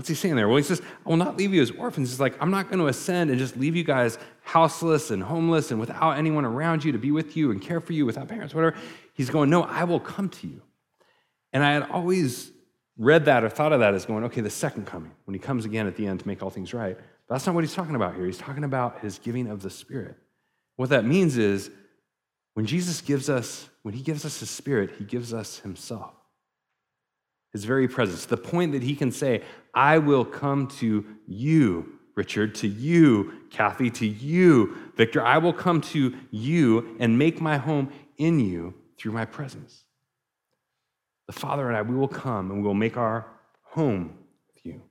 What's 0.00 0.08
he 0.08 0.14
saying 0.14 0.36
there? 0.36 0.48
Well, 0.48 0.56
he 0.56 0.62
says, 0.62 0.80
I 1.04 1.10
will 1.10 1.18
not 1.18 1.36
leave 1.36 1.52
you 1.52 1.60
as 1.60 1.70
orphans. 1.72 2.08
He's 2.08 2.20
like, 2.20 2.34
I'm 2.40 2.50
not 2.50 2.70
going 2.70 2.78
to 2.78 2.86
ascend 2.86 3.28
and 3.28 3.38
just 3.38 3.54
leave 3.58 3.76
you 3.76 3.84
guys 3.84 4.16
houseless 4.40 5.10
and 5.10 5.22
homeless 5.22 5.70
and 5.70 5.78
without 5.78 6.12
anyone 6.12 6.46
around 6.46 6.82
you 6.82 6.92
to 6.92 6.98
be 6.98 7.10
with 7.10 7.36
you 7.36 7.50
and 7.50 7.60
care 7.60 7.80
for 7.80 7.92
you, 7.92 8.06
without 8.06 8.26
parents, 8.26 8.54
whatever. 8.54 8.74
He's 9.12 9.28
going, 9.28 9.50
No, 9.50 9.64
I 9.64 9.84
will 9.84 10.00
come 10.00 10.30
to 10.30 10.46
you. 10.46 10.62
And 11.52 11.62
I 11.62 11.72
had 11.72 11.82
always 11.90 12.50
read 12.96 13.26
that 13.26 13.44
or 13.44 13.50
thought 13.50 13.74
of 13.74 13.80
that 13.80 13.92
as 13.92 14.06
going, 14.06 14.24
okay, 14.24 14.40
the 14.40 14.48
second 14.48 14.86
coming, 14.86 15.12
when 15.26 15.34
he 15.34 15.38
comes 15.38 15.66
again 15.66 15.86
at 15.86 15.96
the 15.96 16.06
end 16.06 16.20
to 16.20 16.26
make 16.26 16.42
all 16.42 16.48
things 16.48 16.72
right. 16.72 16.96
But 16.96 17.34
that's 17.34 17.44
not 17.44 17.54
what 17.54 17.62
he's 17.62 17.74
talking 17.74 17.94
about 17.94 18.14
here. 18.14 18.24
He's 18.24 18.38
talking 18.38 18.64
about 18.64 19.00
his 19.00 19.18
giving 19.18 19.48
of 19.48 19.60
the 19.60 19.68
Spirit. 19.68 20.16
What 20.76 20.88
that 20.88 21.04
means 21.04 21.36
is 21.36 21.70
when 22.54 22.64
Jesus 22.64 23.02
gives 23.02 23.28
us, 23.28 23.68
when 23.82 23.92
he 23.92 24.02
gives 24.02 24.24
us 24.24 24.40
his 24.40 24.48
Spirit, 24.48 24.92
he 24.96 25.04
gives 25.04 25.34
us 25.34 25.58
himself 25.58 26.14
his 27.52 27.64
very 27.64 27.88
presence, 27.88 28.26
the 28.26 28.36
point 28.36 28.72
that 28.72 28.82
he 28.82 28.94
can 28.94 29.10
say, 29.10 29.42
I 29.74 29.98
will 29.98 30.24
come 30.24 30.68
to 30.78 31.04
you, 31.26 31.98
Richard, 32.14 32.54
to 32.56 32.68
you, 32.68 33.32
Kathy, 33.50 33.90
to 33.90 34.06
you, 34.06 34.76
Victor. 34.96 35.24
I 35.24 35.38
will 35.38 35.52
come 35.52 35.80
to 35.80 36.14
you 36.30 36.96
and 37.00 37.18
make 37.18 37.40
my 37.40 37.56
home 37.56 37.92
in 38.18 38.38
you 38.40 38.74
through 38.96 39.12
my 39.12 39.24
presence. 39.24 39.84
The 41.26 41.32
Father 41.32 41.68
and 41.68 41.76
I, 41.76 41.82
we 41.82 41.96
will 41.96 42.08
come 42.08 42.50
and 42.50 42.60
we 42.60 42.66
will 42.66 42.74
make 42.74 42.96
our 42.96 43.26
home 43.62 44.18
with 44.54 44.66
you. 44.66 44.82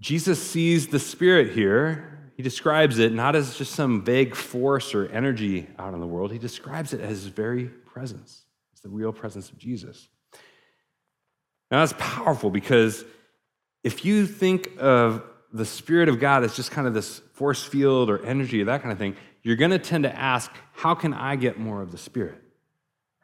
Jesus 0.00 0.40
sees 0.42 0.88
the 0.88 1.00
Spirit 1.00 1.52
here. 1.52 2.30
He 2.36 2.42
describes 2.42 2.98
it 3.00 3.12
not 3.12 3.34
as 3.34 3.58
just 3.58 3.72
some 3.72 4.04
vague 4.04 4.34
force 4.34 4.94
or 4.94 5.08
energy 5.08 5.66
out 5.76 5.92
in 5.92 6.00
the 6.00 6.06
world, 6.06 6.30
he 6.30 6.38
describes 6.38 6.92
it 6.92 7.00
as 7.00 7.10
his 7.10 7.26
very 7.26 7.64
presence. 7.64 8.44
It's 8.78 8.84
the 8.84 8.90
real 8.90 9.12
presence 9.12 9.50
of 9.50 9.58
Jesus. 9.58 10.08
Now, 11.68 11.80
that's 11.80 11.94
powerful 11.98 12.48
because 12.48 13.04
if 13.82 14.04
you 14.04 14.24
think 14.24 14.70
of 14.78 15.24
the 15.52 15.64
Spirit 15.64 16.08
of 16.08 16.20
God 16.20 16.44
as 16.44 16.54
just 16.54 16.70
kind 16.70 16.86
of 16.86 16.94
this 16.94 17.18
force 17.32 17.64
field 17.64 18.08
or 18.08 18.24
energy 18.24 18.62
or 18.62 18.66
that 18.66 18.80
kind 18.80 18.92
of 18.92 18.98
thing, 18.98 19.16
you're 19.42 19.56
going 19.56 19.72
to 19.72 19.80
tend 19.80 20.04
to 20.04 20.16
ask, 20.16 20.52
how 20.74 20.94
can 20.94 21.12
I 21.12 21.34
get 21.34 21.58
more 21.58 21.82
of 21.82 21.90
the 21.90 21.98
Spirit? 21.98 22.40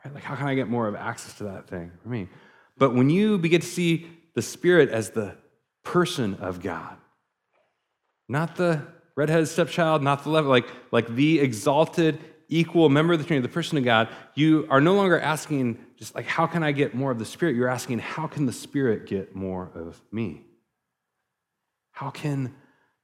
Right? 0.04 0.12
Like, 0.12 0.24
how 0.24 0.34
can 0.34 0.48
I 0.48 0.56
get 0.56 0.66
more 0.66 0.88
of 0.88 0.96
access 0.96 1.34
to 1.34 1.44
that 1.44 1.68
thing 1.68 1.92
for 2.02 2.08
me? 2.08 2.28
But 2.76 2.92
when 2.92 3.08
you 3.08 3.38
begin 3.38 3.60
to 3.60 3.66
see 3.66 4.08
the 4.34 4.42
Spirit 4.42 4.88
as 4.88 5.10
the 5.10 5.36
person 5.84 6.34
of 6.40 6.60
God, 6.60 6.96
not 8.28 8.56
the 8.56 8.82
redheaded 9.14 9.46
stepchild, 9.46 10.02
not 10.02 10.24
the 10.24 10.30
level, 10.30 10.50
like, 10.50 10.66
like 10.90 11.06
the 11.14 11.38
exalted 11.38 12.18
equal 12.48 12.88
member 12.88 13.12
of 13.12 13.18
the 13.18 13.24
Trinity, 13.24 13.46
the 13.46 13.52
person 13.52 13.78
of 13.78 13.84
God, 13.84 14.08
you 14.34 14.66
are 14.70 14.80
no 14.80 14.94
longer 14.94 15.18
asking 15.18 15.78
just 15.96 16.14
like, 16.14 16.26
how 16.26 16.46
can 16.46 16.62
I 16.62 16.72
get 16.72 16.94
more 16.94 17.10
of 17.10 17.18
the 17.18 17.24
Spirit? 17.24 17.56
You're 17.56 17.68
asking, 17.68 18.00
how 18.00 18.26
can 18.26 18.46
the 18.46 18.52
Spirit 18.52 19.06
get 19.06 19.34
more 19.34 19.70
of 19.74 20.00
me? 20.12 20.42
How 21.92 22.10
can 22.10 22.54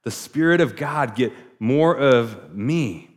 the 0.03 0.11
Spirit 0.11 0.61
of 0.61 0.75
God 0.75 1.15
get 1.15 1.31
more 1.59 1.95
of 1.95 2.53
me? 2.53 3.09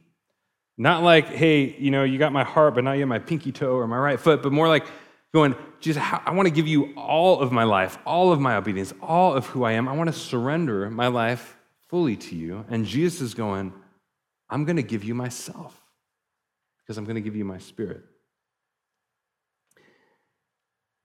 Not 0.76 1.02
like, 1.02 1.26
hey, 1.26 1.76
you 1.78 1.90
know, 1.90 2.04
you 2.04 2.18
got 2.18 2.32
my 2.32 2.44
heart, 2.44 2.74
but 2.74 2.84
you 2.84 3.00
have 3.00 3.08
my 3.08 3.18
pinky 3.18 3.52
toe 3.52 3.74
or 3.74 3.86
my 3.86 3.98
right 3.98 4.18
foot, 4.18 4.42
but 4.42 4.52
more 4.52 4.68
like 4.68 4.86
going, 5.32 5.54
Jesus, 5.80 6.02
I 6.02 6.30
want 6.30 6.46
to 6.46 6.54
give 6.54 6.66
you 6.66 6.94
all 6.96 7.40
of 7.40 7.52
my 7.52 7.64
life, 7.64 7.98
all 8.06 8.32
of 8.32 8.40
my 8.40 8.56
obedience, 8.56 8.92
all 9.02 9.34
of 9.34 9.46
who 9.46 9.64
I 9.64 9.72
am. 9.72 9.88
I 9.88 9.92
want 9.92 10.12
to 10.12 10.18
surrender 10.18 10.88
my 10.90 11.08
life 11.08 11.56
fully 11.88 12.16
to 12.16 12.34
you. 12.34 12.64
And 12.70 12.86
Jesus 12.86 13.20
is 13.20 13.34
going, 13.34 13.72
I'm 14.48 14.64
going 14.64 14.76
to 14.76 14.82
give 14.82 15.04
you 15.04 15.14
myself 15.14 15.83
because 16.84 16.98
I'm 16.98 17.04
going 17.04 17.16
to 17.16 17.20
give 17.22 17.36
you 17.36 17.44
my 17.44 17.58
spirit. 17.58 18.02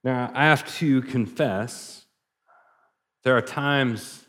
Now, 0.02 0.30
I 0.34 0.44
have 0.44 0.66
to 0.78 1.02
confess, 1.02 2.06
there 3.22 3.36
are 3.36 3.42
times 3.42 4.24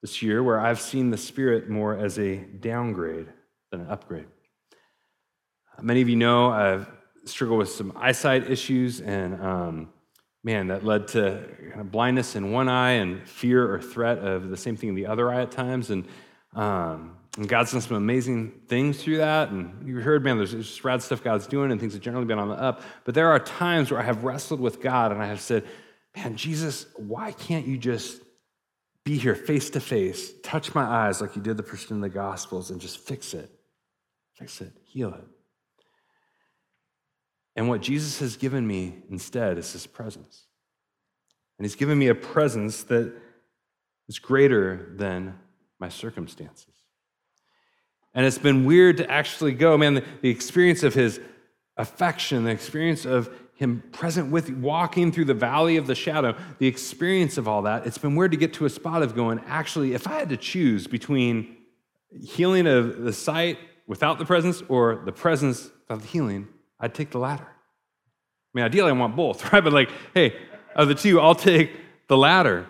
this 0.00 0.22
year 0.22 0.42
where 0.42 0.58
I've 0.58 0.80
seen 0.80 1.10
the 1.10 1.18
Spirit 1.18 1.68
more 1.68 1.96
as 1.96 2.18
a 2.18 2.36
downgrade 2.36 3.26
than 3.70 3.82
an 3.82 3.88
upgrade. 3.88 4.26
Many 5.82 6.00
of 6.00 6.08
you 6.08 6.16
know 6.16 6.50
I've 6.50 6.88
struggled 7.26 7.58
with 7.58 7.68
some 7.68 7.92
eyesight 7.94 8.50
issues, 8.50 9.00
and 9.00 9.40
um, 9.42 9.88
man, 10.42 10.68
that 10.68 10.82
led 10.82 11.08
to 11.08 11.46
kind 11.68 11.80
of 11.80 11.90
blindness 11.90 12.34
in 12.34 12.50
one 12.50 12.68
eye 12.68 12.92
and 12.92 13.28
fear 13.28 13.70
or 13.70 13.80
threat 13.82 14.18
of 14.18 14.48
the 14.48 14.56
same 14.56 14.76
thing 14.76 14.88
in 14.88 14.94
the 14.94 15.06
other 15.06 15.30
eye 15.30 15.42
at 15.42 15.50
times. 15.50 15.90
And, 15.90 16.06
um, 16.54 17.17
and 17.38 17.48
God's 17.48 17.70
done 17.70 17.80
some 17.80 17.96
amazing 17.96 18.50
things 18.66 19.00
through 19.00 19.18
that. 19.18 19.50
And 19.50 19.86
you 19.86 20.00
heard, 20.00 20.24
man, 20.24 20.38
there's 20.38 20.50
just 20.50 20.82
rad 20.82 21.00
stuff 21.00 21.22
God's 21.22 21.46
doing, 21.46 21.70
and 21.70 21.80
things 21.80 21.92
have 21.92 22.02
generally 22.02 22.26
been 22.26 22.40
on 22.40 22.48
the 22.48 22.56
up. 22.56 22.82
But 23.04 23.14
there 23.14 23.30
are 23.30 23.38
times 23.38 23.92
where 23.92 24.00
I 24.00 24.02
have 24.02 24.24
wrestled 24.24 24.58
with 24.58 24.82
God 24.82 25.12
and 25.12 25.22
I 25.22 25.26
have 25.26 25.40
said, 25.40 25.64
man, 26.16 26.34
Jesus, 26.34 26.86
why 26.96 27.30
can't 27.30 27.64
you 27.64 27.78
just 27.78 28.20
be 29.04 29.16
here 29.18 29.36
face 29.36 29.70
to 29.70 29.80
face, 29.80 30.32
touch 30.42 30.74
my 30.74 30.82
eyes 30.82 31.20
like 31.20 31.36
you 31.36 31.40
did 31.40 31.56
the 31.56 31.62
person 31.62 31.94
in 31.94 32.00
the 32.00 32.08
Gospels, 32.08 32.70
and 32.70 32.80
just 32.80 32.98
fix 32.98 33.32
it? 33.34 33.48
Fix 34.34 34.60
it, 34.60 34.72
heal 34.84 35.14
it. 35.14 35.24
And 37.54 37.68
what 37.68 37.82
Jesus 37.82 38.18
has 38.18 38.36
given 38.36 38.66
me 38.66 38.96
instead 39.10 39.58
is 39.58 39.72
his 39.72 39.86
presence. 39.86 40.46
And 41.56 41.64
he's 41.64 41.76
given 41.76 41.98
me 41.98 42.08
a 42.08 42.16
presence 42.16 42.82
that 42.84 43.14
is 44.08 44.18
greater 44.18 44.92
than 44.96 45.38
my 45.78 45.88
circumstances. 45.88 46.74
And 48.18 48.26
it's 48.26 48.36
been 48.36 48.64
weird 48.64 48.96
to 48.96 49.08
actually 49.08 49.52
go, 49.52 49.78
man, 49.78 49.94
the, 49.94 50.04
the 50.22 50.28
experience 50.28 50.82
of 50.82 50.92
his 50.92 51.20
affection, 51.76 52.42
the 52.42 52.50
experience 52.50 53.04
of 53.04 53.32
him 53.54 53.80
present 53.92 54.32
with 54.32 54.50
walking 54.50 55.12
through 55.12 55.26
the 55.26 55.34
valley 55.34 55.76
of 55.76 55.86
the 55.86 55.94
shadow, 55.94 56.34
the 56.58 56.66
experience 56.66 57.38
of 57.38 57.46
all 57.46 57.62
that, 57.62 57.86
it's 57.86 57.96
been 57.96 58.16
weird 58.16 58.32
to 58.32 58.36
get 58.36 58.54
to 58.54 58.64
a 58.64 58.70
spot 58.70 59.04
of 59.04 59.14
going, 59.14 59.40
actually, 59.46 59.94
if 59.94 60.08
I 60.08 60.18
had 60.18 60.30
to 60.30 60.36
choose 60.36 60.88
between 60.88 61.58
healing 62.20 62.66
of 62.66 63.02
the 63.02 63.12
sight 63.12 63.56
without 63.86 64.18
the 64.18 64.24
presence 64.24 64.64
or 64.68 65.00
the 65.04 65.12
presence 65.12 65.70
without 65.86 66.02
the 66.02 66.08
healing, 66.08 66.48
I'd 66.80 66.94
take 66.94 67.12
the 67.12 67.20
latter. 67.20 67.46
I 67.46 68.50
mean, 68.52 68.64
ideally, 68.64 68.90
I 68.90 68.94
want 68.94 69.14
both, 69.14 69.44
right? 69.52 69.62
But 69.62 69.72
like, 69.72 69.90
hey, 70.12 70.34
of 70.74 70.88
the 70.88 70.96
two, 70.96 71.20
I'll 71.20 71.36
take 71.36 71.70
the 72.08 72.16
latter. 72.16 72.66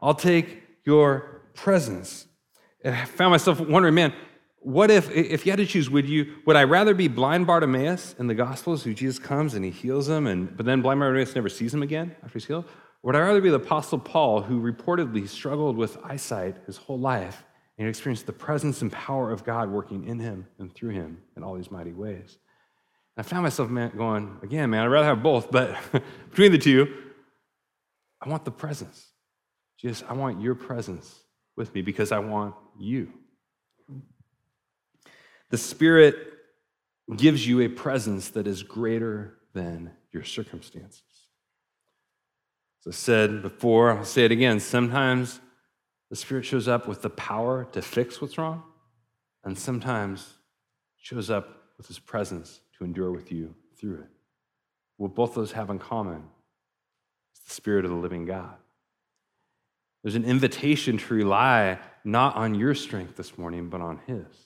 I'll 0.00 0.14
take 0.14 0.62
your 0.84 1.42
presence. 1.52 2.26
And 2.82 2.94
I 2.94 3.04
found 3.04 3.32
myself 3.32 3.60
wondering, 3.60 3.94
man, 3.94 4.14
what 4.66 4.90
if, 4.90 5.08
if 5.12 5.46
you 5.46 5.52
had 5.52 5.58
to 5.58 5.64
choose, 5.64 5.88
would 5.88 6.08
you, 6.08 6.38
would 6.44 6.56
I 6.56 6.64
rather 6.64 6.92
be 6.92 7.06
blind 7.06 7.46
Bartimaeus 7.46 8.16
in 8.18 8.26
the 8.26 8.34
Gospels, 8.34 8.82
who 8.82 8.94
Jesus 8.94 9.16
comes 9.16 9.54
and 9.54 9.64
he 9.64 9.70
heals 9.70 10.08
him, 10.08 10.26
and 10.26 10.56
but 10.56 10.66
then 10.66 10.82
blind 10.82 10.98
Bartimaeus 10.98 11.36
never 11.36 11.48
sees 11.48 11.72
him 11.72 11.84
again 11.84 12.16
after 12.24 12.36
he's 12.36 12.46
healed? 12.46 12.64
Or 12.64 13.12
would 13.12 13.14
I 13.14 13.20
rather 13.20 13.40
be 13.40 13.48
the 13.48 13.60
Apostle 13.60 14.00
Paul, 14.00 14.42
who 14.42 14.60
reportedly 14.60 15.28
struggled 15.28 15.76
with 15.76 15.96
eyesight 16.02 16.56
his 16.66 16.78
whole 16.78 16.98
life 16.98 17.44
and 17.78 17.86
experienced 17.86 18.26
the 18.26 18.32
presence 18.32 18.82
and 18.82 18.90
power 18.90 19.30
of 19.30 19.44
God 19.44 19.70
working 19.70 20.04
in 20.08 20.18
him 20.18 20.48
and 20.58 20.74
through 20.74 20.90
him 20.90 21.22
in 21.36 21.44
all 21.44 21.54
these 21.54 21.70
mighty 21.70 21.92
ways? 21.92 22.36
I 23.16 23.22
found 23.22 23.44
myself 23.44 23.72
going, 23.72 24.36
again, 24.42 24.70
man, 24.70 24.82
I'd 24.82 24.88
rather 24.88 25.06
have 25.06 25.22
both, 25.22 25.48
but 25.48 25.78
between 26.30 26.50
the 26.50 26.58
two, 26.58 26.92
I 28.20 28.28
want 28.28 28.44
the 28.44 28.50
presence. 28.50 29.12
Jesus, 29.80 30.02
I 30.08 30.14
want 30.14 30.40
your 30.40 30.56
presence 30.56 31.20
with 31.56 31.72
me 31.72 31.82
because 31.82 32.10
I 32.10 32.18
want 32.18 32.56
you. 32.76 33.12
The 35.50 35.58
Spirit 35.58 36.16
gives 37.16 37.46
you 37.46 37.60
a 37.60 37.68
presence 37.68 38.30
that 38.30 38.46
is 38.46 38.62
greater 38.62 39.34
than 39.52 39.92
your 40.12 40.24
circumstances. 40.24 41.02
As 42.80 42.94
I 42.94 42.96
said 42.96 43.42
before, 43.42 43.92
I'll 43.92 44.04
say 44.04 44.24
it 44.24 44.32
again. 44.32 44.60
Sometimes 44.60 45.40
the 46.10 46.16
Spirit 46.16 46.44
shows 46.44 46.68
up 46.68 46.86
with 46.86 47.02
the 47.02 47.10
power 47.10 47.66
to 47.72 47.82
fix 47.82 48.20
what's 48.20 48.38
wrong, 48.38 48.62
and 49.44 49.56
sometimes 49.56 50.34
shows 50.96 51.30
up 51.30 51.62
with 51.76 51.86
His 51.86 51.98
presence 51.98 52.60
to 52.78 52.84
endure 52.84 53.12
with 53.12 53.30
you 53.30 53.54
through 53.76 54.00
it. 54.00 54.08
What 54.96 55.14
both 55.14 55.34
those 55.34 55.52
have 55.52 55.70
in 55.70 55.78
common 55.78 56.24
is 57.34 57.40
the 57.46 57.54
Spirit 57.54 57.84
of 57.84 57.90
the 57.90 57.96
living 57.96 58.24
God. 58.24 58.54
There's 60.02 60.14
an 60.14 60.24
invitation 60.24 60.98
to 60.98 61.14
rely 61.14 61.78
not 62.04 62.36
on 62.36 62.54
your 62.54 62.74
strength 62.74 63.16
this 63.16 63.36
morning, 63.36 63.68
but 63.68 63.80
on 63.80 64.00
His. 64.06 64.45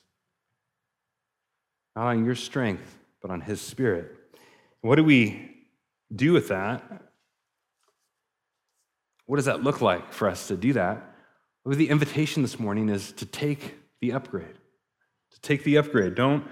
Not 1.95 2.07
on 2.07 2.25
your 2.25 2.35
strength, 2.35 2.97
but 3.21 3.31
on 3.31 3.41
His 3.41 3.61
Spirit. 3.61 4.15
What 4.81 4.95
do 4.95 5.03
we 5.03 5.57
do 6.13 6.33
with 6.33 6.47
that? 6.49 6.83
What 9.25 9.37
does 9.37 9.45
that 9.45 9.63
look 9.63 9.81
like 9.81 10.11
for 10.11 10.27
us 10.27 10.47
to 10.47 10.57
do 10.57 10.73
that? 10.73 11.15
Well, 11.63 11.75
the 11.75 11.89
invitation 11.89 12.41
this 12.41 12.59
morning 12.59 12.89
is 12.89 13.11
to 13.13 13.25
take 13.25 13.77
the 14.01 14.13
upgrade. 14.13 14.55
To 15.33 15.41
take 15.41 15.63
the 15.63 15.77
upgrade. 15.77 16.15
Don't 16.15 16.45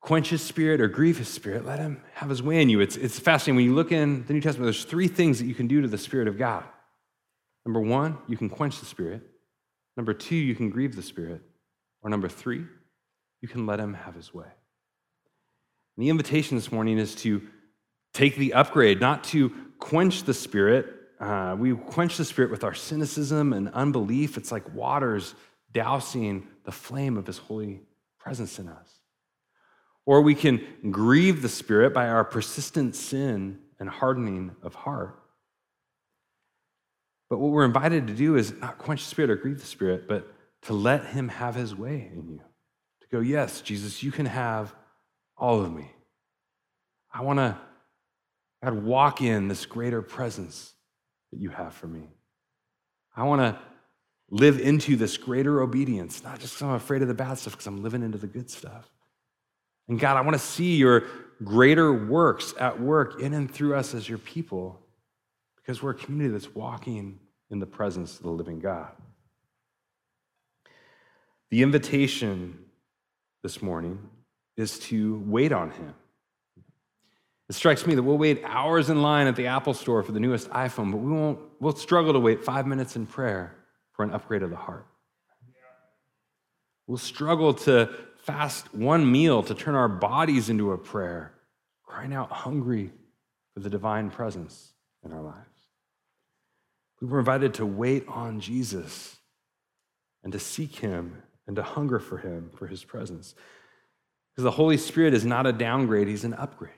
quench 0.00 0.30
his 0.30 0.42
spirit 0.42 0.80
or 0.80 0.88
grieve 0.88 1.16
his 1.16 1.28
spirit, 1.28 1.64
let 1.64 1.78
him 1.78 2.02
have 2.14 2.28
his 2.28 2.42
way 2.42 2.60
in 2.60 2.68
you. 2.68 2.80
It's, 2.80 2.96
it's 2.96 3.18
fascinating. 3.18 3.56
When 3.56 3.64
you 3.64 3.74
look 3.74 3.92
in 3.92 4.26
the 4.26 4.32
New 4.32 4.40
Testament, 4.40 4.66
there's 4.66 4.84
three 4.84 5.08
things 5.08 5.38
that 5.38 5.46
you 5.46 5.54
can 5.54 5.68
do 5.68 5.80
to 5.80 5.88
the 5.88 5.96
Spirit 5.96 6.28
of 6.28 6.36
God. 6.36 6.64
Number 7.64 7.80
one, 7.80 8.18
you 8.26 8.36
can 8.36 8.48
quench 8.48 8.80
the 8.80 8.86
Spirit. 8.86 9.22
Number 9.96 10.12
two, 10.12 10.34
you 10.34 10.56
can 10.56 10.70
grieve 10.70 10.96
the 10.96 11.02
Spirit. 11.02 11.40
Or 12.02 12.10
number 12.10 12.28
three, 12.28 12.64
you 13.42 13.48
can 13.48 13.66
let 13.66 13.78
him 13.78 13.92
have 13.92 14.14
his 14.14 14.32
way. 14.32 14.46
And 15.96 16.06
the 16.06 16.08
invitation 16.08 16.56
this 16.56 16.72
morning 16.72 16.96
is 16.96 17.14
to 17.16 17.42
take 18.14 18.36
the 18.36 18.54
upgrade, 18.54 19.00
not 19.00 19.24
to 19.24 19.52
quench 19.78 20.22
the 20.22 20.32
Spirit. 20.32 20.86
Uh, 21.20 21.56
we 21.58 21.74
quench 21.74 22.16
the 22.16 22.24
Spirit 22.24 22.50
with 22.50 22.64
our 22.64 22.72
cynicism 22.72 23.52
and 23.52 23.68
unbelief. 23.70 24.38
It's 24.38 24.52
like 24.52 24.74
waters 24.74 25.34
dousing 25.72 26.46
the 26.64 26.72
flame 26.72 27.18
of 27.18 27.26
his 27.26 27.38
holy 27.38 27.82
presence 28.18 28.58
in 28.58 28.68
us. 28.68 28.88
Or 30.06 30.22
we 30.22 30.34
can 30.34 30.64
grieve 30.90 31.42
the 31.42 31.48
Spirit 31.48 31.92
by 31.92 32.08
our 32.08 32.24
persistent 32.24 32.96
sin 32.96 33.58
and 33.78 33.88
hardening 33.88 34.54
of 34.62 34.74
heart. 34.74 35.18
But 37.28 37.38
what 37.38 37.50
we're 37.50 37.64
invited 37.64 38.06
to 38.06 38.14
do 38.14 38.36
is 38.36 38.52
not 38.52 38.78
quench 38.78 39.02
the 39.02 39.10
Spirit 39.10 39.30
or 39.30 39.36
grieve 39.36 39.60
the 39.60 39.66
Spirit, 39.66 40.06
but 40.06 40.32
to 40.62 40.74
let 40.74 41.06
Him 41.06 41.28
have 41.28 41.54
His 41.54 41.74
way 41.74 42.10
in 42.14 42.28
you. 42.28 42.40
Go, 43.12 43.20
yes, 43.20 43.60
Jesus, 43.60 44.02
you 44.02 44.10
can 44.10 44.24
have 44.24 44.74
all 45.36 45.60
of 45.60 45.72
me. 45.72 45.90
I 47.12 47.20
want 47.20 47.38
to, 47.38 47.58
God, 48.64 48.82
walk 48.82 49.20
in 49.20 49.48
this 49.48 49.66
greater 49.66 50.00
presence 50.00 50.72
that 51.30 51.38
you 51.38 51.50
have 51.50 51.74
for 51.74 51.86
me. 51.86 52.08
I 53.14 53.24
want 53.24 53.42
to 53.42 53.58
live 54.30 54.58
into 54.58 54.96
this 54.96 55.18
greater 55.18 55.60
obedience, 55.60 56.24
not 56.24 56.40
just 56.40 56.54
because 56.54 56.62
I'm 56.62 56.74
afraid 56.74 57.02
of 57.02 57.08
the 57.08 57.14
bad 57.14 57.36
stuff, 57.36 57.52
because 57.52 57.66
I'm 57.66 57.82
living 57.82 58.02
into 58.02 58.16
the 58.16 58.26
good 58.26 58.48
stuff. 58.48 58.90
And 59.88 60.00
God, 60.00 60.16
I 60.16 60.22
want 60.22 60.34
to 60.34 60.42
see 60.42 60.76
your 60.76 61.04
greater 61.44 61.92
works 61.92 62.54
at 62.58 62.80
work 62.80 63.20
in 63.20 63.34
and 63.34 63.52
through 63.52 63.74
us 63.74 63.94
as 63.94 64.08
your 64.08 64.18
people 64.18 64.80
because 65.56 65.82
we're 65.82 65.90
a 65.90 65.94
community 65.94 66.32
that's 66.32 66.54
walking 66.54 67.18
in 67.50 67.58
the 67.58 67.66
presence 67.66 68.16
of 68.16 68.22
the 68.22 68.30
living 68.30 68.58
God. 68.58 68.92
The 71.50 71.62
invitation 71.62 72.58
this 73.42 73.62
morning 73.62 73.98
is 74.56 74.78
to 74.78 75.22
wait 75.26 75.52
on 75.52 75.70
Him. 75.70 75.94
It 77.48 77.54
strikes 77.54 77.86
me 77.86 77.94
that 77.94 78.02
we'll 78.02 78.18
wait 78.18 78.42
hours 78.44 78.88
in 78.88 79.02
line 79.02 79.26
at 79.26 79.36
the 79.36 79.46
Apple 79.46 79.74
store 79.74 80.02
for 80.02 80.12
the 80.12 80.20
newest 80.20 80.48
iPhone, 80.50 80.90
but 80.90 80.98
we 80.98 81.12
won't, 81.12 81.38
we'll 81.60 81.74
struggle 81.74 82.12
to 82.12 82.20
wait 82.20 82.44
five 82.44 82.66
minutes 82.66 82.96
in 82.96 83.06
prayer 83.06 83.54
for 83.92 84.04
an 84.04 84.12
upgrade 84.12 84.42
of 84.42 84.50
the 84.50 84.56
heart. 84.56 84.86
We'll 86.86 86.98
struggle 86.98 87.54
to 87.54 87.90
fast 88.24 88.72
one 88.74 89.10
meal 89.10 89.42
to 89.42 89.54
turn 89.54 89.74
our 89.74 89.88
bodies 89.88 90.48
into 90.48 90.72
a 90.72 90.78
prayer, 90.78 91.32
crying 91.84 92.14
out 92.14 92.30
hungry 92.30 92.90
for 93.54 93.60
the 93.60 93.70
divine 93.70 94.10
presence 94.10 94.72
in 95.04 95.12
our 95.12 95.22
lives. 95.22 95.38
We 97.00 97.08
were 97.08 97.18
invited 97.18 97.54
to 97.54 97.66
wait 97.66 98.06
on 98.08 98.40
Jesus 98.40 99.16
and 100.22 100.32
to 100.32 100.38
seek 100.38 100.76
him 100.76 101.22
and 101.46 101.56
to 101.56 101.62
hunger 101.62 101.98
for 101.98 102.18
him, 102.18 102.50
for 102.54 102.66
his 102.66 102.84
presence. 102.84 103.34
Because 104.32 104.44
the 104.44 104.52
Holy 104.52 104.76
Spirit 104.76 105.14
is 105.14 105.24
not 105.24 105.46
a 105.46 105.52
downgrade, 105.52 106.08
he's 106.08 106.24
an 106.24 106.34
upgrade. 106.34 106.72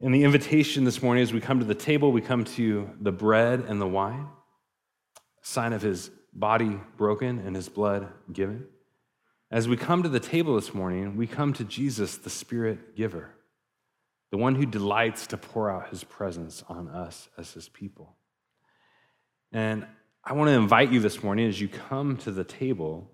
And 0.00 0.14
the 0.14 0.24
invitation 0.24 0.84
this 0.84 1.02
morning, 1.02 1.22
as 1.22 1.32
we 1.32 1.40
come 1.40 1.58
to 1.58 1.64
the 1.64 1.74
table, 1.74 2.12
we 2.12 2.20
come 2.20 2.44
to 2.44 2.90
the 3.00 3.12
bread 3.12 3.60
and 3.60 3.80
the 3.80 3.86
wine, 3.86 4.28
sign 5.42 5.72
of 5.72 5.82
his 5.82 6.10
body 6.32 6.80
broken 6.96 7.38
and 7.40 7.56
his 7.56 7.68
blood 7.68 8.08
given. 8.32 8.66
As 9.50 9.66
we 9.66 9.76
come 9.76 10.02
to 10.02 10.08
the 10.08 10.20
table 10.20 10.54
this 10.56 10.74
morning, 10.74 11.16
we 11.16 11.26
come 11.26 11.52
to 11.54 11.64
Jesus, 11.64 12.16
the 12.16 12.30
Spirit 12.30 12.94
giver, 12.94 13.30
the 14.30 14.36
one 14.36 14.54
who 14.54 14.66
delights 14.66 15.26
to 15.28 15.36
pour 15.36 15.70
out 15.70 15.88
his 15.88 16.04
presence 16.04 16.62
on 16.68 16.88
us 16.88 17.28
as 17.36 17.52
his 17.52 17.68
people. 17.68 18.14
And 19.50 19.86
I 20.28 20.34
want 20.34 20.48
to 20.48 20.54
invite 20.54 20.92
you 20.92 21.00
this 21.00 21.22
morning 21.22 21.48
as 21.48 21.58
you 21.58 21.68
come 21.68 22.18
to 22.18 22.30
the 22.30 22.44
table 22.44 23.10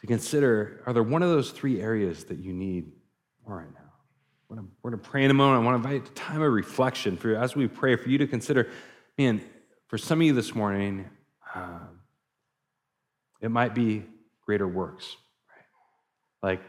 to 0.00 0.06
consider 0.08 0.82
are 0.84 0.92
there 0.92 1.04
one 1.04 1.22
of 1.22 1.28
those 1.28 1.52
three 1.52 1.80
areas 1.80 2.24
that 2.24 2.38
you 2.38 2.52
need 2.52 2.90
more 3.46 3.58
right 3.58 3.72
now? 3.72 3.80
We're 4.48 4.90
going, 4.90 5.00
to, 5.00 5.08
pray 5.10 5.24
in 5.24 5.30
a 5.30 5.34
moment. 5.34 5.62
I 5.62 5.64
want 5.64 5.80
to 5.80 5.88
invite 5.88 6.10
a 6.10 6.12
time 6.14 6.42
of 6.42 6.52
reflection 6.52 7.16
for 7.16 7.28
you 7.28 7.36
as 7.36 7.54
we 7.54 7.68
pray 7.68 7.94
for 7.94 8.08
you 8.08 8.18
to 8.18 8.26
consider, 8.26 8.68
man, 9.16 9.42
for 9.86 9.96
some 9.96 10.20
of 10.20 10.26
you 10.26 10.32
this 10.32 10.56
morning, 10.56 11.08
um, 11.54 12.00
it 13.40 13.52
might 13.52 13.72
be 13.72 14.02
greater 14.44 14.66
works, 14.66 15.16
right? 15.48 16.50
Like 16.50 16.62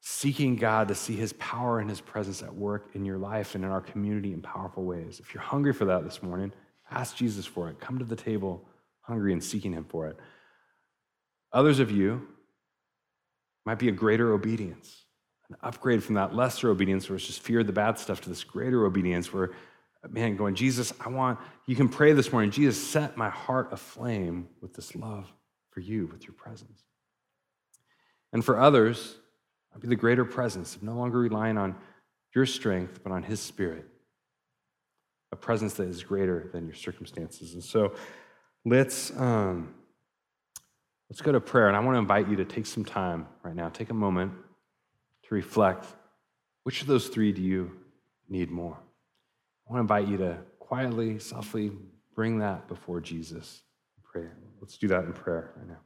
seeking 0.00 0.56
God 0.56 0.88
to 0.88 0.94
see 0.94 1.14
his 1.14 1.34
power 1.34 1.78
and 1.78 1.90
his 1.90 2.00
presence 2.00 2.42
at 2.42 2.54
work 2.54 2.88
in 2.94 3.04
your 3.04 3.18
life 3.18 3.54
and 3.54 3.64
in 3.64 3.70
our 3.70 3.82
community 3.82 4.32
in 4.32 4.40
powerful 4.40 4.82
ways. 4.82 5.20
If 5.20 5.34
you're 5.34 5.42
hungry 5.42 5.74
for 5.74 5.84
that 5.84 6.04
this 6.04 6.22
morning, 6.22 6.52
ask 6.90 7.16
Jesus 7.16 7.44
for 7.44 7.68
it. 7.68 7.78
Come 7.80 7.98
to 7.98 8.04
the 8.06 8.16
table 8.16 8.66
hungry 9.06 9.32
and 9.32 9.42
seeking 9.42 9.72
him 9.72 9.84
for 9.84 10.06
it. 10.08 10.16
Others 11.52 11.78
of 11.78 11.90
you 11.90 12.26
might 13.64 13.78
be 13.78 13.88
a 13.88 13.92
greater 13.92 14.32
obedience, 14.32 15.04
an 15.48 15.56
upgrade 15.62 16.02
from 16.02 16.16
that 16.16 16.34
lesser 16.34 16.70
obedience 16.70 17.08
where 17.08 17.16
it's 17.16 17.26
just 17.26 17.40
fear 17.40 17.60
of 17.60 17.66
the 17.66 17.72
bad 17.72 17.98
stuff 17.98 18.20
to 18.22 18.28
this 18.28 18.44
greater 18.44 18.84
obedience 18.84 19.32
where, 19.32 19.52
man, 20.10 20.36
going, 20.36 20.54
Jesus, 20.54 20.92
I 21.00 21.08
want, 21.08 21.38
you 21.66 21.76
can 21.76 21.88
pray 21.88 22.12
this 22.12 22.32
morning, 22.32 22.50
Jesus, 22.50 22.82
set 22.82 23.16
my 23.16 23.30
heart 23.30 23.72
aflame 23.72 24.48
with 24.60 24.74
this 24.74 24.94
love 24.94 25.32
for 25.70 25.80
you, 25.80 26.06
with 26.12 26.24
your 26.24 26.34
presence. 26.34 26.82
And 28.32 28.44
for 28.44 28.58
others, 28.58 29.16
I'd 29.74 29.80
be 29.80 29.88
the 29.88 29.96
greater 29.96 30.24
presence 30.24 30.76
of 30.76 30.82
no 30.82 30.94
longer 30.94 31.18
relying 31.18 31.56
on 31.56 31.76
your 32.34 32.46
strength, 32.46 33.00
but 33.02 33.12
on 33.12 33.22
His 33.22 33.40
Spirit, 33.40 33.86
a 35.32 35.36
presence 35.36 35.74
that 35.74 35.88
is 35.88 36.02
greater 36.02 36.50
than 36.52 36.66
your 36.66 36.74
circumstances. 36.74 37.54
And 37.54 37.62
so 37.62 37.94
let's, 38.64 39.10
um, 39.16 39.74
let's 41.10 41.20
go 41.20 41.32
to 41.32 41.40
prayer. 41.40 41.68
And 41.68 41.76
I 41.76 41.80
want 41.80 41.94
to 41.94 41.98
invite 41.98 42.28
you 42.28 42.36
to 42.36 42.44
take 42.44 42.66
some 42.66 42.84
time 42.84 43.26
right 43.42 43.54
now, 43.54 43.68
take 43.68 43.90
a 43.90 43.94
moment 43.94 44.32
to 45.28 45.34
reflect 45.34 45.86
which 46.64 46.80
of 46.80 46.86
those 46.86 47.08
three 47.08 47.32
do 47.32 47.42
you 47.42 47.70
need 48.28 48.50
more? 48.50 48.76
I 49.68 49.72
want 49.72 49.78
to 49.88 49.94
invite 49.94 50.08
you 50.08 50.16
to 50.18 50.38
quietly, 50.58 51.18
softly 51.18 51.72
bring 52.14 52.38
that 52.38 52.68
before 52.68 53.00
Jesus. 53.00 53.62
Pray. 54.02 54.28
Let's 54.60 54.78
do 54.78 54.88
that 54.88 55.04
in 55.04 55.12
prayer 55.12 55.52
right 55.56 55.68
now. 55.68 55.80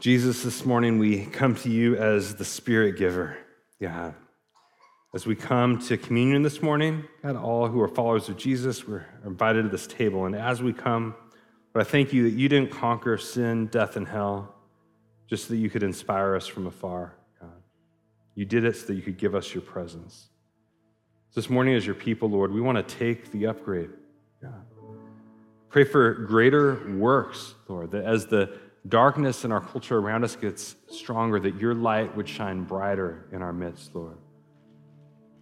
Jesus, 0.00 0.44
this 0.44 0.64
morning 0.64 1.00
we 1.00 1.26
come 1.26 1.56
to 1.56 1.68
you 1.68 1.96
as 1.96 2.36
the 2.36 2.44
Spirit 2.44 2.96
giver, 2.96 3.36
God. 3.82 4.14
As 5.12 5.26
we 5.26 5.34
come 5.34 5.80
to 5.86 5.96
communion 5.96 6.42
this 6.42 6.62
morning, 6.62 7.02
God, 7.20 7.34
all 7.34 7.66
who 7.66 7.80
are 7.80 7.88
followers 7.88 8.28
of 8.28 8.36
Jesus, 8.36 8.86
we're 8.86 9.04
invited 9.26 9.64
to 9.64 9.68
this 9.70 9.88
table. 9.88 10.26
And 10.26 10.36
as 10.36 10.62
we 10.62 10.72
come, 10.72 11.16
but 11.72 11.80
I 11.80 11.84
thank 11.84 12.12
you 12.12 12.30
that 12.30 12.36
you 12.36 12.48
didn't 12.48 12.70
conquer 12.70 13.18
sin, 13.18 13.66
death, 13.66 13.96
and 13.96 14.06
hell 14.06 14.54
just 15.26 15.48
so 15.48 15.54
that 15.54 15.56
you 15.56 15.68
could 15.68 15.82
inspire 15.82 16.36
us 16.36 16.46
from 16.46 16.68
afar, 16.68 17.14
God. 17.40 17.50
You 18.36 18.44
did 18.44 18.64
it 18.64 18.76
so 18.76 18.86
that 18.86 18.94
you 18.94 19.02
could 19.02 19.18
give 19.18 19.34
us 19.34 19.52
your 19.52 19.62
presence. 19.62 20.28
This 21.34 21.50
morning, 21.50 21.74
as 21.74 21.84
your 21.84 21.96
people, 21.96 22.30
Lord, 22.30 22.52
we 22.52 22.60
want 22.60 22.76
to 22.76 22.96
take 22.98 23.32
the 23.32 23.48
upgrade. 23.48 23.90
God. 24.40 24.64
Pray 25.70 25.82
for 25.82 26.14
greater 26.14 26.96
works, 26.96 27.54
Lord, 27.66 27.90
that 27.90 28.04
as 28.04 28.26
the 28.26 28.56
darkness 28.86 29.44
in 29.44 29.52
our 29.52 29.60
culture 29.60 29.98
around 29.98 30.24
us 30.24 30.36
gets 30.36 30.76
stronger, 30.88 31.40
that 31.40 31.56
your 31.56 31.74
light 31.74 32.14
would 32.16 32.28
shine 32.28 32.64
brighter 32.64 33.26
in 33.32 33.42
our 33.42 33.52
midst, 33.52 33.94
Lord. 33.94 34.18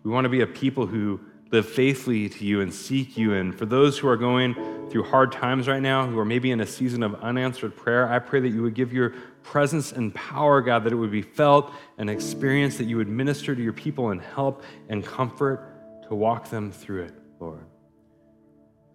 We 0.03 0.11
want 0.11 0.25
to 0.25 0.29
be 0.29 0.41
a 0.41 0.47
people 0.47 0.87
who 0.87 1.21
live 1.53 1.69
faithfully 1.69 2.29
to 2.29 2.45
you 2.45 2.61
and 2.61 2.73
seek 2.73 3.17
you. 3.17 3.35
And 3.35 3.57
for 3.57 3.67
those 3.67 3.99
who 3.99 4.09
are 4.09 4.17
going 4.17 4.55
through 4.89 5.05
hard 5.05 5.33
times 5.33 5.69
right 5.69 5.83
now, 5.83 6.07
who 6.07 6.19
are 6.19 6.25
maybe 6.25 6.51
in 6.51 6.61
a 6.61 6.67
season 6.67 7.03
of 7.03 7.15
unanswered 7.17 7.77
prayer, 7.77 8.09
I 8.09 8.19
pray 8.19 8.41
that 8.41 8.49
you 8.49 8.63
would 8.63 8.75
give 8.75 8.93
your 8.93 9.11
presence 9.43 9.93
and 9.93 10.15
power, 10.15 10.61
God, 10.61 10.85
that 10.85 10.93
it 10.93 10.97
would 10.97 11.13
be 11.13 11.23
felt 11.23 11.73
and 11.99 12.11
experienced, 12.11 12.79
that 12.79 12.85
you 12.85 12.97
would 12.97 13.09
minister 13.09 13.55
to 13.55 13.63
your 13.63 13.73
people 13.73 14.11
and 14.11 14.21
help 14.21 14.65
and 14.89 15.05
comfort 15.05 16.05
to 16.09 16.15
walk 16.15 16.51
them 16.51 16.73
through 16.73 17.05
it, 17.05 17.15
Lord. 17.39 17.65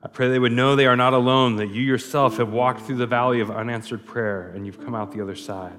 I 0.04 0.08
pray 0.08 0.30
they 0.30 0.40
would 0.40 0.52
know 0.52 0.76
they 0.76 0.88
are 0.88 0.96
not 0.96 1.14
alone, 1.14 1.58
that 1.58 1.70
you 1.70 1.84
yourself 1.84 2.38
have 2.38 2.52
walked 2.52 2.82
through 2.82 2.98
the 2.98 3.08
valley 3.08 3.40
of 3.40 3.52
unanswered 3.52 4.06
prayer 4.06 4.52
and 4.56 4.66
you've 4.66 4.84
come 4.84 4.96
out 4.96 5.12
the 5.12 5.22
other 5.22 5.36
side. 5.36 5.78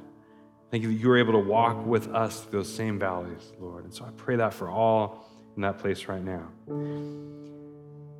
Thank 0.70 0.84
you 0.84 0.90
that 0.90 0.94
you 0.94 1.10
are 1.10 1.18
able 1.18 1.32
to 1.32 1.38
walk 1.38 1.84
with 1.84 2.08
us 2.14 2.40
through 2.40 2.60
those 2.60 2.72
same 2.72 2.98
valleys, 2.98 3.52
Lord. 3.58 3.84
And 3.84 3.92
so 3.92 4.04
I 4.04 4.10
pray 4.16 4.36
that 4.36 4.54
for 4.54 4.70
all 4.70 5.28
in 5.56 5.62
that 5.62 5.78
place 5.78 6.06
right 6.06 6.22
now. 6.22 6.48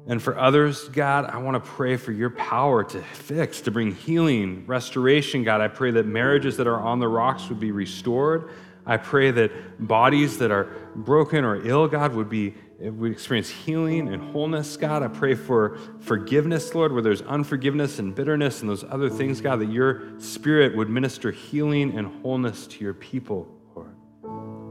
And 0.07 0.21
for 0.21 0.37
others, 0.37 0.89
God, 0.89 1.27
I 1.27 1.39
want 1.39 1.63
to 1.63 1.71
pray 1.71 1.97
for 1.97 2.11
your 2.11 2.31
power 2.31 2.83
to 2.83 3.01
fix, 3.01 3.61
to 3.63 3.71
bring 3.71 3.95
healing, 3.95 4.67
restoration, 4.67 5.45
God. 5.45 5.61
I 5.61 5.69
pray 5.69 5.93
that 5.93 6.07
marriages 6.07 6.57
that 6.57 6.67
are 6.67 6.81
on 6.81 6.99
the 6.99 7.09
rocks 7.09 7.49
would 7.49 7.61
be 7.61 7.71
restored. 7.71 8.51
I 8.85 8.97
pray 8.97 9.31
that 9.31 9.87
bodies 9.87 10.39
that 10.39 10.51
are 10.51 10.65
broken 10.97 11.45
or 11.45 11.65
ill, 11.65 11.87
God, 11.87 12.15
would 12.15 12.29
be 12.29 12.55
we 12.91 13.11
experience 13.11 13.49
healing 13.49 14.09
and 14.09 14.33
wholeness, 14.33 14.77
God. 14.77 15.03
I 15.03 15.09
pray 15.09 15.35
for 15.35 15.79
forgiveness, 16.01 16.75
Lord, 16.75 16.93
where 16.93 17.03
there's 17.03 17.23
unforgiveness 17.23 17.99
and 18.01 18.15
bitterness 18.15 18.61
and 18.61 18.69
those 18.69 18.83
other 18.85 19.09
things, 19.09 19.41
God, 19.41 19.61
that 19.61 19.71
your 19.71 20.19
spirit 20.19 20.77
would 20.77 20.89
minister 20.89 21.31
healing 21.31 21.97
and 21.97 22.09
wholeness 22.23 22.67
to 22.67 22.85
your 22.85 22.95
people, 22.95 23.47
Lord. 23.77 23.95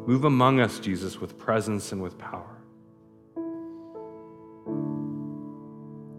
Move 0.08 0.26
among 0.26 0.60
us, 0.60 0.80
Jesus, 0.80 1.22
with 1.22 1.38
presence 1.38 1.94
and 1.94 2.02
with 2.02 2.18
power. 2.18 2.58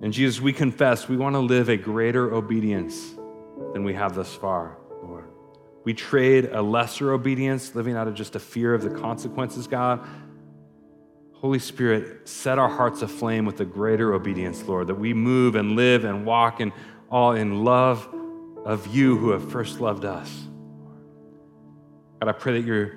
And 0.03 0.13
Jesus, 0.13 0.41
we 0.41 0.53
confess 0.53 1.09
we 1.09 1.17
want 1.17 1.35
to 1.35 1.41
live 1.41 1.69
a 1.69 1.77
greater 1.77 2.33
obedience 2.33 3.15
than 3.73 3.85
we 3.85 3.95
have 3.95 4.15
thus 4.15 4.35
far, 4.35 4.79
Lord. 5.03 5.27
We 5.85 5.95
trade 5.95 6.47
a 6.47 6.63
lesser 6.63 7.13
obedience, 7.13 7.75
living 7.75 7.97
out 7.97 8.09
of 8.09 8.15
just 8.15 8.35
a 8.35 8.41
fear 8.41 8.75
of 8.75 8.83
the 8.83 8.91
consequences, 8.91 9.67
God, 9.67 10.07
Holy 11.43 11.59
Spirit, 11.59 12.29
set 12.29 12.57
our 12.57 12.69
hearts 12.69 13.03
aflame 13.03 13.45
with 13.45 13.59
a 13.61 13.65
greater 13.65 14.15
obedience, 14.15 14.63
Lord, 14.63 14.87
that 14.87 14.95
we 14.95 15.13
move 15.13 15.57
and 15.57 15.75
live 15.75 16.05
and 16.05 16.25
walk 16.25 16.61
in 16.61 16.73
all 17.11 17.33
in 17.33 17.65
love 17.65 18.09
of 18.65 18.87
you 18.95 19.19
who 19.19 19.31
have 19.31 19.51
first 19.51 19.81
loved 19.81 20.05
us. 20.05 20.33
God, 22.21 22.29
I 22.29 22.33
pray 22.33 22.61
that 22.61 22.65
your 22.65 22.93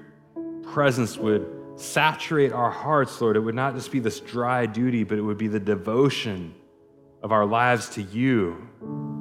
presence 0.62 1.18
would 1.18 1.52
saturate 1.76 2.54
our 2.54 2.70
hearts, 2.70 3.20
Lord. 3.20 3.36
It 3.36 3.40
would 3.40 3.56
not 3.56 3.74
just 3.74 3.92
be 3.92 3.98
this 3.98 4.20
dry 4.20 4.68
duty, 4.68 5.04
but 5.04 5.18
it 5.18 5.24
would 5.24 5.40
be 5.40 5.48
the 5.48 5.60
devotion 5.60 6.54
of 7.24 7.32
our 7.32 7.48
lives 7.48 7.90
to 7.90 8.04
you 8.04 8.70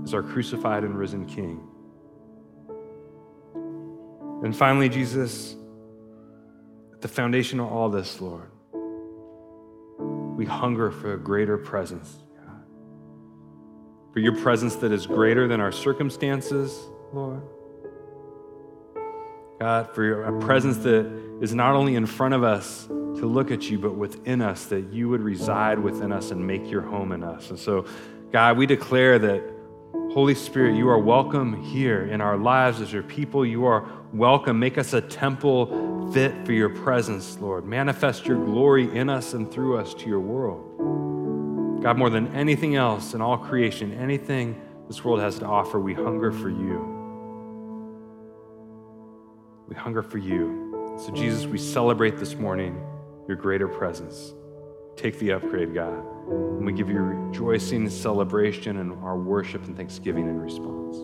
as 0.05 0.13
our 0.13 0.23
crucified 0.23 0.85
and 0.85 0.99
risen 0.99 1.25
King. 1.25 1.67
And 4.45 4.55
finally, 4.55 4.91
Jesus, 4.91 5.57
at 6.93 7.01
the 7.01 7.09
foundation 7.09 7.59
of 7.59 7.73
all 7.73 7.89
this, 7.89 8.21
Lord, 8.21 8.51
we 10.45 10.51
hunger 10.51 10.91
for 10.91 11.15
a 11.15 11.19
greater 11.19 11.57
presence, 11.57 12.19
God. 12.37 12.63
For 14.13 14.19
your 14.19 14.37
presence 14.37 14.77
that 14.77 14.93
is 14.93 15.07
greater 15.07 15.49
than 15.49 15.61
our 15.61 15.73
circumstances, 15.73 16.79
Lord. 17.15 17.41
God, 19.59 19.95
for 19.95 20.05
your, 20.05 20.25
a 20.25 20.41
presence 20.41 20.77
that 20.79 21.07
is 21.41 21.55
not 21.55 21.75
only 21.75 21.95
in 21.95 22.05
front 22.05 22.35
of 22.35 22.45
us 22.45 22.87
to 22.87 23.27
look 23.27 23.51
at 23.51 23.71
you, 23.71 23.79
but 23.79 23.95
within 23.95 24.43
us, 24.43 24.67
that 24.67 24.93
you 24.93 25.09
would 25.09 25.23
reside 25.23 25.79
within 25.79 26.13
us 26.13 26.31
and 26.31 26.47
make 26.47 26.71
your 26.71 26.83
home 26.83 27.13
in 27.13 27.23
us. 27.23 27.49
And 27.49 27.59
so, 27.59 27.87
God, 28.31 28.59
we 28.59 28.67
declare 28.67 29.19
that, 29.21 29.43
Holy 30.15 30.37
Spirit, 30.37 30.77
you 30.77 30.89
are 30.89 30.99
welcome 30.99 31.61
here 31.61 32.05
in 32.05 32.21
our 32.21 32.37
lives 32.37 32.81
as 32.81 32.93
your 32.93 33.03
people. 33.03 33.45
You 33.45 33.65
are 33.65 33.85
welcome. 34.13 34.61
Make 34.61 34.79
us 34.79 34.93
a 34.93 35.01
temple 35.01 36.13
fit 36.13 36.47
for 36.47 36.53
your 36.53 36.69
presence, 36.69 37.37
Lord. 37.41 37.65
Manifest 37.65 38.25
your 38.25 38.37
glory 38.37 38.97
in 38.97 39.11
us 39.11 39.35
and 39.35 39.51
through 39.51 39.77
us 39.77 39.93
to 39.95 40.07
your 40.07 40.21
world. 40.21 41.83
God, 41.83 41.99
more 41.99 42.11
than 42.11 42.33
anything 42.33 42.77
else 42.77 43.15
in 43.15 43.21
all 43.21 43.37
creation, 43.37 43.93
anything 43.95 44.63
this 44.87 45.05
world 45.05 45.19
has 45.19 45.41
to 45.41 45.47
offer, 45.47 45.81
we 45.81 45.95
hunger 45.95 46.31
for 46.31 46.49
you. 46.49 46.79
We 49.67 49.75
hunger 49.75 50.05
for 50.05 50.19
you. 50.19 50.95
So, 51.05 51.13
Jesus, 51.13 51.45
we 51.47 51.59
celebrate 51.59 52.19
this 52.19 52.37
morning 52.37 52.81
your 53.27 53.37
greater 53.37 53.67
presence. 53.67 54.33
Take 54.95 55.19
the 55.19 55.33
upgrade, 55.33 55.75
God. 55.75 56.14
And 56.29 56.65
we 56.65 56.73
give 56.73 56.89
you 56.89 56.99
rejoicing, 56.99 57.89
celebration, 57.91 58.79
and 58.79 58.93
our 59.03 59.17
worship 59.17 59.65
and 59.65 59.77
thanksgiving 59.77 60.29
in 60.29 60.41
response. 60.41 60.97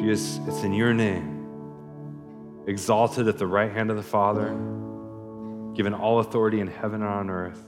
Jesus, 0.00 0.40
it's 0.46 0.62
in 0.62 0.72
your 0.72 0.94
name, 0.94 2.64
exalted 2.66 3.26
at 3.28 3.38
the 3.38 3.46
right 3.46 3.72
hand 3.72 3.90
of 3.90 3.96
the 3.96 4.02
Father, 4.02 4.48
given 5.74 5.92
all 5.94 6.20
authority 6.20 6.60
in 6.60 6.68
heaven 6.68 7.02
and 7.02 7.10
on 7.10 7.30
earth, 7.30 7.60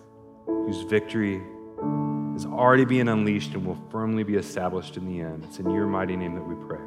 whose 0.46 0.82
victory 0.82 1.42
is 2.36 2.46
already 2.46 2.84
being 2.84 3.08
unleashed 3.08 3.54
and 3.54 3.66
will 3.66 3.78
firmly 3.90 4.22
be 4.22 4.36
established 4.36 4.96
in 4.96 5.06
the 5.06 5.20
end. 5.20 5.44
It's 5.44 5.58
in 5.58 5.70
your 5.70 5.86
mighty 5.86 6.16
name 6.16 6.34
that 6.34 6.42
we 6.42 6.54
pray. 6.66 6.78